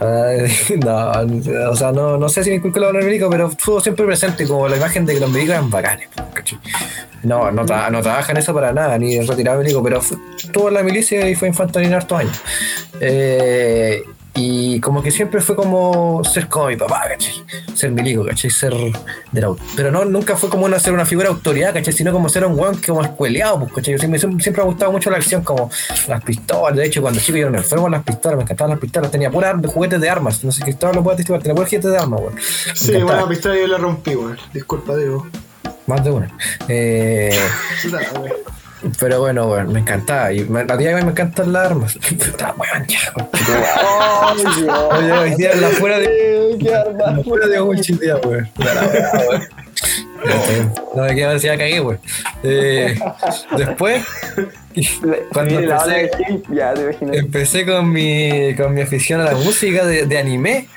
[0.84, 3.80] no, o sea, no, no sé si me inculcó los valores de milico, pero estuvo
[3.80, 6.08] siempre presente como la imagen de que los milicos eran bacanes.
[7.22, 10.00] No, no, tra- no trabaja en eso para nada, ni retirado milico, pero
[10.36, 12.40] estuvo en la milicia y fue infante de marina hartos años.
[13.00, 14.02] Eh,
[14.34, 17.34] y como que siempre fue como ser como mi papá, ¿cachai?
[17.74, 18.50] Ser milico, ¿cachai?
[18.50, 21.74] Ser de la au- Pero no, nunca fue como una, ser una figura de autoridad,
[21.74, 21.92] ¿cachai?
[21.92, 23.92] Sino como ser un weón que como escueleado, pues, ¿cachai?
[23.94, 25.70] Yo siempre, siempre me ha gustado mucho la acción, como
[26.08, 26.76] las pistolas.
[26.76, 29.10] De hecho, cuando chico yo era enfermo en las pistolas, me encantaban las pistolas.
[29.10, 30.44] Tenía puras juguetes de armas.
[30.44, 32.34] No sé qué todo lo puedo testificar, tenía puros juguetes de armas, weón.
[32.74, 34.38] Sí, bueno, la pistola yo la rompí, weón.
[34.52, 35.26] Disculpa, digo.
[35.86, 36.30] Más de una.
[36.68, 37.36] Eh.
[38.98, 40.32] pero bueno, weón, me encantaba.
[40.32, 41.98] Y me, a día de hoy me encantan las armas.
[42.18, 42.98] Puta, weón, ya.
[44.90, 46.56] Oye, hoy día la fuera de.
[46.60, 47.12] ¡Qué arma!
[47.16, 48.48] La fuera de Gucci, tía, weón.
[50.94, 52.00] No me queda ya cagué, weón.
[52.42, 52.98] Eh,
[53.56, 54.04] después,
[55.32, 56.10] cuando empecé,
[57.12, 60.68] empecé con mi, con mi afición a la música de, de anime,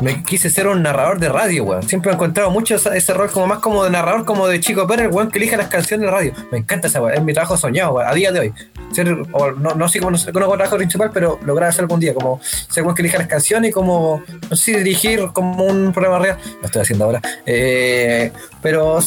[0.00, 1.82] me quise ser un narrador de radio, weón.
[1.82, 5.08] Siempre he encontrado mucho ese rol como más como de narrador, como de Chico Pérez,
[5.10, 6.32] weón, que elige las canciones de radio.
[6.52, 8.52] Me encanta esa weón, es mi trabajo soñado, weón, a día de hoy.
[8.92, 12.14] Ser, no, no sé cómo no conozco el trabajo principal, pero lograr hacer algún día,
[12.14, 16.18] como ser weón que elija las canciones y como, no sé dirigir como un programa
[16.18, 17.20] real, lo estoy haciendo ahora.
[17.44, 19.00] Eh, pero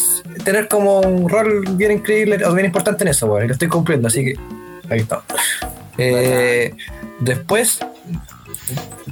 [0.43, 3.68] tener como un rol bien increíble o bien importante en eso, weón, y lo estoy
[3.69, 4.35] cumpliendo, así que
[4.89, 5.22] ahí está.
[5.97, 6.73] Eh,
[7.19, 7.80] después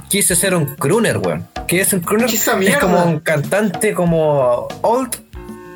[0.08, 1.46] quise ser un crooner, weón.
[1.70, 2.28] ¿Qué es un crooner?
[2.28, 2.36] ¿Qué
[2.68, 5.14] es como un cantante como old,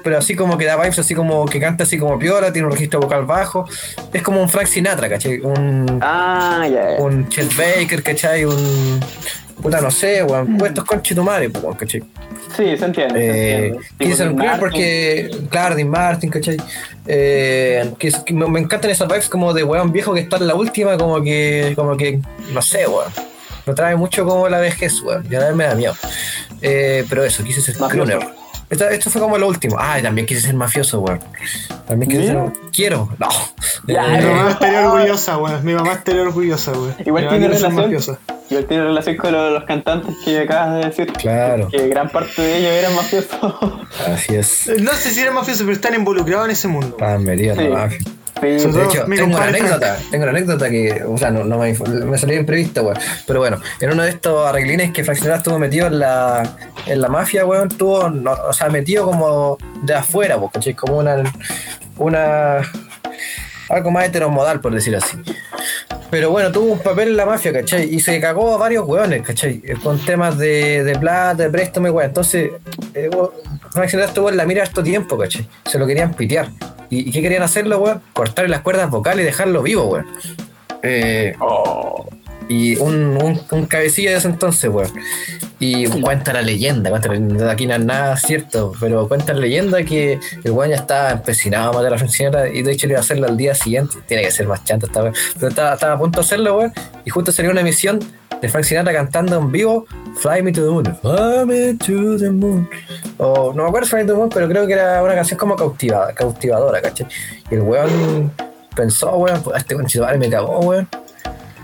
[0.02, 2.72] pero así como que da vibes así como que canta así como piola, tiene un
[2.72, 3.64] registro vocal bajo.
[4.12, 5.38] Es como un Frank Sinatra, ¿cachai?
[5.40, 7.00] Un, Ah, ya.
[7.02, 8.44] un Chet Baker, ¿cachai?
[8.44, 9.00] Un.
[9.62, 10.58] Puta, no sé, weón.
[10.58, 12.02] Puestos con Chitumare, pues, weón, ¿cachai?
[12.56, 13.14] Sí, se entiende.
[13.18, 13.96] se Eh, entiende.
[13.98, 14.60] crooner Martin.
[14.60, 16.56] porque, claro, Dean Martin, ¿cachai?
[17.06, 20.54] Eh, que que me encantan esas vibes como de weón viejo que está en la
[20.56, 22.18] última, como que, como que,
[22.52, 23.12] no sé, weón.
[23.66, 25.28] Me trae mucho como la vejez, weón.
[25.28, 25.94] Ya me da miedo.
[26.62, 28.10] Eh, pero eso, quise ser Mafioso.
[28.10, 28.28] crooner.
[28.70, 29.76] Esto, esto fue como lo último.
[29.78, 31.20] Ah, y también quise ser mafioso, weón.
[31.86, 32.44] También quise Mira.
[32.46, 32.52] ser.
[32.72, 33.08] Quiero.
[33.18, 33.28] No.
[33.86, 35.64] Ya, Mi Eh, mamá estaría orgullosa, weón.
[35.64, 36.94] Mi mamá estaría orgullosa, weón.
[37.04, 37.92] Igual Mi tiene relación.
[38.50, 41.12] Igual tiene relación con lo los cantantes que acabas de decir.
[41.12, 41.68] Claro.
[41.68, 43.54] Que gran parte de ellos eran mafiosos.
[44.08, 44.66] Así es.
[44.68, 46.96] Eh, No sé si eran mafiosos, pero están involucrados en ese mundo.
[47.20, 47.70] Metidos en Sí.
[47.70, 47.98] la mafia.
[48.40, 51.72] Sí, De hecho, tengo una anécdota, tengo una anécdota que, o sea, no, no me,
[51.72, 52.98] me salió imprevista, weón.
[53.26, 56.56] Pero bueno, en uno de estos arreglines que Fraccionado estuvo metido en la,
[56.86, 60.74] en la mafia, weón, estuvo, no, o sea, metido como de afuera, pues, ¿cachai?
[60.74, 61.22] Como una,
[61.96, 62.60] una,
[63.68, 65.16] algo más heteromodal, por decir así.
[66.10, 67.92] Pero bueno, tuvo un papel en la mafia, ¿cachai?
[67.92, 69.62] Y se cagó a varios weones, ¿cachai?
[69.82, 72.08] Con temas de, de plata, de préstamo y weón.
[72.08, 72.50] Entonces,
[72.94, 73.10] eh,
[73.70, 75.48] Frank Sinatra estuvo en la mira harto tiempo, ¿cachai?
[75.64, 76.48] Se lo querían pitear.
[76.94, 78.00] ¿Y, qué querían hacerlo, weón?
[78.12, 80.06] Cortarle las cuerdas vocales y dejarlo vivo, weón.
[80.82, 81.34] Eh,
[82.48, 83.18] y un,
[83.50, 84.92] un, cabecilla de ese entonces, weón.
[85.58, 89.82] Y cuenta la leyenda, cuenta la aquí no es nada cierto, pero cuenta la leyenda
[89.82, 92.92] que el weón ya estaba empecinado a matar a la funcionaria y de hecho le
[92.92, 93.96] iba a hacerlo al día siguiente.
[94.06, 95.14] Tiene que ser más chanta esta weón.
[95.34, 96.72] Pero estaba, a punto de hacerlo, weón.
[97.04, 97.98] Y justo salió una emisión
[98.44, 100.84] de Frank Sinatra cantando en vivo Fly Me to the Moon.
[101.00, 102.68] Fly Me to the Moon.
[103.18, 105.38] O no me acuerdo Fly Me to the Moon, pero creo que era una canción
[105.38, 107.06] como cautiva, cautivadora, ¿cachai?
[107.50, 108.30] Y el weón
[108.76, 110.88] pensó, weón, pues este conchito me cagó, weón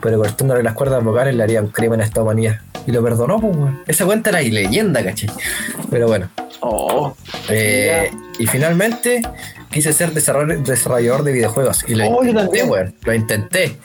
[0.02, 2.56] pero cortándole las cuerdas vocales le haría un crimen a esta humanidad.
[2.86, 3.82] Y lo perdonó, pues, weón.
[3.86, 5.28] Esa cuenta era leyenda, ¿cachai?
[5.90, 6.30] Pero bueno.
[6.60, 7.14] Oh,
[7.50, 9.20] Eh, y finalmente
[9.70, 11.84] quise ser desarroll- desarrollador de videojuegos.
[11.86, 12.70] Y lo Oh, yo intenté, también.
[12.70, 12.94] weón.
[13.04, 13.76] Lo intenté.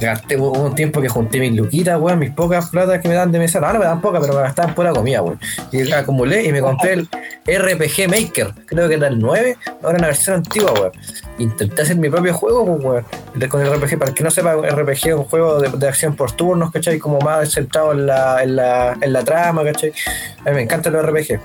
[0.00, 3.38] Gasté un tiempo que junté mis luquitas, weón, mis pocas platas que me dan de
[3.38, 3.60] mesa.
[3.60, 5.38] No, no me dan pocas, pero me gastaban pura comida, weón.
[5.70, 7.08] Y acumulé y me compré el
[7.46, 8.52] RPG Maker.
[8.66, 10.92] Creo que era el 9, ahora una versión antigua, weón.
[11.38, 13.48] Intenté hacer mi propio juego, pues, weón.
[13.48, 16.14] Con el RPG, para el que no sepa, RPG es un juego de, de acción
[16.14, 16.98] por turnos, ¿cachai?
[16.98, 19.92] Como más centrado en la, en la, en la trama, ¿cachai?
[20.44, 21.40] A mí me encantan los RPG.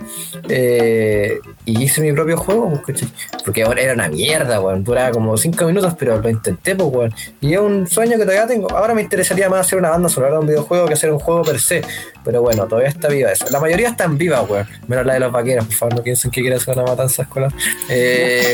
[0.50, 3.10] Eh, y hice mi propio juego, pues, ¿cachai?
[3.44, 4.84] Porque ahora era una mierda, weón.
[4.84, 7.14] Duraba como 5 minutos, pero lo intenté, pues, weón.
[7.42, 8.37] Y es un sueño que todavía
[8.76, 11.44] Ahora me interesaría más hacer una banda sonora de un videojuego que hacer un juego
[11.44, 11.82] per se.
[12.24, 13.46] Pero bueno, todavía está viva eso.
[13.50, 14.68] La mayoría están vivas, weón.
[14.88, 17.52] Menos la de los vaqueros, por favor, no piensen que quiero hacer una matanza escolar.
[17.90, 18.54] Eh,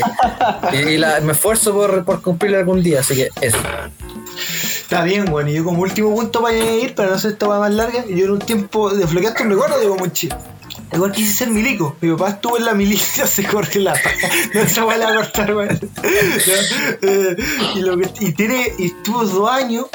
[0.74, 3.58] y la- me esfuerzo por, por cumplirlo algún día, así que eso.
[4.82, 5.48] Está bien, weón.
[5.50, 8.32] Y yo como último punto para ir, para no hacer esta más larga, yo en
[8.32, 10.30] un tiempo desbloqueaste un recuerdo de Gomuchi.
[10.94, 11.96] Igual quise ser milico.
[12.02, 14.30] Mi papá estuvo en la milicia, se corre la paja.
[14.78, 15.80] No la va a cortar, weón.
[17.06, 17.36] Eh,
[18.20, 19.88] y tiene, y estuvo dos años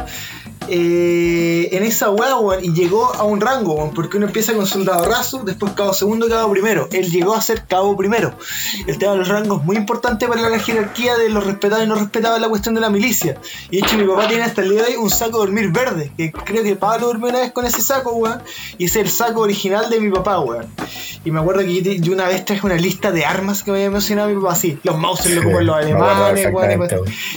[0.69, 4.67] eh, en esa weá, weón, y llegó a un rango, weón, porque uno empieza con
[4.67, 6.89] soldado raso, después cabo segundo y cabo primero.
[6.93, 8.35] Él llegó a ser cabo primero.
[8.87, 11.89] El tema de los rangos es muy importante para la jerarquía de los respetados y
[11.89, 13.41] no respetados la cuestión de la milicia.
[13.71, 15.71] Y de hecho, mi papá tiene hasta el día de hoy un saco de dormir
[15.71, 18.43] verde, que creo que Pablo durmió una vez con ese saco, weón,
[18.77, 20.67] y es el saco original de mi papá, weón.
[21.25, 23.91] Y me acuerdo que yo una vez traje una lista de armas que me había
[23.91, 26.91] mencionado mi papá, así, los Mauser lo ocupan los alemanes, weón,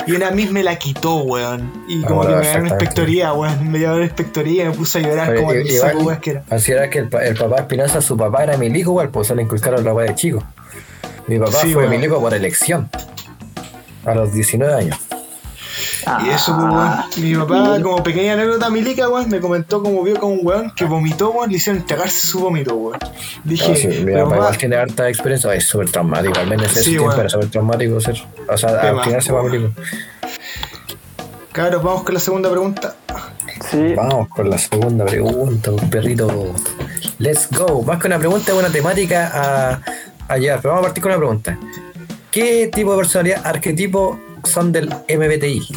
[0.08, 1.72] y una vez me la quitó, weón.
[1.88, 3.21] Y como que me dio una perfectamente.
[3.22, 3.72] Inspectoría, weón.
[3.72, 6.30] Me dio una inspectoría y me puse a llorar Oye, como el saco, weón, que
[6.32, 6.42] era.
[6.44, 9.84] considera que el, el papá Espinosa, su papá era milico, igual, pues se le inculcaron
[9.84, 10.44] la weá de chico.
[11.28, 11.90] Mi papá Sí, fue weón.
[11.92, 12.90] milico por elección.
[14.06, 14.98] A los 19 años.
[16.26, 16.94] Y eso, pues, weón.
[17.18, 20.86] Mi papá, como pequeña anécdota milica, weón, me comentó como vio con un weón que
[20.86, 22.98] vomitó, weón, le hicieron tragarse su vómito, weón.
[23.44, 25.54] Dije, No, sí, mi pero papá papá, igual tiene harta experiencia.
[25.54, 26.40] Es súper traumático.
[26.40, 28.16] Al menos en ese Sí, tiempo era súper traumático ser.
[28.50, 29.72] O sea, al más, final se va milico.
[31.52, 32.96] cabros, vamos con la segunda pregunta.
[33.72, 33.94] Sí.
[33.96, 36.54] Vamos con la segunda pregunta, un perrito.
[37.20, 37.82] Let's go.
[37.84, 39.82] Más que una pregunta, una temática a,
[40.28, 40.62] a llevar.
[40.62, 41.58] Pero vamos a partir con una pregunta.
[42.32, 45.68] ¿Qué tipo de personalidad, arquetipo son del MBTI?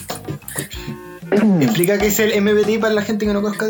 [1.60, 3.66] Explica qué es el MBTI para la gente que no conozca.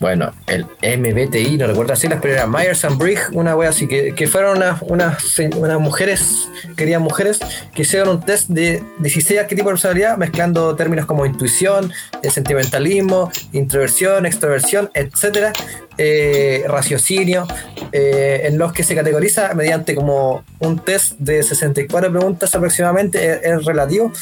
[0.00, 3.88] Bueno, el MBTI, no recuerdo así las pero era Myers and Briggs, una wea así,
[3.88, 7.40] que, que fueron unas, unas, unas mujeres, querían mujeres,
[7.74, 11.92] que hicieron un test de 16 arquetipos de personalidad, mezclando términos como intuición,
[12.22, 15.52] eh, sentimentalismo, introversión, extroversión, etcétera,
[15.96, 17.48] eh, raciocinio,
[17.90, 23.40] eh, en los que se categoriza mediante como un test de 64 preguntas aproximadamente, es,
[23.42, 24.12] es relativo,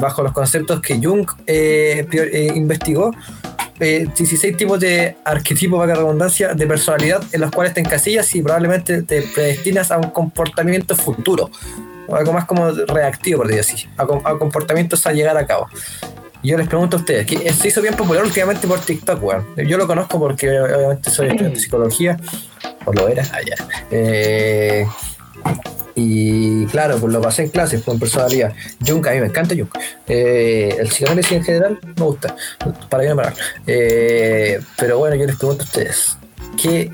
[0.00, 1.28] bajo los conceptos que Jung
[2.56, 3.12] investigó
[3.80, 8.42] eh, 16 tipos de arquetipos, para redundancia, de personalidad en los cuales te encasillas y
[8.42, 11.50] probablemente te predestinas a un comportamiento futuro.
[12.08, 15.46] O algo más como reactivo, por decir así, a, com- a comportamientos a llegar a
[15.46, 15.68] cabo.
[16.42, 19.46] Yo les pregunto a ustedes, que se hizo bien popular últimamente por TikTok, weón.
[19.56, 22.16] Yo lo conozco porque obviamente soy estudiante de psicología,
[22.84, 23.54] o lo era, allá.
[23.92, 24.84] Eh,
[25.94, 28.52] y claro, pues lo pasé en clases con personalidad.
[28.86, 29.68] Jung, a mí me encanta Jung.
[30.06, 32.34] Eh, el psicoanálisis en general me gusta,
[32.88, 33.38] para bien o para mal.
[33.66, 36.16] Eh, pero bueno, yo les pregunto a ustedes,
[36.60, 36.90] ¿qué?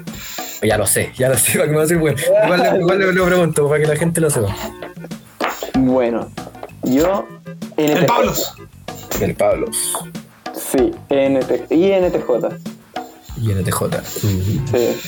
[0.62, 2.80] Ya lo sé, ya lo sé, para que me va a decir, bueno, igual, le-
[2.80, 4.54] igual le lo pregunto, para que la gente lo sepa.
[5.74, 6.28] Bueno,
[6.82, 7.26] yo.
[7.76, 8.54] El Pablos.
[9.20, 9.68] El Pablo.
[9.72, 12.28] Sí, NT, INTJ.
[13.40, 13.82] Y NTJ.
[14.22, 14.66] Mm.
[14.72, 15.00] Sí.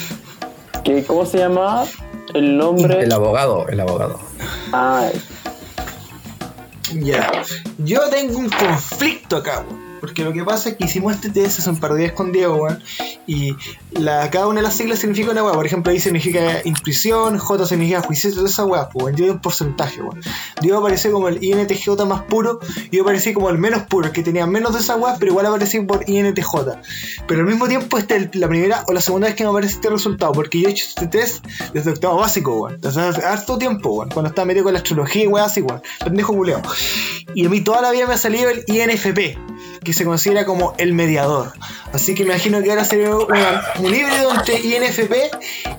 [0.85, 1.85] ¿Qué, ¿Cómo se llamaba?
[2.35, 3.03] El nombre.
[3.03, 4.19] El abogado, el abogado.
[4.73, 5.09] Ah,
[6.95, 7.31] Ya.
[7.79, 9.90] Yo tengo un conflicto acá, weón.
[10.01, 12.33] Porque lo que pasa es que hicimos este test hace un par de días con
[12.33, 12.83] Diego, weón.
[13.27, 13.55] Y
[14.31, 15.53] cada una de las siglas significa una weá.
[15.53, 19.17] Por ejemplo, I significa intuición, J significa juicio, toda esa weá, pues, weón.
[19.17, 20.21] Yo doy un porcentaje, weón.
[20.61, 22.61] Diego apareció como el INTJ más puro.
[22.91, 25.47] Y yo aparecí como el menos puro, que tenía menos de esa weá, pero igual
[25.47, 26.51] aparecí por INTJ.
[27.27, 29.75] Pero al mismo tiempo, esta es la primera o la segunda vez que me aparece
[29.75, 30.33] este resultado.
[30.33, 32.75] Porque yo he hecho este test desde octavo básico, weón.
[32.75, 34.11] Entonces, hace harto tiempo, weón.
[34.11, 35.83] Cuando estaba metido con la astrología y weá así, weón.
[36.03, 36.63] Pendejo culeado.
[37.35, 39.39] Y a mí toda la vida me ha salido el INFP,
[39.91, 41.53] que se considera como el mediador.
[41.93, 45.31] Así que me imagino que ahora sería una- un híbrido entre INFP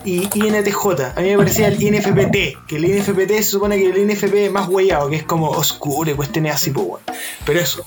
[0.05, 1.13] y INTJ.
[1.15, 4.51] A mí me parecía el INFPT, que el INFPT se supone que el INFP es
[4.51, 7.01] más huellado, que es como oscuro y cuestiones así, pues, weón.
[7.45, 7.85] Pero eso.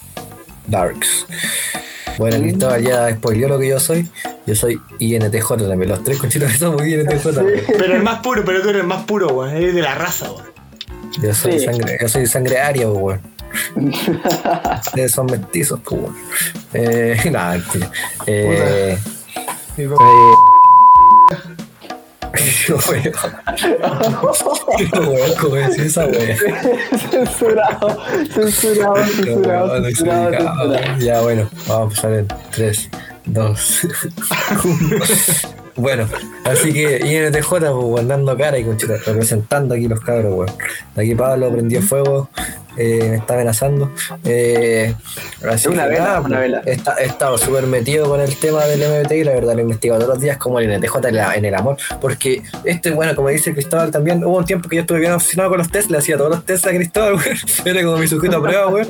[0.67, 1.27] Darks.
[2.17, 4.09] Bueno, Cristóbal ya spoileó lo que yo soy.
[4.47, 5.89] Yo soy INTJ también.
[5.89, 7.27] Los tres conchitos que somos INTJ.
[7.79, 9.55] Pero el más puro, pero tú eres el más puro, weón.
[9.57, 10.45] Eres de la raza, weón.
[11.23, 11.65] Yo soy Sí.
[11.67, 13.21] sangre, yo soy sangre aria, weón.
[14.87, 16.01] Ustedes son mestizos, pues.
[16.73, 17.61] Eh, nada.
[18.27, 18.99] Eh,
[19.77, 20.05] papá-
[22.67, 23.13] yo, weón.
[25.09, 26.37] Weón, ¿cómo decís esa weón?
[27.11, 27.99] censurado,
[28.33, 30.99] censurado, censurado, No, censurado, censurado.
[30.99, 32.91] Ya, bueno, vamos a empezar en 3,
[33.27, 33.81] 2,
[34.65, 35.05] 1.
[35.77, 36.09] Bueno,
[36.45, 40.51] así que INTJ, pues, weón, dando cara y representando aquí los cabros, weón.
[40.97, 42.29] Aquí Pablo prendió fuego,
[42.77, 43.91] eh, me está amenazando.
[44.25, 44.95] Eh,
[45.49, 46.63] así Una que vela, nada, una vela.
[46.67, 46.73] He,
[47.03, 50.15] he estado súper metido con el tema del MBTI, la verdad lo he investigado todos
[50.15, 53.53] los días como el INTJ en, la- en el amor, porque este, bueno, como dice
[53.53, 56.17] Cristóbal también, hubo un tiempo que yo estuve bien obsesionado con los test, le hacía
[56.17, 57.37] todos los test a Cristóbal, weón.
[57.65, 58.89] era como mi sujeto a prueba, weón.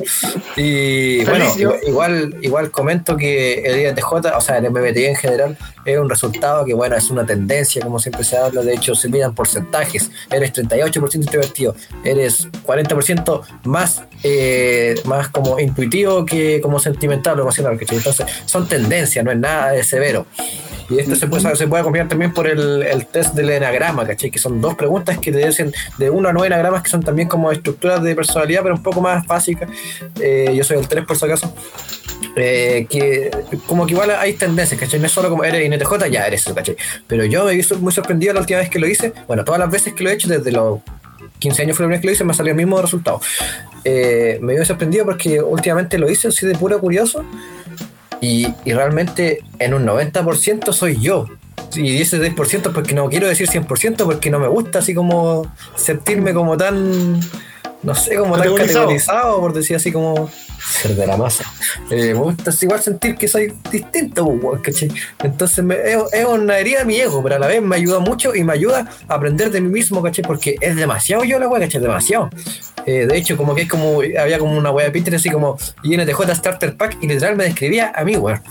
[0.57, 1.45] Y bueno,
[1.87, 6.65] igual, igual, comento que el INTJ, o sea, el MBTI en general, es un resultado
[6.65, 10.53] que, bueno, es una tendencia, como siempre se habla, de hecho se miran porcentajes, eres
[10.55, 11.75] 38% introvertido,
[12.05, 13.74] eres 40% más,
[14.23, 17.99] eh, más como intuitivo que como sentimental o emocional, ¿cachai?
[17.99, 20.27] Entonces, son tendencias, no es nada de severo.
[20.91, 24.31] Y esto se puede, se puede acompañar también por el, el test del enagrama, ¿cachai?
[24.31, 27.29] Que son dos preguntas que te dicen de uno a nueve enagramas que son también
[27.29, 29.71] como estructuras de personalidad, pero un poco más básicas.
[30.21, 31.55] Eh, yo soy el 3 por si acaso.
[32.37, 33.31] Eh, que
[33.67, 35.01] como que igual hay tendencias, ¿cachai?
[35.01, 36.77] No es solo como eres INTJ, ya eres eso, ¿cachai?
[37.07, 39.13] Pero yo me vi muy sorprendido la última vez que lo hice.
[39.27, 40.81] Bueno, todas las veces que lo he hecho, desde los
[41.39, 43.21] 15 años fue la primera vez que lo hice, me salió el mismo resultado.
[43.85, 47.25] Eh, me vi sorprendido porque últimamente lo hice así de puro curioso
[48.21, 51.27] y, y realmente en un 90% soy yo.
[51.75, 56.33] Y ese 10% porque no quiero decir 100% porque no me gusta así como sentirme
[56.33, 57.21] como tan,
[57.83, 60.31] no sé, como tan categorizado, por decir así como
[60.65, 61.45] ser de la masa.
[61.91, 64.91] Eh, me gusta igual sentir que soy distinto, pues, ¿cachai?
[65.23, 65.65] Entonces
[66.13, 68.53] es una herida de mi ego, pero a la vez me ayuda mucho y me
[68.53, 70.25] ayuda a aprender de mí mismo, ¿cachai?
[70.25, 71.81] Porque es demasiado yo la weá, ¿cachai?
[71.81, 72.31] Demasiado.
[72.87, 75.57] Eh, de hecho, como que es como, había como una weá de Pinterest así como
[75.83, 78.43] INTJ Starter Pack y literal me describía a mí, weón.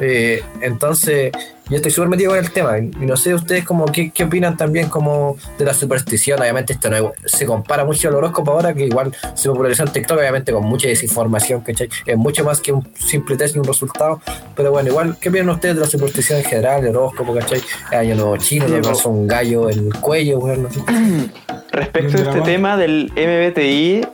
[0.00, 1.32] Eh, entonces,
[1.68, 2.78] yo estoy súper metido con el tema.
[2.78, 6.40] Y no sé ustedes como qué, qué opinan también como de la superstición.
[6.40, 9.90] Obviamente esto no es- se compara mucho al horóscopo ahora, que igual se popularizó en
[9.92, 11.88] TikTok, obviamente con mucha desinformación, ¿cachai?
[12.04, 14.20] Es mucho más que un simple test y un resultado.
[14.54, 17.60] Pero bueno, igual, ¿qué opinan ustedes de la superstición en general, el horóscopo, ¿cachai?
[17.92, 18.88] El año nuevo chino, que po.
[18.88, 20.80] pasó un gallo en el cuello, weón, no sé.
[21.72, 24.06] Respecto a este tema del MBTI,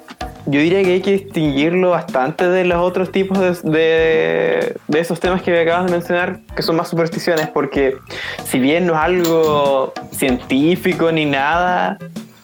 [0.46, 5.20] yo diría que hay que distinguirlo bastante de los otros tipos de, de, de esos
[5.20, 7.96] temas que acabas de mencionar, que son más supersticiones, porque
[8.44, 11.98] si bien no es algo científico ni nada,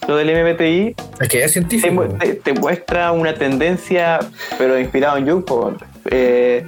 [0.07, 2.05] lo del MBTI, Es que es te, científico.
[2.19, 4.21] te- te muestra una tendencia,
[4.57, 5.45] pero inspirado en Jung,
[6.11, 6.67] eh,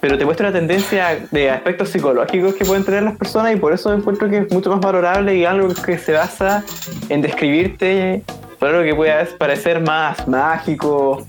[0.00, 3.72] pero te muestra una tendencia de aspectos psicológicos que pueden tener las personas y por
[3.74, 6.64] eso encuentro que es mucho más valorable y algo que se basa
[7.10, 8.22] en describirte
[8.68, 11.24] algo que pueda parecer más mágico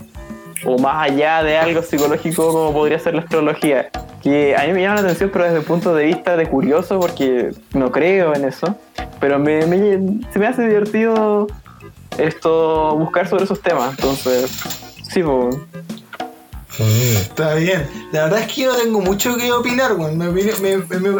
[0.64, 3.90] o más allá de algo psicológico como podría ser la astrología.
[4.22, 7.00] Que a mí me llama la atención, pero desde el punto de vista de curioso,
[7.00, 8.76] porque no creo en eso.
[9.18, 11.46] Pero me- se me hace divertido
[12.18, 13.90] esto buscar sobre esos temas.
[13.90, 14.50] Entonces,
[15.10, 15.56] sí, pues.
[16.78, 17.86] Está bien.
[18.12, 20.16] La verdad es que yo no tengo mucho que opinar, weón.
[20.18, 20.24] Me-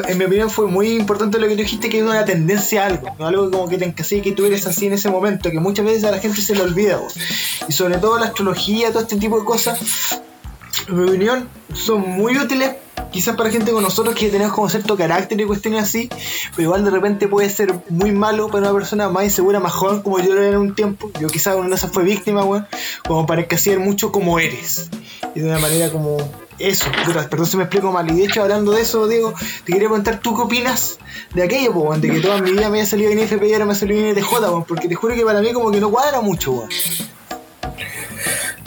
[0.08, 2.86] en mi opinión fue muy importante lo que tú dijiste, que es una tendencia a
[2.86, 3.08] algo.
[3.18, 3.26] ¿no?
[3.26, 6.04] Algo como que te encasilla que tú eres así en ese momento, que muchas veces
[6.04, 7.10] a la gente se le olvida, weón.
[7.68, 9.78] Y sobre todo la astrología, todo este tipo de cosas,
[10.88, 12.76] en mi opinión, son muy útiles.
[13.10, 16.08] Quizás para gente como nosotros que tenemos como cierto carácter y cuestiones así,
[16.50, 20.00] pero igual de repente puede ser muy malo para una persona más insegura, más joven
[20.00, 21.10] como yo era en un tiempo.
[21.20, 22.66] Yo quizás una de esas fue víctima, weón,
[23.06, 24.88] como para encasillar mucho como eres
[25.34, 26.16] y de una manera como
[26.58, 26.86] eso.
[27.28, 28.10] Perdón si me explico mal.
[28.10, 29.34] Y de hecho, hablando de eso, Diego,
[29.64, 30.98] te quería preguntar tú qué opinas
[31.34, 33.74] de aquello, de que toda mi vida me había salido en IFP y ahora me
[33.74, 36.52] salió en INTJ, weón, porque te juro que para mí como que no cuadra mucho,
[36.52, 36.68] weón.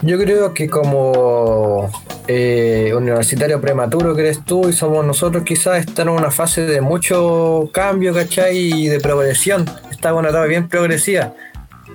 [0.06, 1.90] Yo creo que como
[2.27, 6.80] eh, universitario prematuro que eres tú y somos nosotros, quizás están en una fase de
[6.80, 8.56] mucho cambio, ¿cachai?
[8.56, 9.65] Y de progresión.
[9.90, 11.34] Está en una etapa bien progresiva.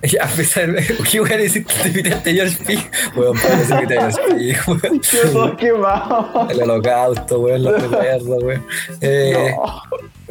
[0.20, 3.56] A pesar de que voy a decir que te invitaste a George Pig, weón, para
[3.56, 5.01] decir que te George Pig, weón.
[5.10, 6.48] Quedó quemado.
[6.51, 8.66] El holocausto, weón, los recuerdos, weón.
[9.01, 9.55] Eh,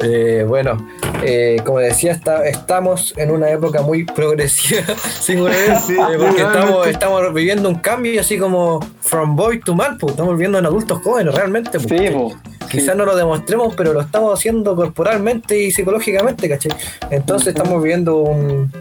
[0.02, 0.76] eh, bueno,
[1.22, 4.82] eh, como decía, está- estamos en una época muy progresiva,
[5.20, 9.98] singular, Sí, eh, porque estamos, estamos viviendo un cambio así como from boy to man,
[9.98, 11.78] pues, estamos viviendo en adultos jóvenes realmente.
[11.78, 12.34] pues, Sí, po.
[12.70, 16.70] Quizás no lo demostremos, pero lo estamos haciendo corporalmente y psicológicamente, ¿cachai?
[17.10, 18.72] Entonces estamos viviendo un,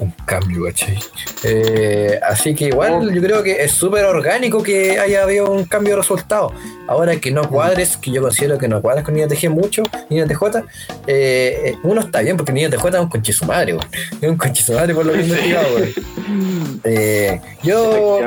[0.00, 0.98] un cambio, ¿cachai?
[1.44, 5.94] Eh, así que igual yo creo que es súper orgánico que haya habido un cambio
[5.94, 6.52] de resultado.
[6.88, 10.62] Ahora que no cuadres, que yo considero que no cuadres con INTG mucho, INTJ, eh,
[11.06, 13.86] eh, uno está bien porque INTJ es un conche su madre, weón.
[14.20, 16.80] Es un conche su madre por lo que he investigado, weón.
[16.84, 18.20] Eh, yo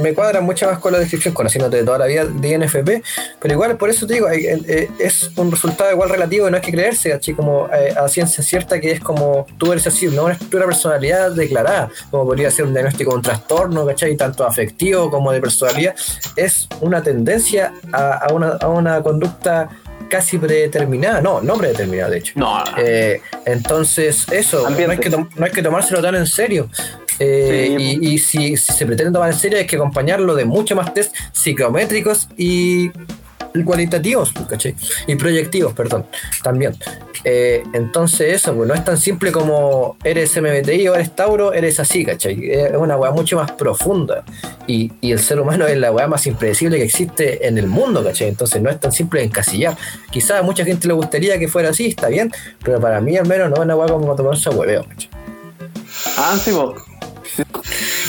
[0.00, 3.02] me cuadra mucho más con la descripción, conociéndote de toda la vida de INFP,
[3.40, 6.72] pero igual por eso te digo, eh, es un resultado igual relativo, no hay que
[6.72, 10.64] creerse, así como a ciencia cierta que es como tú eres así, no una estructura
[10.64, 10.68] de
[11.02, 14.16] personalidad declarada, como podría ser un diagnóstico de un trastorno, ¿cachai?
[14.16, 15.94] Tanto afectivo como de personalidad,
[16.36, 19.68] es una tendencia a, a una, a una conducta
[20.08, 22.32] casi predeterminada, no, no predeterminada de hecho.
[22.36, 26.68] No, Eh, entonces, eso, no hay, que no hay que tomárselo tan en serio.
[27.18, 27.98] Eh, Sí.
[28.00, 30.92] y, y si, si se pretende tomar en serio, hay que acompañarlo de mucho más
[30.94, 32.90] test psicométricos y
[33.64, 34.74] cualitativos, pues, ¿cachai?
[35.06, 36.06] Y proyectivos, perdón,
[36.42, 36.74] también.
[37.24, 41.78] Eh, entonces, eso, pues no es tan simple como eres MBTI o eres Tauro, eres
[41.78, 42.50] así, ¿cachai?
[42.50, 44.24] Es una weá mucho más profunda.
[44.66, 48.02] Y, y el ser humano es la weá más impredecible que existe en el mundo,
[48.02, 48.28] ¿cachai?
[48.28, 49.76] Entonces no es tan simple de encasillar.
[50.10, 52.32] Quizás a mucha gente le gustaría que fuera así, está bien,
[52.64, 55.10] pero para mí al menos no es una weá como tomarse a hueveo, ¿cachai?
[56.16, 56.74] Ah, sí, po.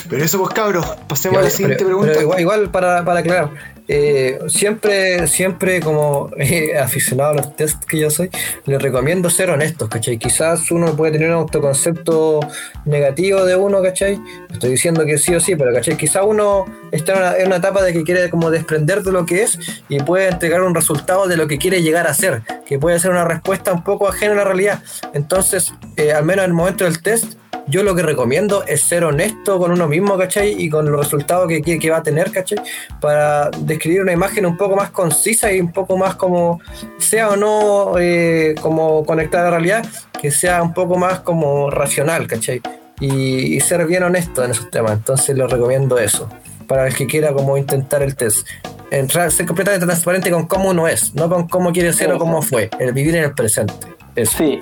[0.10, 2.12] Pero eso, pues cabros, pasemos a la siguiente pero- pregunta.
[2.14, 3.50] pero igual, igual para, para aclarar,
[3.88, 8.30] eh, siempre, siempre como eh, aficionado a los test que yo soy,
[8.66, 10.18] les recomiendo ser honestos, ¿cachai?
[10.18, 12.40] Quizás uno puede tener un autoconcepto
[12.86, 14.20] negativo de uno, ¿cachai?
[14.52, 15.98] Estoy diciendo que sí o sí, pero ¿cachai?
[15.98, 19.26] Quizás uno está en una, en una etapa de que quiere como desprender de lo
[19.26, 22.80] que es y puede entregar un resultado de lo que quiere llegar a ser, que
[22.80, 24.84] puede ser una respuesta un poco ajena a la realidad.
[25.14, 27.34] Entonces, eh, al menos en el momento del test,
[27.68, 30.62] yo lo que recomiendo es ser honesto con uno mismo, ¿cachai?
[30.62, 32.60] Y con los resultados que, que, que va a tener, ¿cachai?
[33.00, 36.60] Para describir una imagen un poco más concisa y un poco más como,
[36.98, 39.86] sea o no eh, como conectada a la realidad,
[40.20, 42.62] que sea un poco más como racional, ¿cachai?
[43.00, 44.94] Y, y ser bien honesto en esos temas.
[44.94, 46.30] Entonces les recomiendo eso.
[46.68, 48.48] Para el que quiera como intentar el test.
[48.92, 52.42] Entrar, ser completamente transparente con cómo uno es, no con cómo quiere ser o cómo
[52.42, 52.70] fue.
[52.80, 53.74] El vivir en el presente.
[54.16, 54.38] Eso.
[54.38, 54.62] Sí.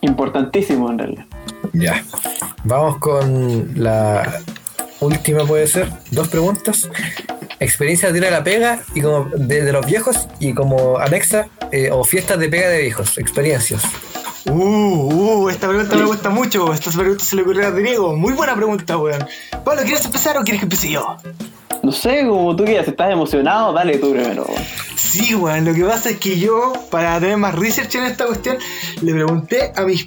[0.00, 1.26] Importantísimo en realidad.
[1.72, 2.04] Ya.
[2.64, 4.40] Vamos con la
[5.00, 5.88] última, puede ser.
[6.10, 6.88] Dos preguntas.
[7.60, 11.48] Experiencia de ir a la pega y como de, de los viejos y como anexa
[11.70, 13.18] eh, o fiestas de pega de viejos.
[13.18, 13.82] Experiencias.
[14.46, 16.72] Uh, uh, esta pregunta me gusta mucho.
[16.72, 18.16] Esta pregunta se le ocurrió a Diego.
[18.16, 19.24] Muy buena pregunta, weón.
[19.64, 21.16] Pablo, ¿quieres empezar o quieres que empiece yo?
[21.82, 24.46] No sé, como tú quieras, estás emocionado, dale tú primero.
[24.96, 25.64] Sí, weón.
[25.64, 28.56] Lo que pasa es que yo, para tener más research en esta cuestión,
[29.00, 30.06] le pregunté a mis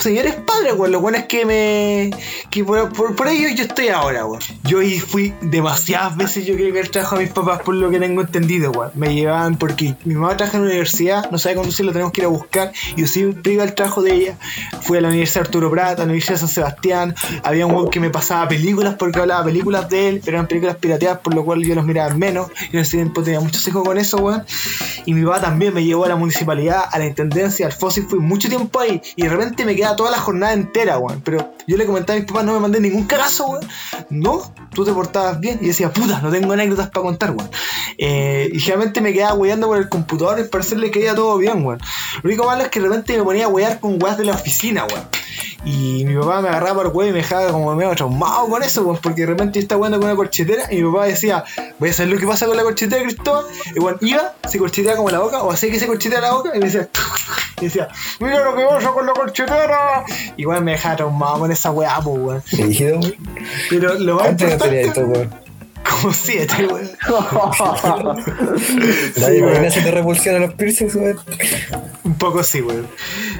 [0.00, 0.92] señores padres, weón.
[0.92, 2.10] Lo bueno es que me.
[2.50, 4.40] que por, por, por ello yo estoy ahora, weón.
[4.64, 7.98] Yo fui demasiadas veces, yo creo que el trabajo a mis papás, por lo que
[7.98, 8.90] tengo entendido, weón.
[8.94, 12.22] Me llevaban porque mi mamá trabaja en la universidad, no sabe conducir, lo tenemos que
[12.22, 12.72] ir a buscar.
[12.96, 14.38] Yo siempre iba al trabajo de ella.
[14.82, 17.14] Fui a la Universidad Arturo Prat, a la Universidad de San Sebastián.
[17.42, 20.76] Había un weón que me pasaba películas porque hablaba películas de él, pero eran películas
[20.76, 22.48] pirateadas, por lo cual yo los miraba menos.
[22.72, 24.44] Yo en ese tiempo tenía muchos hijos con eso, weón.
[25.06, 28.18] Y mi papá también me llevó a la municipalidad, a la intendencia, al FOSI, fui
[28.18, 29.00] mucho tiempo ahí.
[29.16, 31.20] Y de repente me quedaba toda la jornada entera, weón.
[31.24, 33.68] Pero yo le comentaba a mis papás, no me mandé ningún cagazo, weón.
[34.10, 35.58] No, tú te portabas bien.
[35.60, 37.50] Y decía, puta, no tengo anécdotas para contar, weón.
[37.98, 41.64] Eh, y generalmente me quedaba weyando por el computador y parecerle que iba todo bien,
[41.64, 41.80] weón.
[42.22, 44.32] Lo único malo es que de repente me ponía a weyar con weas de la
[44.32, 45.06] oficina, weón.
[45.64, 48.82] Y mi papá me agarraba por huevo y me dejaba como medio traumado con eso,
[48.84, 51.44] pues, porque de repente yo estaba jugando con una corchetera y mi papá decía,
[51.78, 53.44] voy a saber lo que pasa con la corchetera, Cristóbal.
[53.74, 56.50] Y bueno, iba, se corcheteaba como la boca, o hacía que se corcheteara la boca,
[56.54, 56.88] y me decía,
[57.60, 57.88] y decía,
[58.20, 59.79] mira lo que pasa con la corchetera.
[60.36, 62.42] Y bueno, me dejaba traumado con esa weá, pues, weón.
[63.68, 65.30] Pero lo más tenía importante, esto, weón.
[66.00, 66.90] como siete, weón.
[69.16, 69.70] Nadie weón.
[69.70, 71.18] si te repulsiona los piercings, weón.
[72.04, 72.86] Un poco sí, weón.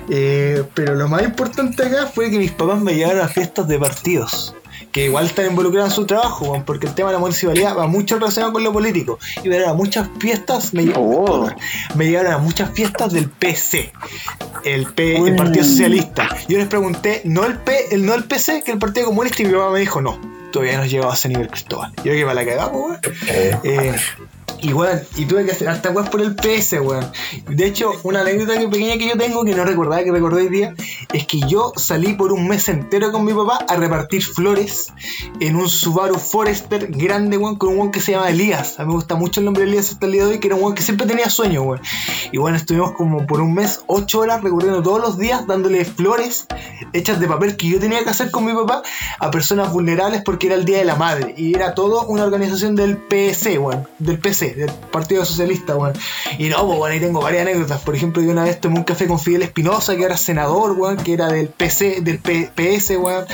[0.09, 3.79] Eh, pero lo más importante acá fue que mis papás me llevaron a fiestas de
[3.79, 4.55] partidos.
[4.93, 8.17] Que igual están involucrados en su trabajo, porque el tema de la municipalidad va mucho
[8.17, 9.19] relacionado con lo político.
[9.45, 11.57] Y me llevaron a muchas fiestas, me, lle-
[11.95, 13.93] me llevaron a muchas fiestas del PC,
[14.65, 16.29] el, P, el Partido Socialista.
[16.49, 19.47] Yo les pregunté, no el, P, el, no el PC, que el Partido Comunista, y
[19.47, 20.19] mi papá me dijo, no,
[20.51, 21.93] todavía no has llegado a ese nivel, Cristóbal.
[22.05, 22.99] Yo que para la cagada, weón.
[23.63, 23.95] Eh,
[24.63, 27.11] y weón, y tuve que hacer harta weas por el PS, weón.
[27.49, 30.49] De hecho, una anécdota que- pequeña que yo tengo, que no recordaba que recordé hoy
[30.49, 30.75] día,
[31.13, 34.93] es que yo salí por un mes entero con mi papá a repartir flores
[35.41, 38.79] en un Subaru Forester grande, weón, con un weón que se llama Elías.
[38.79, 40.47] A mí me gusta mucho el nombre de Elías hasta el día de hoy, que
[40.49, 41.81] era un weón que siempre tenía sueño, weón.
[42.33, 46.47] Y bueno, estuvimos como por un mes, ocho horas recorriendo todos los días, dándole flores
[46.93, 48.83] hechas de papel que yo tenía que hacer con mi papá
[49.19, 51.35] a personas vulnerables porque era el Día de la Madre.
[51.37, 55.93] Y era todo una organización del PS, weón, del PC, del Partido Socialista, weón.
[56.39, 57.81] Y no, pues, weón, ahí tengo varias anécdotas.
[57.81, 60.97] Por ejemplo, yo una vez tomé un café con Fidel Espinosa, que era senador, weón,
[60.97, 63.25] que era del PC, del P- PS, weón.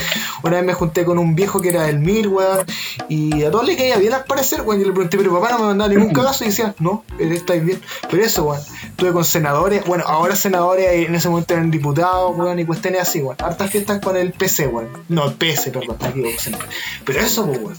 [0.43, 2.67] Una vez me junté con un viejo que era del MIR, weón.
[3.09, 4.81] Y a todos le caía bien al parecer, weón.
[4.81, 7.81] Yo le pregunté, pero papá no me mandaba ningún cagazo y decía, no, estáis bien.
[8.11, 8.61] Pero eso, weón.
[8.91, 13.03] Estuve con senadores, bueno, ahora senadores, eh, en ese momento eran diputados, weón, y cuestiones
[13.03, 13.37] así, weón.
[13.43, 14.89] Hartas fiestas con el PC, weón.
[15.09, 15.97] No, el PS, perdón,
[16.39, 16.67] siempre.
[17.05, 17.77] Pero eso, pues, weón.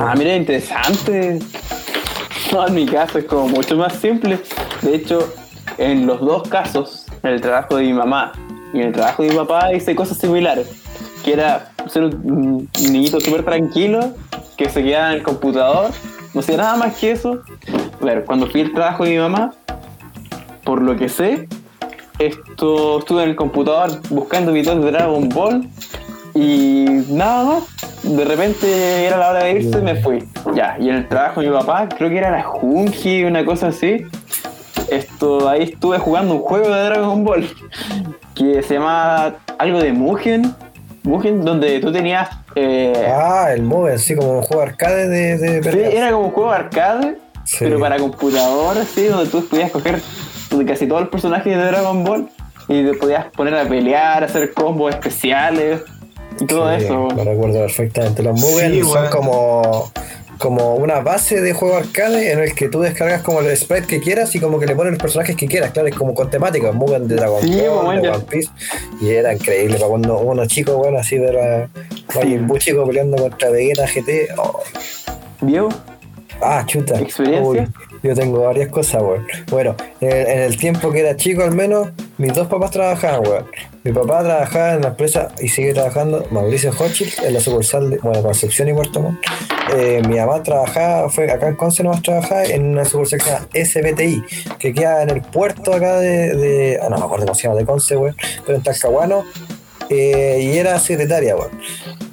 [0.00, 1.38] Ah, mira, interesante.
[2.52, 4.38] No, en mi caso es como mucho más simple.
[4.82, 5.32] De hecho,
[5.78, 8.32] en los dos casos, en el trabajo de mi mamá
[8.72, 10.82] y en el trabajo de mi papá, hice cosas similares.
[11.24, 14.12] Que era ser un niñito súper tranquilo,
[14.56, 15.90] que se quedaba en el computador,
[16.34, 17.42] no hacía nada más que eso.
[18.00, 19.52] A ver, cuando fui al trabajo de mi mamá,
[20.64, 21.48] por lo que sé,
[22.18, 25.68] esto estuve en el computador buscando videos de Dragon Ball
[26.36, 27.62] y nada más.
[28.02, 30.24] De repente era la hora de irse y me fui.
[30.54, 33.68] Ya, y en el trabajo de mi papá, creo que era la Junji, una cosa
[33.68, 34.06] así.
[34.90, 37.48] Esto, ahí estuve jugando un juego de Dragon Ball
[38.34, 40.54] que se llamaba algo de Mugen.
[41.02, 42.28] Mugen, donde tú tenías.
[42.54, 46.30] eh, Ah, el Move, así como un juego arcade de, de Sí, era como un
[46.32, 47.58] juego arcade, Sí.
[47.60, 50.00] pero para computador, así, donde tú podías coger
[50.66, 52.28] casi todos los personajes de Dragon Ball
[52.68, 55.82] y te podías poner a pelear, hacer combos especiales.
[56.40, 57.08] Y todo Sí, eso.
[57.14, 58.22] Lo recuerdo perfectamente.
[58.22, 59.90] Los Mugen Sí, son como,
[60.38, 64.00] como una base de juego arcade en el que tú descargas como el sprite que
[64.00, 66.72] quieras y como que le pones los personajes que quieras, claro, es como con temática,
[66.72, 68.10] Mugen de Dragon Sí, Ball, de.
[68.10, 68.50] One Piece.
[69.00, 71.68] Y era increíble para cuando uno chico, bueno, así ver a
[72.14, 74.28] Majin Buu chico peleando contra Vegeta GT.
[74.36, 74.60] oh,
[75.40, 75.68] Diego,
[76.40, 77.00] Ah, chuta.
[77.00, 77.42] ¿Experiencia?
[77.42, 77.68] Uy,
[78.02, 79.26] yo tengo varias cosas, weón.
[79.50, 81.88] Bueno, en el, en el tiempo que era chico al menos,
[82.18, 83.46] mis dos papás trabajaban, weón.
[83.84, 87.98] Mi papá trabajaba en la empresa y sigue trabajando, Mauricio Hochil, en la sucursal de,
[87.98, 89.20] bueno, Concepción y Puerto Montt.
[89.76, 93.20] Eh, mi mamá trabajaba, fue acá en Conce nomás trabajaba en una sucursal
[93.52, 94.24] que se llama SBTI,
[94.58, 97.60] que queda en el puerto acá de, de ah, no me acuerdo cómo se llama,
[97.60, 99.24] de Conce, weón, pero en Talcahuano,
[99.88, 101.50] eh, y era secretaria, weón.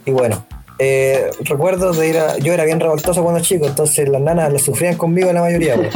[0.05, 0.45] Y bueno,
[0.85, 2.37] eh, recuerdo de ir a.
[2.39, 5.75] Yo era bien revoltoso cuando chico, entonces las nanas lo sufrían conmigo la mayoría.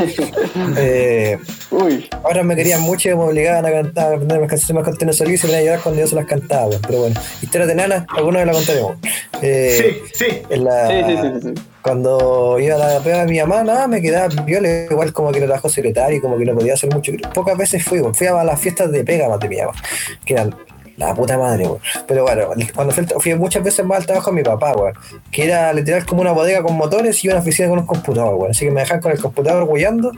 [0.80, 1.38] Eh,
[1.72, 4.86] uy, ahora me querían mucho y me obligaban a cantar, a aprender mis canciones más
[4.86, 6.68] canciones solís y me iban a llorar cuando yo se las cantaba.
[6.68, 6.82] weón.
[6.88, 8.98] Pero bueno, historias de nanas, alguna vez la contaremos.
[9.42, 10.42] Eh, Sí, sí.
[10.50, 11.62] en la- sí, sí, sí.
[11.82, 15.38] Cuando iba a la pega de mi mamá, nada, me quedaba viola, igual como que
[15.38, 17.12] era trabajo secretario, como que no podía hacer mucho.
[17.34, 19.72] Pocas veces fui, fui a las fiestas de pega más de mi mamá,
[20.26, 20.54] que eran
[20.98, 21.80] la puta madre, weón.
[22.08, 24.94] Pero bueno, cuando fui, muchas veces más al trabajo de mi papá, weón,
[25.32, 28.52] que era literal como una bodega con motores y una oficina con un computador, weón.
[28.52, 30.12] Así que me dejaban con el computador guiando.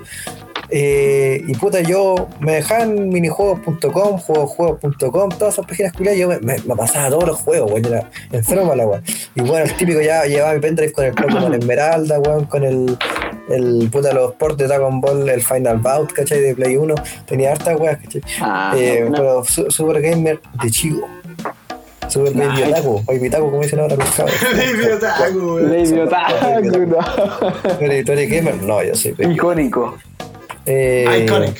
[0.71, 6.59] Eh, y puta, yo me dejaban minijuegos.com, juegosjuegos.com, todas esas páginas culiadas, yo me, me-
[6.63, 9.03] me pasaba todos los juegos, weón, era enfermo la weón.
[9.35, 12.97] Y bueno, el típico ya llevaba mi pendrive con el Pokémon Esmeralda, weón, con el,
[13.49, 16.39] el puta los ports de Dragon Ball, el Final Bout, ¿cachai?
[16.41, 16.95] De Play 1,
[17.25, 18.21] tenía hartas weas, ¿cachai?
[18.41, 21.07] Ah, Eh, no, pero su- Super Gamer de chico.
[22.07, 22.71] Super Baby Nice.
[22.71, 24.35] Otaku, Baby Otaku, como dicen ahora los cabros.
[24.41, 25.57] Baby Otaku.
[25.59, 26.97] Lady Otaku, no.
[27.77, 28.55] ¿Tú eres- tú eres gamer?
[28.63, 29.97] No, yo soy Baby Icónico.
[30.65, 31.55] Eh, Iconic.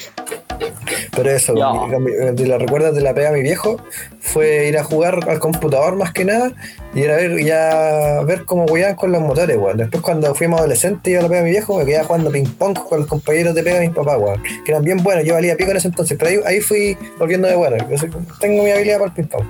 [1.16, 3.78] Pero eso, de las recuerdas de la pega a mi viejo
[4.20, 6.52] fue ir a jugar al computador más que nada
[6.94, 9.78] y ir a ver, ya ver cómo jugaban con los motores, weón.
[9.78, 12.32] Después cuando fuimos adolescentes y iba a la pega a mi viejo, me quedaba jugando
[12.32, 14.42] ping pong con los compañeros de pega de mis papás, weón.
[14.66, 17.48] Que eran bien buenos, yo valía pico en ese entonces, pero ahí, ahí fui volviendo
[17.48, 17.78] de bueno.
[17.90, 19.46] Yo soy- tengo mi habilidad para el ping pong.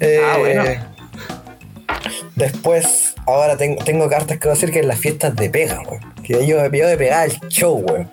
[0.00, 0.64] Eh, Ah, bueno.
[2.36, 6.00] Después, ahora tengo, tengo cartas que decir que en las fiestas de pega, weón.
[6.22, 8.10] Que yo me pidió de pegar el show, weón.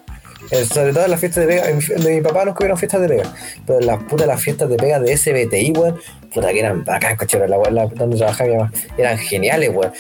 [0.52, 3.10] Eh, sobre todo en las fiestas de pega, de mi papá nunca hubieron fiestas de
[3.10, 3.34] pega,
[3.66, 6.00] pero en las putas las fiestas de pega de SBTI, weón,
[6.34, 9.92] puta que eran bacán, cochero, la, la, donde trabajaba mi mamá, eran geniales, weón.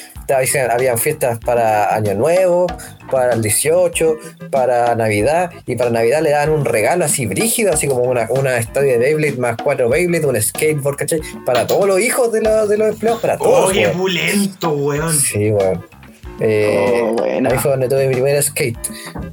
[0.69, 2.67] Habían fiestas para Año Nuevo,
[3.09, 4.17] para el 18,
[4.51, 8.57] para Navidad, y para Navidad le daban un regalo así brígido, así como una, una
[8.57, 11.21] estadio de Beyblade más cuatro Beyblade, un skateboard, ¿cachai?
[11.45, 13.69] Para todos los hijos de, los de los empleados, para todos.
[13.69, 15.17] Oh, qué pulento, weón.
[15.17, 15.96] Sí, weón.
[16.39, 17.49] Eh, Oh, buena.
[17.51, 18.77] Ahí fue donde tuve mi primer skate.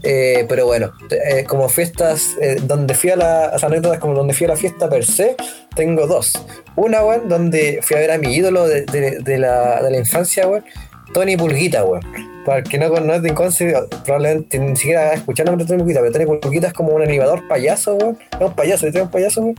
[0.02, 4.14] Eh, pero bueno, eh, como fiestas, eh, donde fui a la, o sea, anécdotas como
[4.14, 5.36] donde fui a la fiesta per se,
[5.74, 6.32] tengo dos.
[6.76, 9.98] Una, weón, donde fui a ver a mi ídolo de, de- de la, de la
[9.98, 10.64] infancia, weón,
[11.15, 12.03] Tony Pulguita, weón.
[12.45, 13.74] Para el que no, no es de Inconce,
[14.05, 16.93] probablemente ni siquiera ha escuchado el nombre de Tony Pulguita, pero Tony Pulguita es como
[16.93, 18.19] un animador payaso, weón.
[18.39, 19.55] Es un payaso, es un payaso, weón.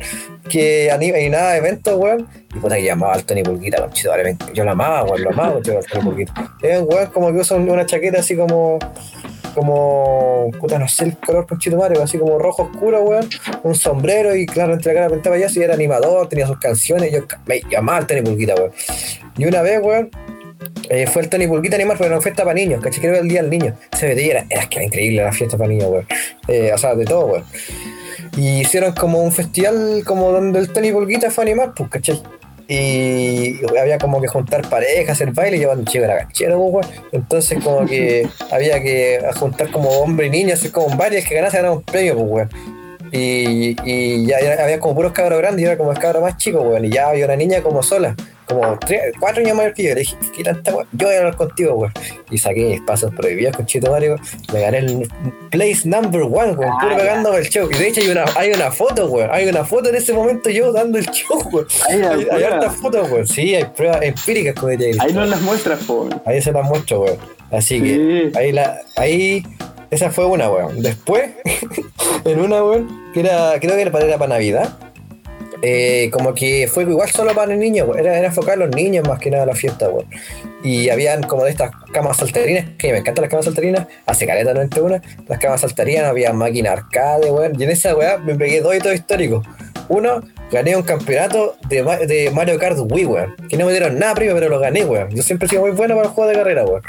[0.48, 2.28] Que anima y nada eventos, weón.
[2.56, 5.54] Y puta que llamaba al Tony Pulguita, conchito, vale, yo lo amaba, weón, lo amaba,
[5.54, 6.34] conchito, al Tony Pulguita.
[6.62, 8.78] Es un weón como que usa un- una chaqueta así como.
[9.56, 10.52] Como.
[10.60, 13.28] Puta, no sé el color conchito Mario, así como rojo oscuro, weón.
[13.64, 17.12] Un sombrero y claro, entre la cara pintaba payaso y era animador, tenía sus canciones.
[17.12, 18.72] Yo me llamaba al Tony Pulguita, weón.
[19.38, 20.10] Y una vez, weón,
[20.90, 23.02] eh, fue el Tony Pulguita animal, pero era una fiesta para niños, ¿cachai?
[23.02, 23.76] Que era el día del niño.
[23.98, 26.08] Se veía, era, era que era increíble la fiesta para niños, weón.
[26.48, 27.44] Eh, o sea, de todo, weón.
[28.38, 32.22] Y hicieron como un festival como donde el Tony Pulguita fue a animar, pues, ¿cachai?
[32.68, 37.08] Y había como que juntar parejas, hacer baile, llevando un chico era ganchero, pues, weón.
[37.12, 41.60] Entonces como que había que juntar como hombre y niño, así como varias que ganasen
[41.60, 42.50] ganaban un premio, pues, weón.
[43.12, 46.38] Y, y ya, ya había como puros cabros grandes y era como el cabro más
[46.38, 46.86] chico, weón.
[46.86, 48.16] Y ya había una niña como sola,
[48.48, 49.90] como tres, cuatro años mayor que yo.
[49.94, 50.88] Le dije, ¿qué tanta weón?
[50.94, 51.94] Yo voy a hablar contigo, weón.
[52.32, 54.18] Y saqué mis pasos prohibidos con Chito Mario.
[54.54, 55.10] Me gané el
[55.52, 56.74] place number one, weón.
[56.80, 57.70] Puro pegando el show.
[57.72, 59.30] Y de hecho hay una, hay una foto, weón.
[59.32, 61.68] Hay una foto en ese momento yo dando el show, weón.
[61.90, 63.28] Hay, hay hartas fotos, weón.
[63.28, 66.10] Sí, hay pruebas empíricas, como diría Ahí no las muestras, po.
[66.26, 67.18] Ahí se las muestro, weón.
[67.52, 69.44] Así que ahí la, ahí
[69.92, 70.82] esa fue una, weón.
[70.82, 71.32] Después,
[72.26, 74.78] en una, weón, que era, creo que era para, era para Navidad.
[75.62, 77.88] Eh, como que fue igual solo para niños.
[77.98, 79.90] Era, era enfocar a los niños más que nada a la fiesta.
[80.64, 84.54] Y habían como de estas camas salterinas, que me encantan las camas salterinas, hace caleta
[84.54, 87.32] no entre una, las camas salterinas, había máquina arcade.
[87.58, 89.46] Y en esa weá me pegué dos hitos históricos.
[89.88, 90.22] Uno,
[90.52, 93.36] gané un campeonato de, de Mario Kart Wii, weón.
[93.50, 95.10] Que no me dieron nada primo, pero lo gané, weón.
[95.12, 96.82] Yo siempre he sido muy bueno para el juego de carrera, weón.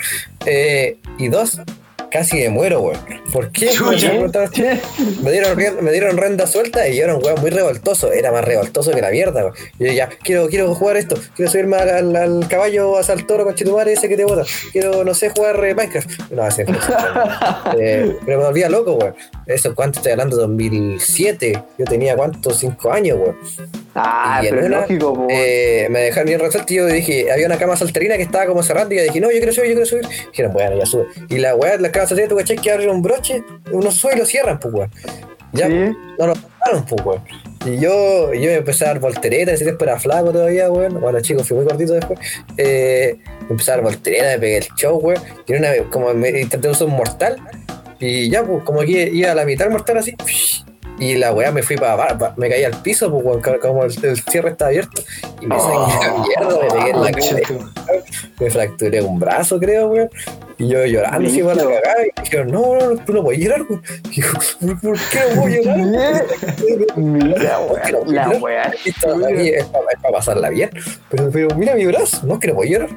[0.47, 1.61] Eh, y dos,
[2.11, 2.99] casi me muero, weón.
[3.33, 3.71] ¿Por qué?
[5.23, 8.13] Me dieron, me dieron renda suelta y yo era un weón muy revoltoso.
[8.13, 9.55] Era más revoltoso que la mierda, weón.
[9.79, 11.17] Y yo ya, quiero, quiero jugar esto.
[11.35, 13.55] Quiero subirme al, al, al caballo, a al toro con
[13.89, 14.45] ese que te bota.
[14.73, 16.31] Quiero, no sé, jugar eh, Minecraft.
[16.31, 16.63] No, así
[17.79, 19.15] eh, Pero me volvía loco, weón.
[19.47, 20.37] Eso, ¿cuánto estoy hablando?
[20.37, 21.63] 2007.
[21.79, 22.59] Yo tenía, ¿cuántos?
[22.59, 23.37] 5 años, weón.
[23.95, 27.57] Ah, Y pero una, lógico, eh, me dejaron bien resuelto y yo dije, había una
[27.57, 29.87] cama salterina que estaba como cerrando y yo dije, no, yo quiero subir, yo quiero
[29.87, 30.07] subir.
[30.31, 31.07] Dijeron, bueno, ya sube.
[31.31, 33.43] Y la weá, la cama salterina, tú cachai que abren un broche,
[33.73, 34.91] uno sube y lo cierran, pues weón.
[35.53, 37.23] Ya, no lo cerraron, pues weón.
[37.65, 41.01] Y yo, yo empecé a dar voltereta, ese tiempo era flaco todavía, weón.
[41.01, 42.19] Bueno, chicos, fui muy cortito después.
[42.57, 43.17] Eh,
[43.49, 45.21] empecé a dar voltereta, me pegué el show, weón.
[45.47, 47.37] Y una vez, como me intenté usar un mortal,
[47.99, 50.15] y ya, pues, como que iba a la mitad del mortal así,
[50.99, 54.05] y la weá me fui para me caí al piso, pues weón, co- como el,
[54.05, 55.03] el cierre está abierto,
[55.41, 57.37] y me saqué la mierda, me pegué en la cabeza,
[58.39, 60.11] me fracturé un brazo, creo, weón.
[60.59, 63.43] Y yo llorando, así para la cagada, y dijeron, no, no, no, tú no puedes
[63.43, 63.61] llorar.
[64.11, 64.29] Y yo,
[64.81, 66.25] ¿por, qué no puedo llorar?
[66.97, 68.75] Mira, weón, la weá.
[68.85, 68.95] Es
[69.67, 70.71] para, pasarla bien.
[71.11, 72.89] Pero, pero mira mi brazo, no, que no puedo llorar.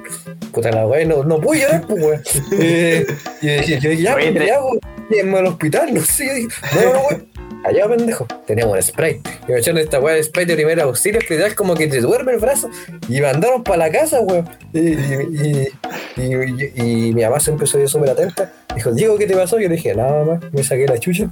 [0.53, 2.22] Puta la weá, no, no puedo llorar, pues weón.
[2.60, 3.06] Eh,
[3.41, 6.27] y yo dije, dije, ya, pues, ya, al hospital, no sé.
[6.27, 7.28] Yo dije, no, no, no, weón.
[7.65, 9.22] Allá, pendejo, teníamos un spray.
[9.48, 11.99] Y me echaron esta weá de spray de primer auxilio, que es como que te
[11.99, 12.69] duerme el brazo.
[13.07, 14.49] Y mandaron para la casa, weón.
[14.73, 15.68] Y, y,
[16.18, 16.72] y, y-
[17.10, 18.52] y mi mamá se empezó a ir súper atenta.
[18.76, 19.60] Dijo, Diego, ¿qué te pasó?
[19.60, 21.27] Yo le dije, nada más, me saqué la chucha.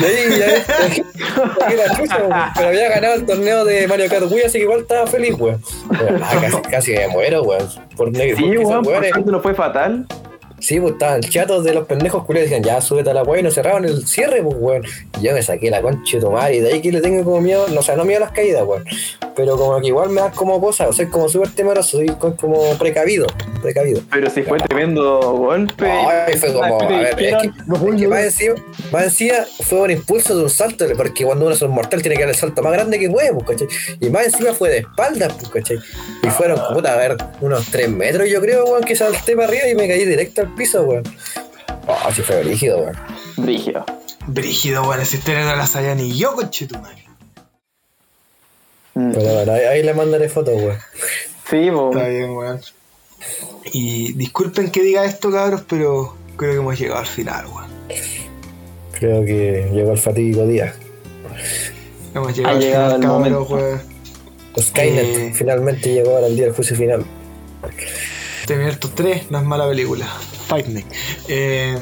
[0.00, 2.32] Y ahí, ya, saqué la chucha, weón.
[2.56, 5.62] Pero había ganado el torneo de Mario Kart Wii, así que igual estaba feliz, weón.
[6.22, 7.68] Ah, casi, casi me muero, weón.
[7.96, 8.36] Por negro.
[8.36, 10.06] Sí, weón, por no fue fatal.
[10.60, 13.42] Sí, pues estaban chatos de los pendejos culiados decían, ya súbete a la weá y
[13.42, 14.82] nos cerraban el cierre, pues weón.
[15.22, 17.40] Yo me saqué la concha de tu madre y de ahí que le tengo como
[17.40, 18.84] miedo, no, o sea, no miedo a las caídas, weón.
[19.38, 22.34] Pero como que igual me da como cosas, o sea, como súper temeroso, soy co-
[22.34, 23.24] como precavido,
[23.62, 24.02] precavido.
[24.10, 25.88] Pero si fue tremendo golpe.
[25.88, 27.46] Ay, fue como, a ver, es que, Dijeron,
[27.94, 28.54] es que más encima,
[28.90, 32.16] más encima fue un impulso de un salto, porque cuando uno es un mortal tiene
[32.16, 33.68] que dar el salto más grande que puede, pues, ¿cachai?
[34.00, 35.78] Y más encima fue de espaldas, pues, ¿cachai?
[36.24, 39.68] Y fueron, puta, a ver, unos 3 metros yo creo, weón, que salté para arriba
[39.68, 41.04] y me caí directo al piso, weón.
[41.86, 42.96] Oh, sí fue rígido, weón.
[43.36, 43.86] Brígido.
[44.26, 47.04] Brígido, weón, esa historia no la sabía ni yo, conchetumare.
[49.14, 50.78] Pero bueno, ahí, ahí le mandaré fotos, weón.
[51.48, 51.90] Sí, po.
[51.92, 52.60] Está bien, weón.
[53.72, 57.68] Y disculpen que diga esto, cabros, pero creo que hemos llegado al final, weón.
[58.92, 60.74] Creo que llegó el fatídico día.
[62.14, 63.54] Hemos llegado Ha al llegado final, cabros, momento.
[63.54, 63.98] weón.
[64.60, 65.32] Skynet Eh.
[65.34, 67.04] finalmente llegó ahora el día del juicio final.
[68.46, 70.06] Terminator 3 no es mala película.
[70.46, 70.86] Fight Night.
[71.28, 71.78] Eh,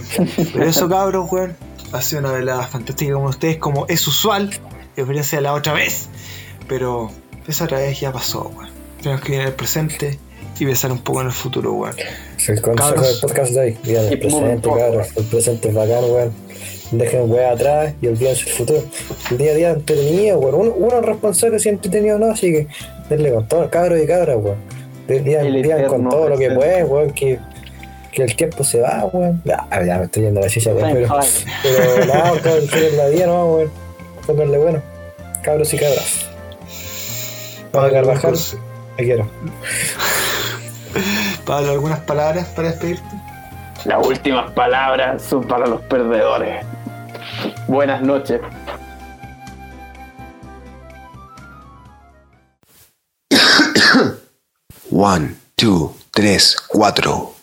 [0.53, 1.57] pero eso, cabros, weón.
[1.93, 4.51] Ha sido una velada fantástica como ustedes, como es usual.
[4.97, 6.09] A diferencia de la otra vez.
[6.69, 7.11] Pero
[7.47, 8.71] esa vez ya pasó, weón.
[9.03, 10.19] Tenemos que ir en el presente
[10.59, 11.95] y pensar un poco en el futuro, weón.
[12.39, 13.09] Es el consejo Cabros.
[13.09, 13.79] del podcast de hoy.
[13.85, 15.09] El Y presente, cabros.
[15.17, 16.33] El presente es bacán, weón.
[16.93, 18.83] Dejen weá atrás y olvídense el futuro.
[19.31, 20.55] El día a día entretenido, weón.
[20.55, 22.67] Uno, uno es responsable si entretenido o no, así que
[23.09, 24.57] denle con todo, cabros y cabras, weón.
[25.09, 27.11] Vivan con todo lo que pueden, weón.
[27.13, 27.39] Que,
[28.13, 29.43] que el tiempo se va, weón.
[29.45, 30.93] Ya, ya me estoy yendo a la chicha, weón.
[30.93, 31.09] Pero,
[31.63, 33.71] pero nada, cabros, disfruten la vida, no, weón.
[34.27, 34.83] Pónganle bueno.
[35.43, 36.26] Cabros y cabras.
[37.73, 38.35] Pablo Carvajal,
[38.97, 39.31] te quiero.
[41.47, 43.05] Pablo, ¿algunas palabras para despedirte?
[43.85, 46.65] Las últimas palabras son para los perdedores.
[47.69, 48.41] Buenas noches.
[54.91, 57.35] One, two, tres, cuatro.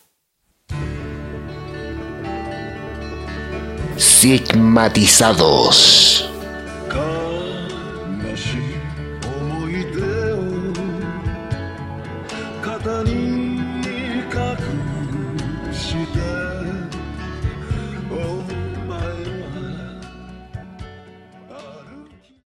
[3.95, 6.32] Sigmatizados.